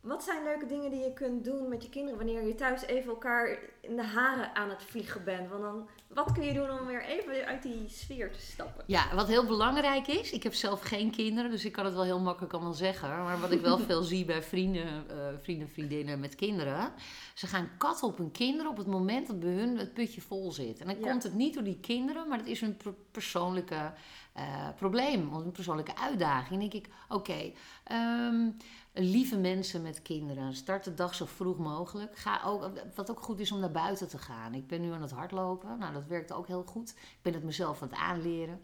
Wat 0.00 0.24
zijn 0.24 0.44
leuke 0.44 0.66
dingen 0.66 0.90
die 0.90 1.00
je 1.00 1.12
kunt 1.12 1.44
doen 1.44 1.68
met 1.68 1.82
je 1.82 1.88
kinderen 1.88 2.18
wanneer 2.18 2.46
je 2.46 2.54
thuis 2.54 2.82
even 2.82 3.10
elkaar 3.10 3.58
in 3.80 3.96
de 3.96 4.04
haren 4.04 4.54
aan 4.54 4.68
het 4.68 4.82
vliegen 4.82 5.24
bent? 5.24 5.48
Want 5.48 5.62
dan, 5.62 5.88
wat 6.06 6.32
kun 6.32 6.44
je 6.44 6.52
doen 6.52 6.70
om 6.70 6.86
weer 6.86 7.04
even 7.04 7.46
uit 7.46 7.62
die 7.62 7.88
sfeer 7.88 8.32
te 8.32 8.40
stappen? 8.40 8.84
Ja, 8.86 9.14
wat 9.14 9.28
heel 9.28 9.46
belangrijk 9.46 10.06
is, 10.06 10.32
ik 10.32 10.42
heb 10.42 10.54
zelf 10.54 10.80
geen 10.80 11.10
kinderen, 11.10 11.50
dus 11.50 11.64
ik 11.64 11.72
kan 11.72 11.84
het 11.84 11.94
wel 11.94 12.04
heel 12.04 12.20
makkelijk 12.20 12.52
allemaal 12.52 12.72
zeggen. 12.72 13.08
Maar 13.08 13.40
wat 13.40 13.50
ik 13.50 13.60
wel 13.60 13.78
veel 13.88 14.02
zie 14.02 14.24
bij 14.24 14.42
vrienden, 14.42 15.04
uh, 15.10 15.26
vrienden, 15.40 15.68
vriendinnen 15.68 16.20
met 16.20 16.34
kinderen, 16.34 16.92
ze 17.34 17.46
gaan 17.46 17.70
katten 17.78 18.08
op 18.08 18.18
hun 18.18 18.30
kinderen 18.30 18.70
op 18.70 18.76
het 18.76 18.86
moment 18.86 19.26
dat 19.26 19.40
bij 19.40 19.50
hun 19.50 19.78
het 19.78 19.94
putje 19.94 20.20
vol 20.20 20.52
zit. 20.52 20.80
En 20.80 20.86
dan 20.86 21.00
komt 21.00 21.22
het 21.22 21.34
niet 21.34 21.54
door 21.54 21.64
die 21.64 21.80
kinderen, 21.80 22.28
maar 22.28 22.38
het 22.38 22.46
is 22.46 22.60
hun 22.60 22.76
persoonlijke 23.10 23.92
uh, 24.36 24.68
probleem, 24.76 25.32
een 25.34 25.52
persoonlijke 25.52 25.96
uitdaging. 25.96 26.48
Dan 26.48 26.58
denk 26.58 26.72
ik, 26.72 26.92
oké, 27.08 27.14
okay, 27.14 27.54
ehm, 27.84 28.50
lieve 28.92 29.36
mensen 29.36 29.82
met 29.82 30.02
kinderen. 30.02 30.54
Start 30.54 30.84
de 30.84 30.94
dag 30.94 31.14
zo 31.14 31.24
vroeg 31.26 31.58
mogelijk. 31.58 32.16
Ga 32.16 32.42
ook, 32.44 32.70
wat 32.94 33.10
ook 33.10 33.20
goed 33.20 33.40
is 33.40 33.52
om 33.52 33.60
naar 33.60 33.70
buiten 33.70 34.08
te 34.08 34.18
gaan. 34.18 34.54
Ik 34.54 34.66
ben 34.66 34.80
nu 34.80 34.92
aan 34.92 35.02
het 35.02 35.10
hardlopen. 35.10 35.78
Nou, 35.78 35.92
dat 35.92 36.06
werkt 36.06 36.32
ook 36.32 36.46
heel 36.46 36.64
goed. 36.66 36.90
Ik 36.90 37.18
ben 37.22 37.34
het 37.34 37.44
mezelf 37.44 37.82
aan 37.82 37.88
het 37.88 37.98
aanleren. 37.98 38.60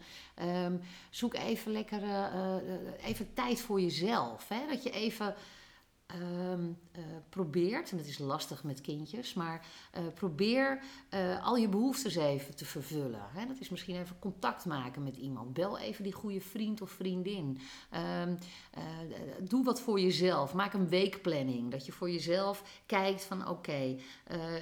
Um, 0.65 0.81
zoek 1.09 1.33
even 1.33 1.71
lekker 1.71 2.03
uh, 2.03 2.55
even 3.03 3.33
tijd 3.33 3.61
voor 3.61 3.81
jezelf. 3.81 4.47
Hè? 4.47 4.67
Dat 4.69 4.83
je 4.83 4.89
even 4.89 5.35
um, 6.13 6.77
probeert, 7.29 7.91
en 7.91 7.97
dat 7.97 8.05
is 8.05 8.17
lastig 8.17 8.63
met 8.63 8.81
kindjes, 8.81 9.33
maar 9.33 9.65
uh, 9.97 10.01
probeer 10.13 10.83
uh, 11.13 11.45
al 11.45 11.55
je 11.55 11.69
behoeftes 11.69 12.15
even 12.15 12.55
te 12.55 12.65
vervullen. 12.65 13.27
Hè? 13.33 13.45
Dat 13.45 13.59
is 13.59 13.69
misschien 13.69 13.95
even 13.95 14.19
contact 14.19 14.65
maken 14.65 15.03
met 15.03 15.15
iemand. 15.15 15.53
Bel 15.53 15.77
even 15.77 16.03
die 16.03 16.13
goede 16.13 16.41
vriend 16.41 16.81
of 16.81 16.89
vriendin. 16.89 17.59
Um, 18.21 18.37
doe 19.39 19.63
wat 19.63 19.81
voor 19.81 19.99
jezelf. 19.99 20.53
Maak 20.53 20.73
een 20.73 20.89
weekplanning. 20.89 21.71
Dat 21.71 21.85
je 21.85 21.91
voor 21.91 22.09
jezelf 22.11 22.81
kijkt 22.85 23.23
van 23.23 23.47
oké, 23.47 23.97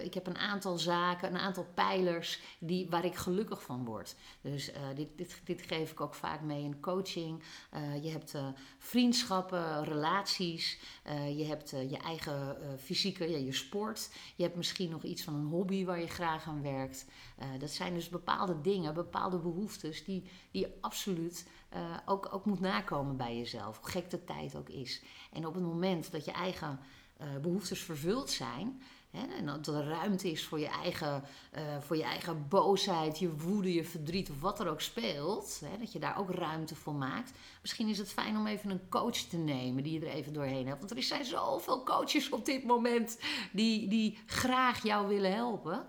ik 0.04 0.14
heb 0.14 0.28
een 0.28 0.38
aantal 0.38 0.78
zaken, 0.78 1.30
een 1.30 1.40
aantal 1.40 1.68
pijlers 1.74 2.40
die, 2.60 2.90
waar 2.90 3.06
ik 3.06 3.16
gelukkig 3.16 3.64
van 3.64 3.86
word. 3.86 4.16
Dus 4.42 4.72
dit, 4.96 5.18
dit, 5.18 5.42
dit 5.44 5.62
geef 5.62 5.92
ik 5.92 6.02
ook 6.02 6.16
vaak 6.16 6.42
mee 6.42 6.64
in 6.64 6.80
coaching. 6.80 7.44
je 8.02 8.10
hebt 8.10 8.36
vriendschappen, 8.78 9.84
relaties 9.84 10.80
je 11.38 11.46
hebt 11.46 11.74
uh, 11.74 11.90
je 11.90 11.98
eigen 11.98 12.58
uh, 12.62 12.68
fysieke, 12.78 13.32
ja, 13.32 13.38
je 13.38 13.54
sport. 13.54 14.10
Je 14.36 14.44
hebt 14.44 14.56
misschien 14.56 14.90
nog 14.90 15.04
iets 15.04 15.24
van 15.24 15.36
een 15.36 15.46
hobby 15.46 15.86
waar 15.86 16.00
je 16.00 16.08
graag 16.08 16.48
aan 16.48 16.62
werkt. 16.62 17.06
Dat 17.60 17.70
zijn 17.70 17.94
dus 17.94 18.10
bepaalde 18.10 18.62
dingen, 18.62 18.94
bepaalde 18.94 19.38
behoeftes 19.38 20.06
die, 20.06 20.24
die 20.52 20.62
je 20.62 20.74
absoluut 20.82 21.48
ook, 22.06 22.30
ook 22.34 22.46
moet 22.46 22.60
nakomen 22.60 23.18
bij 23.18 23.38
jezelf. 23.38 23.80
Hoe 23.80 23.90
gek 23.90 24.10
de 24.10 24.24
tijd 24.24 24.56
ook 24.56 24.70
is. 24.70 25.02
En 25.32 25.46
op 25.48 25.54
het 25.54 25.64
moment 25.64 26.12
dat 26.12 26.26
je 26.26 26.32
eigen 26.32 26.80
behoeftes 27.42 27.80
vervuld 27.80 28.30
zijn, 28.30 28.82
en 29.14 29.46
dat 29.46 29.68
er 29.68 29.88
ruimte 29.88 30.32
is 30.32 30.44
voor 30.44 30.60
je, 30.60 30.68
eigen, 30.68 31.24
uh, 31.58 31.62
voor 31.80 31.98
je 31.98 32.04
eigen 32.04 32.48
boosheid, 32.48 33.20
je 33.20 33.38
woede, 33.38 33.74
je 33.74 33.84
verdriet 33.84 34.30
of 34.30 34.42
wat 34.42 34.60
er 34.60 34.70
ook 34.70 34.82
speelt. 34.82 35.62
dat 35.80 35.92
je 35.92 36.00
daar 36.00 36.18
ook 36.18 36.32
ruimte 36.32 36.76
voor 36.76 36.94
maakt. 36.94 37.32
Misschien 37.62 37.88
is 37.88 37.98
het 37.98 38.12
fijn 38.12 38.38
om 38.38 38.48
even 38.48 38.70
een 38.70 38.90
coach 38.90 39.18
te 39.18 39.38
nemen 39.38 39.84
die 39.84 40.00
je 40.00 40.06
er 40.06 40.14
even 40.14 40.34
doorheen 40.34 40.68
hebt. 40.68 40.80
Want 40.80 40.92
er 40.92 41.04
zijn 41.04 41.26
zoveel 41.26 41.84
coaches 41.84 42.30
op 42.30 42.46
dit 42.46 42.64
moment 42.64 43.20
die, 43.52 43.88
die 43.88 44.18
graag 44.26 44.84
jou 44.84 45.08
willen 45.08 45.34
helpen. 45.34 45.88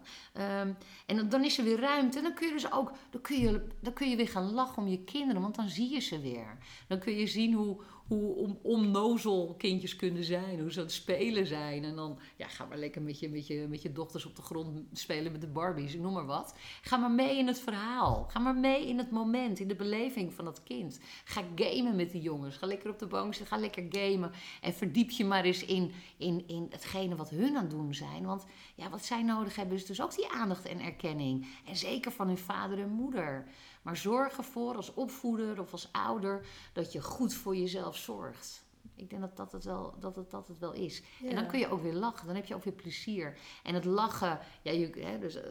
Um, 0.61 0.77
en 1.07 1.29
dan 1.29 1.45
is 1.45 1.59
er 1.59 1.65
weer 1.65 1.81
ruimte. 1.81 2.19
En 2.19 2.25
dan 2.25 2.35
kun 2.35 2.47
je 2.47 2.53
dus 2.53 2.73
ook 2.73 2.93
dan 3.11 3.21
kun 3.21 3.41
je, 3.41 3.67
dan 3.81 3.93
kun 3.93 4.11
je 4.11 4.17
weer 4.17 4.29
gaan 4.29 4.53
lachen 4.53 4.83
om 4.83 4.89
je 4.89 5.05
kinderen, 5.05 5.43
want 5.43 5.55
dan 5.55 5.69
zie 5.69 5.91
je 5.91 6.01
ze 6.01 6.21
weer. 6.21 6.59
Dan 6.89 6.99
kun 6.99 7.17
je 7.17 7.27
zien 7.27 7.53
hoe, 7.53 7.81
hoe 8.07 8.35
om, 8.35 8.59
onnozel 8.63 9.55
kindjes 9.59 9.97
kunnen 9.97 10.25
zijn, 10.25 10.61
hoe 10.61 10.73
ze 10.73 10.79
aan 10.79 10.85
het 10.85 10.95
spelen 10.95 11.47
zijn. 11.47 11.85
En 11.85 11.97
dan 11.97 12.19
ja, 12.37 12.49
ga 12.49 12.65
maar 12.65 12.79
lekker 12.79 13.03
met 13.03 13.19
je, 13.19 13.29
met, 13.29 13.47
je, 13.47 13.67
met 13.69 13.83
je 13.83 13.93
dochters 13.93 14.27
op 14.27 14.37
de 14.37 14.43
grond 14.43 14.81
spelen 14.93 15.33
met 15.33 15.41
de 15.41 15.47
Barbies, 15.47 15.95
noem 15.95 16.13
maar 16.13 16.27
wat. 16.27 16.55
Ga 16.83 16.97
maar 16.97 17.11
mee 17.11 17.39
in 17.39 17.47
het 17.47 17.61
verhaal. 17.61 18.25
Ga 18.29 18.39
maar 18.39 18.55
mee 18.55 18.89
in 18.89 18.99
het 18.99 19.11
moment, 19.11 19.61
in 19.61 19.69
de 19.69 19.75
beleving 19.75 20.33
van 20.33 20.45
dat 20.45 20.63
kind. 20.63 21.01
Ga 21.25 21.43
gamen 21.55 21.97
met 21.97 22.11
die 22.11 22.23
jongens. 22.23 22.57
Ga 22.57 22.67
lekker 22.67 22.91
op 22.91 22.99
de 22.99 23.07
bank 23.07 23.35
zitten, 23.35 23.57
ga 23.57 23.63
lekker 23.63 23.87
gamen. 23.89 24.33
En 24.61 24.73
verdiep 24.73 25.11
je 25.11 25.25
maar 25.25 25.45
eens 25.45 25.65
in, 25.65 25.93
in, 26.17 26.45
in 26.47 26.67
hetgene 26.71 27.17
wat 27.17 27.31
hun 27.31 27.57
aan 27.57 27.63
het 27.63 27.71
doen 27.71 27.95
zijn. 27.95 28.27
Want 28.27 28.47
ja, 28.75 28.91
wat 28.91 29.05
zij 29.05 29.23
nodig 29.23 29.57
hebben 29.57 29.77
is 29.77 29.87
dus 29.87 30.03
ook 30.03 30.15
die 30.15 30.31
aandacht 30.31 30.67
en 30.67 30.81
erkenning. 30.81 31.47
En 31.67 31.77
zeker 31.77 32.13
van 32.13 32.27
hun 32.27 32.39
vader 32.39 32.79
en 32.79 32.89
moeder. 32.89 33.47
Maar 33.85 33.97
zorg 33.97 34.37
ervoor 34.37 34.77
als 34.77 34.95
opvoeder 34.95 35.61
of 35.61 35.73
als 35.73 35.89
ouder 35.93 36.47
dat 36.73 36.93
je 36.93 37.03
goed 37.03 37.35
voor 37.35 37.57
jezelf 37.57 37.97
zorgt. 37.97 38.65
Ik 38.97 39.11
denk 39.11 39.23
dat 39.23 39.37
dat 39.37 39.53
het 39.53 39.65
wel, 39.65 39.95
dat 40.01 40.17
het, 40.17 40.31
dat 40.31 40.49
het 40.49 40.59
wel 40.59 40.73
is. 40.73 41.03
En 41.29 41.35
dan 41.35 41.47
kun 41.47 41.59
je 41.59 41.69
ook 41.69 41.83
weer 41.83 41.95
lachen. 41.95 42.27
Dan 42.27 42.37
heb 42.37 42.45
je 42.45 42.55
ook 42.55 42.65
weer 42.65 42.75
plezier. 42.75 43.39
En 43.63 43.75
het 43.75 43.85
lachen, 43.85 44.39
ja, 44.63 44.73
je, 44.73 44.91
hè, 44.99 45.19
dus, 45.19 45.37
uh, 45.37 45.43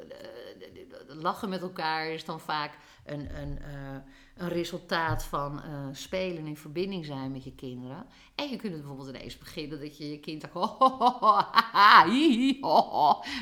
lachen 1.08 1.50
met 1.50 1.62
elkaar 1.62 2.08
is 2.08 2.26
dan 2.26 2.40
vaak 2.40 2.78
een, 3.06 3.40
een, 3.42 3.58
uh, 3.62 3.98
een 4.38 4.50
resultaat 4.50 5.24
van 5.24 5.62
uh, 5.66 5.88
spelen 5.92 6.46
in 6.46 6.58
verbinding 6.58 7.06
zijn 7.06 7.32
met 7.32 7.44
je 7.44 7.56
kinderen. 7.56 8.06
En 8.36 8.50
je 8.50 8.56
kunt 8.56 8.74
het 8.74 8.82
bijvoorbeeld 8.82 9.16
ineens 9.16 9.38
beginnen 9.38 9.80
dat 9.80 9.98
je 9.98 10.10
je 10.10 10.20
kind 10.20 10.44
ho. 10.54 10.78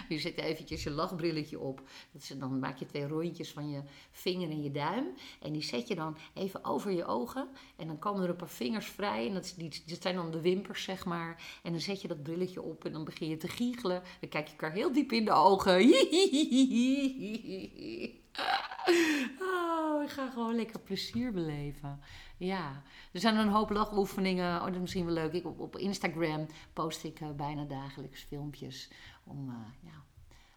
Je 0.10 0.20
zet 0.20 0.38
eventjes 0.38 0.84
je 0.84 0.92
lachbrilletje 0.92 1.60
op. 1.60 1.82
Dat 2.12 2.22
is, 2.22 2.28
dan 2.28 2.60
maak 2.60 2.78
je 2.78 2.86
twee 2.86 3.08
rondjes 3.08 3.52
van 3.52 3.70
je 3.70 3.82
vinger 4.12 4.50
en 4.50 4.64
je 4.64 4.72
duim. 4.72 5.06
En 5.42 5.54
die 5.54 5.64
zet 5.64 5.88
je 5.88 5.96
dan 5.96 6.18
even 6.34 6.66
over 6.66 6.92
je 6.92 7.06
ogen. 7.06 7.48
En 7.76 7.88
dan 7.88 8.00
komen 8.00 8.24
er 8.24 8.30
een 8.30 8.36
paar 8.36 8.48
vingers 8.50 8.86
vrij. 8.86 9.28
En 9.28 9.34
dat, 9.34 9.56
dat 9.86 10.02
zijn 10.02 10.16
dan 10.16 10.32
de 10.32 10.42
wimpers, 10.42 10.84
zeg 10.84 11.06
maar. 11.06 11.60
En 11.64 11.72
dan 11.72 11.82
zet 11.82 12.02
je 12.02 12.08
dat 12.08 12.24
brilletje 12.24 12.62
op 12.62 12.86
en 12.86 12.92
dan 12.92 13.04
begin 13.04 13.30
je 13.30 13.38
te 13.38 13.48
giechelen. 13.48 14.04
Dan 14.20 14.30
kijk 14.30 14.46
je 14.46 14.52
elkaar 14.52 14.72
heel 14.72 14.94
diep 14.94 15.12
in 15.12 15.26
de 15.26 15.32
ogen. 15.32 15.80
Oh, 19.40 20.04
ik 20.04 20.10
ga 20.10 20.30
gewoon 20.30 20.56
lekker 20.56 20.80
plezier 20.80 21.32
beleven. 21.32 22.00
Ja, 22.38 22.82
er 23.12 23.20
zijn 23.20 23.38
een 23.38 23.48
hoop 23.48 23.70
lachoefeningen. 23.70 24.58
Oh, 24.58 24.66
dat 24.66 24.74
is 24.74 24.80
misschien 24.80 25.06
wel 25.06 25.14
leuk. 25.14 25.34
Ik, 25.34 25.46
op, 25.46 25.78
Instagram 25.78 26.48
post 26.74 27.04
ik 27.04 27.20
uh, 27.20 27.32
bijna 27.32 27.64
dagelijks 27.64 28.22
filmpjes 28.22 28.90
om, 29.24 29.50
uh, 29.50 29.56
ja, 29.92 30.04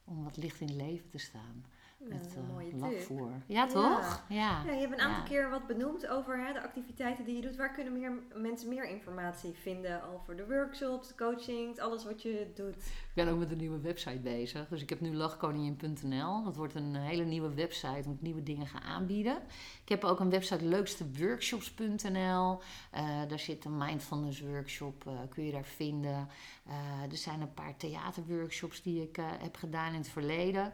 om 0.05 0.25
wat 0.25 0.37
licht 0.37 0.61
in 0.61 0.67
het 0.67 0.77
leven 0.77 1.11
te 1.11 1.19
staan 1.19 1.65
met 2.09 2.37
uh, 2.37 2.81
lachvoer. 2.81 3.31
Ja, 3.47 3.67
toch? 3.67 4.25
Ja. 4.29 4.63
ja. 4.65 4.73
je 4.73 4.81
hebt 4.81 4.93
een 4.93 5.01
aantal 5.01 5.23
keer 5.23 5.51
wat 5.51 5.67
benoemd 5.67 6.09
over 6.09 6.47
hè, 6.47 6.53
de 6.53 6.63
activiteiten 6.63 7.25
die 7.25 7.37
je 7.37 7.43
doet. 7.43 7.57
Waar 7.57 7.73
kunnen 7.73 7.93
meer, 7.93 8.13
mensen 8.35 8.69
meer 8.69 8.89
informatie 8.89 9.53
vinden 9.53 10.03
over 10.15 10.37
de 10.37 10.47
workshops, 10.47 11.09
de 11.09 11.15
coachings, 11.15 11.79
alles 11.79 12.05
wat 12.05 12.23
je 12.23 12.51
doet? 12.55 12.77
Ik 12.77 13.15
ben 13.15 13.29
ook 13.29 13.39
met 13.39 13.51
een 13.51 13.59
nieuwe 13.59 13.81
website 13.81 14.19
bezig. 14.19 14.69
Dus 14.69 14.83
ik 14.83 14.89
heb 14.89 15.01
nu 15.01 15.15
lachkoningin.nl. 15.15 16.45
Dat 16.45 16.57
wordt 16.57 16.75
een 16.75 16.95
hele 16.95 17.25
nieuwe 17.25 17.55
website 17.55 18.09
om 18.09 18.19
nieuwe 18.21 18.43
dingen 18.43 18.67
gaan 18.67 18.83
aanbieden. 18.83 19.37
Ik 19.83 19.89
heb 19.89 20.05
ook 20.05 20.21
een 20.21 20.31
website 20.31 20.65
leuksteworkshops.nl. 20.65 22.59
Uh, 22.95 23.29
daar 23.29 23.39
zit 23.39 23.65
een 23.65 23.77
mindfulness 23.77 24.41
workshop, 24.41 25.05
uh, 25.07 25.13
kun 25.29 25.45
je 25.45 25.53
daar 25.53 25.65
vinden. 25.65 26.29
Uh, 26.69 26.75
er 27.11 27.17
zijn 27.17 27.41
een 27.41 27.55
paar 27.55 27.77
theaterworkshops 27.77 28.83
die 28.83 29.03
ik 29.03 29.17
heb 29.39 29.57
gedaan 29.57 29.93
in 29.93 29.99
het 29.99 30.09
verleden 30.09 30.73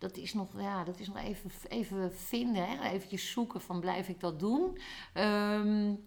dat 0.00 0.16
is 0.16 0.34
nog, 0.34 0.48
ja, 0.56 0.84
dat 0.84 1.00
is 1.00 1.06
nog 1.06 1.16
even, 1.16 1.50
even 1.68 2.12
vinden. 2.12 2.68
Hè? 2.68 2.90
Even 2.90 3.18
zoeken 3.18 3.60
van 3.60 3.80
blijf 3.80 4.08
ik 4.08 4.20
dat 4.20 4.40
doen. 4.40 4.78
Um, 5.14 6.02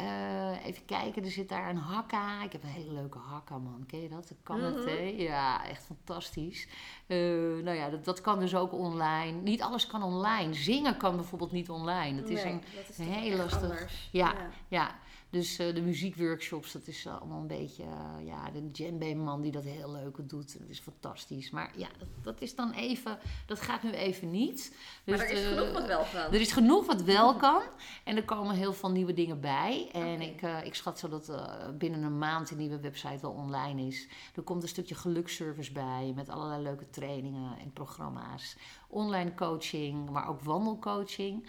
uh, 0.00 0.66
even 0.66 0.84
kijken, 0.84 1.24
er 1.24 1.30
zit 1.30 1.48
daar 1.48 1.68
een 1.68 1.76
hakka. 1.76 2.42
Ik 2.42 2.52
heb 2.52 2.62
een 2.62 2.68
hele 2.68 2.92
leuke 2.92 3.18
hakka, 3.18 3.58
man. 3.58 3.84
Ken 3.86 4.02
je 4.02 4.08
dat? 4.08 4.28
De 4.28 4.34
Kanate. 4.42 4.98
Mm 5.00 5.20
Ja, 5.20 5.68
echt 5.68 5.84
fantastisch. 5.84 6.68
Uh, 7.06 7.18
nou 7.62 7.76
ja, 7.76 7.90
dat, 7.90 8.04
dat 8.04 8.20
kan 8.20 8.38
dus 8.38 8.54
ook 8.54 8.72
online. 8.72 9.40
Niet 9.40 9.62
alles 9.62 9.86
kan 9.86 10.02
online. 10.02 10.54
Zingen 10.54 10.96
kan 10.96 11.16
bijvoorbeeld 11.16 11.52
niet 11.52 11.70
online. 11.70 12.20
Dat 12.20 12.30
is 12.30 12.42
een, 12.42 12.62
dat 12.74 12.88
is 12.88 12.98
een 12.98 13.12
heel 13.12 13.36
lastig. 13.36 14.08
Ja, 14.10 14.32
ja, 14.32 14.50
ja. 14.68 14.94
Dus 15.36 15.60
uh, 15.60 15.74
de 15.74 15.80
muziekworkshops, 15.80 16.72
dat 16.72 16.86
is 16.86 17.06
allemaal 17.06 17.40
een 17.40 17.46
beetje, 17.46 17.82
uh, 17.82 18.26
ja, 18.26 18.50
de 18.50 18.70
djembe-man 18.70 19.42
die 19.42 19.52
dat 19.52 19.64
heel 19.64 19.92
leuk 19.92 20.28
doet. 20.28 20.58
Dat 20.58 20.68
is 20.68 20.78
fantastisch. 20.78 21.50
Maar 21.50 21.72
ja, 21.76 21.88
dat, 21.98 22.08
dat, 22.22 22.40
is 22.40 22.54
dan 22.54 22.72
even, 22.72 23.18
dat 23.46 23.60
gaat 23.60 23.82
nu 23.82 23.90
even 23.90 24.30
niet. 24.30 24.76
Dus, 25.04 25.16
maar 25.16 25.26
er 25.26 25.32
is 25.32 25.42
uh, 25.42 25.48
genoeg 25.48 25.72
wat 25.72 25.86
wel 25.86 26.04
kan. 26.12 26.32
Er 26.32 26.40
is 26.40 26.52
genoeg 26.52 26.86
wat 26.86 27.02
wel 27.02 27.36
kan. 27.36 27.62
En 28.04 28.16
er 28.16 28.24
komen 28.24 28.54
heel 28.54 28.72
veel 28.72 28.90
nieuwe 28.90 29.12
dingen 29.12 29.40
bij. 29.40 29.88
En 29.92 30.14
okay. 30.14 30.60
ik, 30.60 30.66
ik 30.66 30.74
schat 30.74 30.98
zo 30.98 31.08
dat 31.08 31.32
binnen 31.78 32.02
een 32.02 32.18
maand 32.18 32.48
die 32.48 32.56
nieuwe 32.56 32.80
website 32.80 33.18
wel 33.20 33.32
online 33.32 33.86
is. 33.86 34.08
Er 34.34 34.42
komt 34.42 34.62
een 34.62 34.68
stukje 34.68 34.94
geluksservice 34.94 35.72
bij 35.72 36.12
met 36.14 36.28
allerlei 36.28 36.62
leuke 36.62 36.90
trainingen 36.90 37.58
en 37.58 37.72
programma's 37.72 38.56
online 38.88 39.34
coaching, 39.34 40.10
maar 40.10 40.28
ook 40.28 40.40
wandelcoaching. 40.40 41.46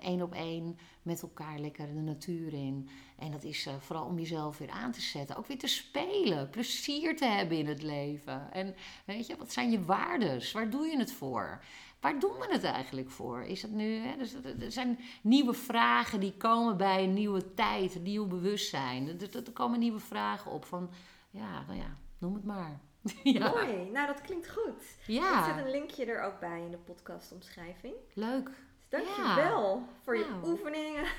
Eén 0.00 0.16
uh, 0.16 0.22
op 0.22 0.34
één 0.34 0.78
met 1.02 1.22
elkaar 1.22 1.58
lekker 1.58 1.86
de 1.86 2.00
natuur 2.00 2.52
in. 2.52 2.88
En 3.18 3.30
dat 3.30 3.44
is 3.44 3.66
uh, 3.66 3.72
vooral 3.78 4.04
om 4.04 4.18
jezelf 4.18 4.58
weer 4.58 4.70
aan 4.70 4.92
te 4.92 5.00
zetten. 5.00 5.36
Ook 5.36 5.46
weer 5.46 5.58
te 5.58 5.66
spelen, 5.66 6.50
plezier 6.50 7.16
te 7.16 7.24
hebben 7.26 7.58
in 7.58 7.66
het 7.66 7.82
leven. 7.82 8.52
En 8.52 8.74
weet 9.04 9.26
je, 9.26 9.36
wat 9.36 9.52
zijn 9.52 9.70
je 9.70 9.84
waardes? 9.84 10.52
Waar 10.52 10.70
doe 10.70 10.86
je 10.86 10.98
het 10.98 11.12
voor? 11.12 11.62
waar 12.02 12.18
doen 12.18 12.38
we 12.38 12.48
het 12.50 12.64
eigenlijk 12.64 13.10
voor? 13.10 13.42
Is 13.42 13.62
het 13.62 13.70
nu, 13.70 13.96
hè, 13.96 14.16
dus 14.16 14.34
er 14.34 14.72
zijn 14.72 14.98
nieuwe 15.22 15.54
vragen 15.54 16.20
die 16.20 16.32
komen 16.36 16.76
bij 16.76 17.04
een 17.04 17.12
nieuwe 17.12 17.54
tijd, 17.54 17.94
een 17.94 18.02
nieuw 18.02 18.26
bewustzijn. 18.26 19.08
Er, 19.08 19.36
er 19.36 19.52
komen 19.52 19.78
nieuwe 19.78 19.98
vragen 19.98 20.50
op 20.50 20.64
van, 20.64 20.90
ja, 21.30 21.64
nou 21.66 21.78
ja, 21.78 21.96
noem 22.18 22.34
het 22.34 22.44
maar. 22.44 22.80
ja. 23.22 23.48
Mooi, 23.48 23.90
nou 23.90 24.06
dat 24.06 24.20
klinkt 24.20 24.50
goed. 24.50 24.96
Ja. 25.06 25.38
Er 25.38 25.54
zit 25.54 25.64
een 25.64 25.70
linkje 25.70 26.04
er 26.04 26.22
ook 26.22 26.40
bij 26.40 26.60
in 26.60 26.70
de 26.70 26.78
podcastomschrijving. 26.78 27.94
Leuk. 28.14 28.50
Dus 28.88 29.04
dankjewel 29.04 29.76
ja. 29.76 29.84
voor 30.02 30.16
je 30.16 30.26
oefeningen. 30.44 31.04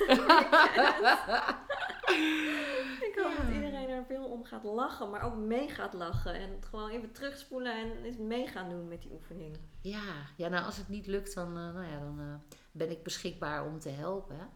Ik 3.07 3.19
hoop 3.23 3.37
dat 3.37 3.53
iedereen 3.53 3.89
er 3.89 4.05
veel 4.05 4.25
om 4.25 4.43
gaat 4.43 4.63
lachen, 4.63 5.09
maar 5.09 5.23
ook 5.23 5.35
mee 5.35 5.69
gaat 5.69 5.93
lachen. 5.93 6.33
En 6.33 6.51
het 6.51 6.65
gewoon 6.65 6.89
even 6.89 7.11
terugspoelen 7.11 7.75
en 7.75 8.03
eens 8.03 8.17
mee 8.17 8.47
gaan 8.47 8.69
doen 8.69 8.87
met 8.87 9.01
die 9.01 9.11
oefening. 9.11 9.57
Ja, 9.81 10.13
ja 10.37 10.47
nou 10.47 10.65
als 10.65 10.77
het 10.77 10.89
niet 10.89 11.07
lukt, 11.07 11.35
dan, 11.35 11.47
uh, 11.47 11.73
nou 11.73 11.85
ja, 11.85 11.99
dan 11.99 12.19
uh, 12.19 12.35
ben 12.71 12.91
ik 12.91 13.03
beschikbaar 13.03 13.65
om 13.65 13.79
te 13.79 13.89
helpen. 13.89 14.49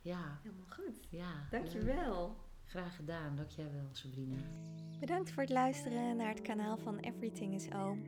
Ja. 0.00 0.38
Helemaal 0.42 0.66
goed. 0.68 1.06
Ja. 1.08 1.46
Dankjewel. 1.50 2.36
Graag 2.72 2.96
gedaan, 2.96 3.36
dankjewel 3.36 3.88
Sabrina. 3.90 4.36
Bedankt 5.00 5.30
voor 5.30 5.42
het 5.42 5.52
luisteren 5.52 6.16
naar 6.16 6.28
het 6.28 6.42
kanaal 6.42 6.76
van 6.76 6.98
Everything 6.98 7.54
is 7.54 7.72
Oom. 7.72 8.02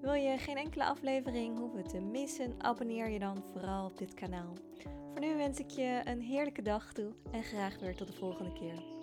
Wil 0.06 0.14
je 0.14 0.38
geen 0.38 0.58
enkele 0.58 0.86
aflevering 0.86 1.58
hoeven 1.58 1.88
te 1.88 2.00
missen, 2.00 2.56
abonneer 2.58 3.10
je 3.10 3.20
dan 3.20 3.44
vooral 3.52 3.86
op 3.86 3.98
dit 3.98 4.14
kanaal. 4.14 4.54
Voor 5.12 5.20
nu 5.20 5.36
wens 5.36 5.60
ik 5.60 5.70
je 5.70 6.02
een 6.04 6.22
heerlijke 6.22 6.62
dag 6.62 6.94
toe 6.94 7.12
en 7.32 7.44
graag 7.44 7.80
weer 7.80 7.96
tot 7.96 8.08
de 8.08 8.14
volgende 8.14 8.54
keer. 8.54 8.95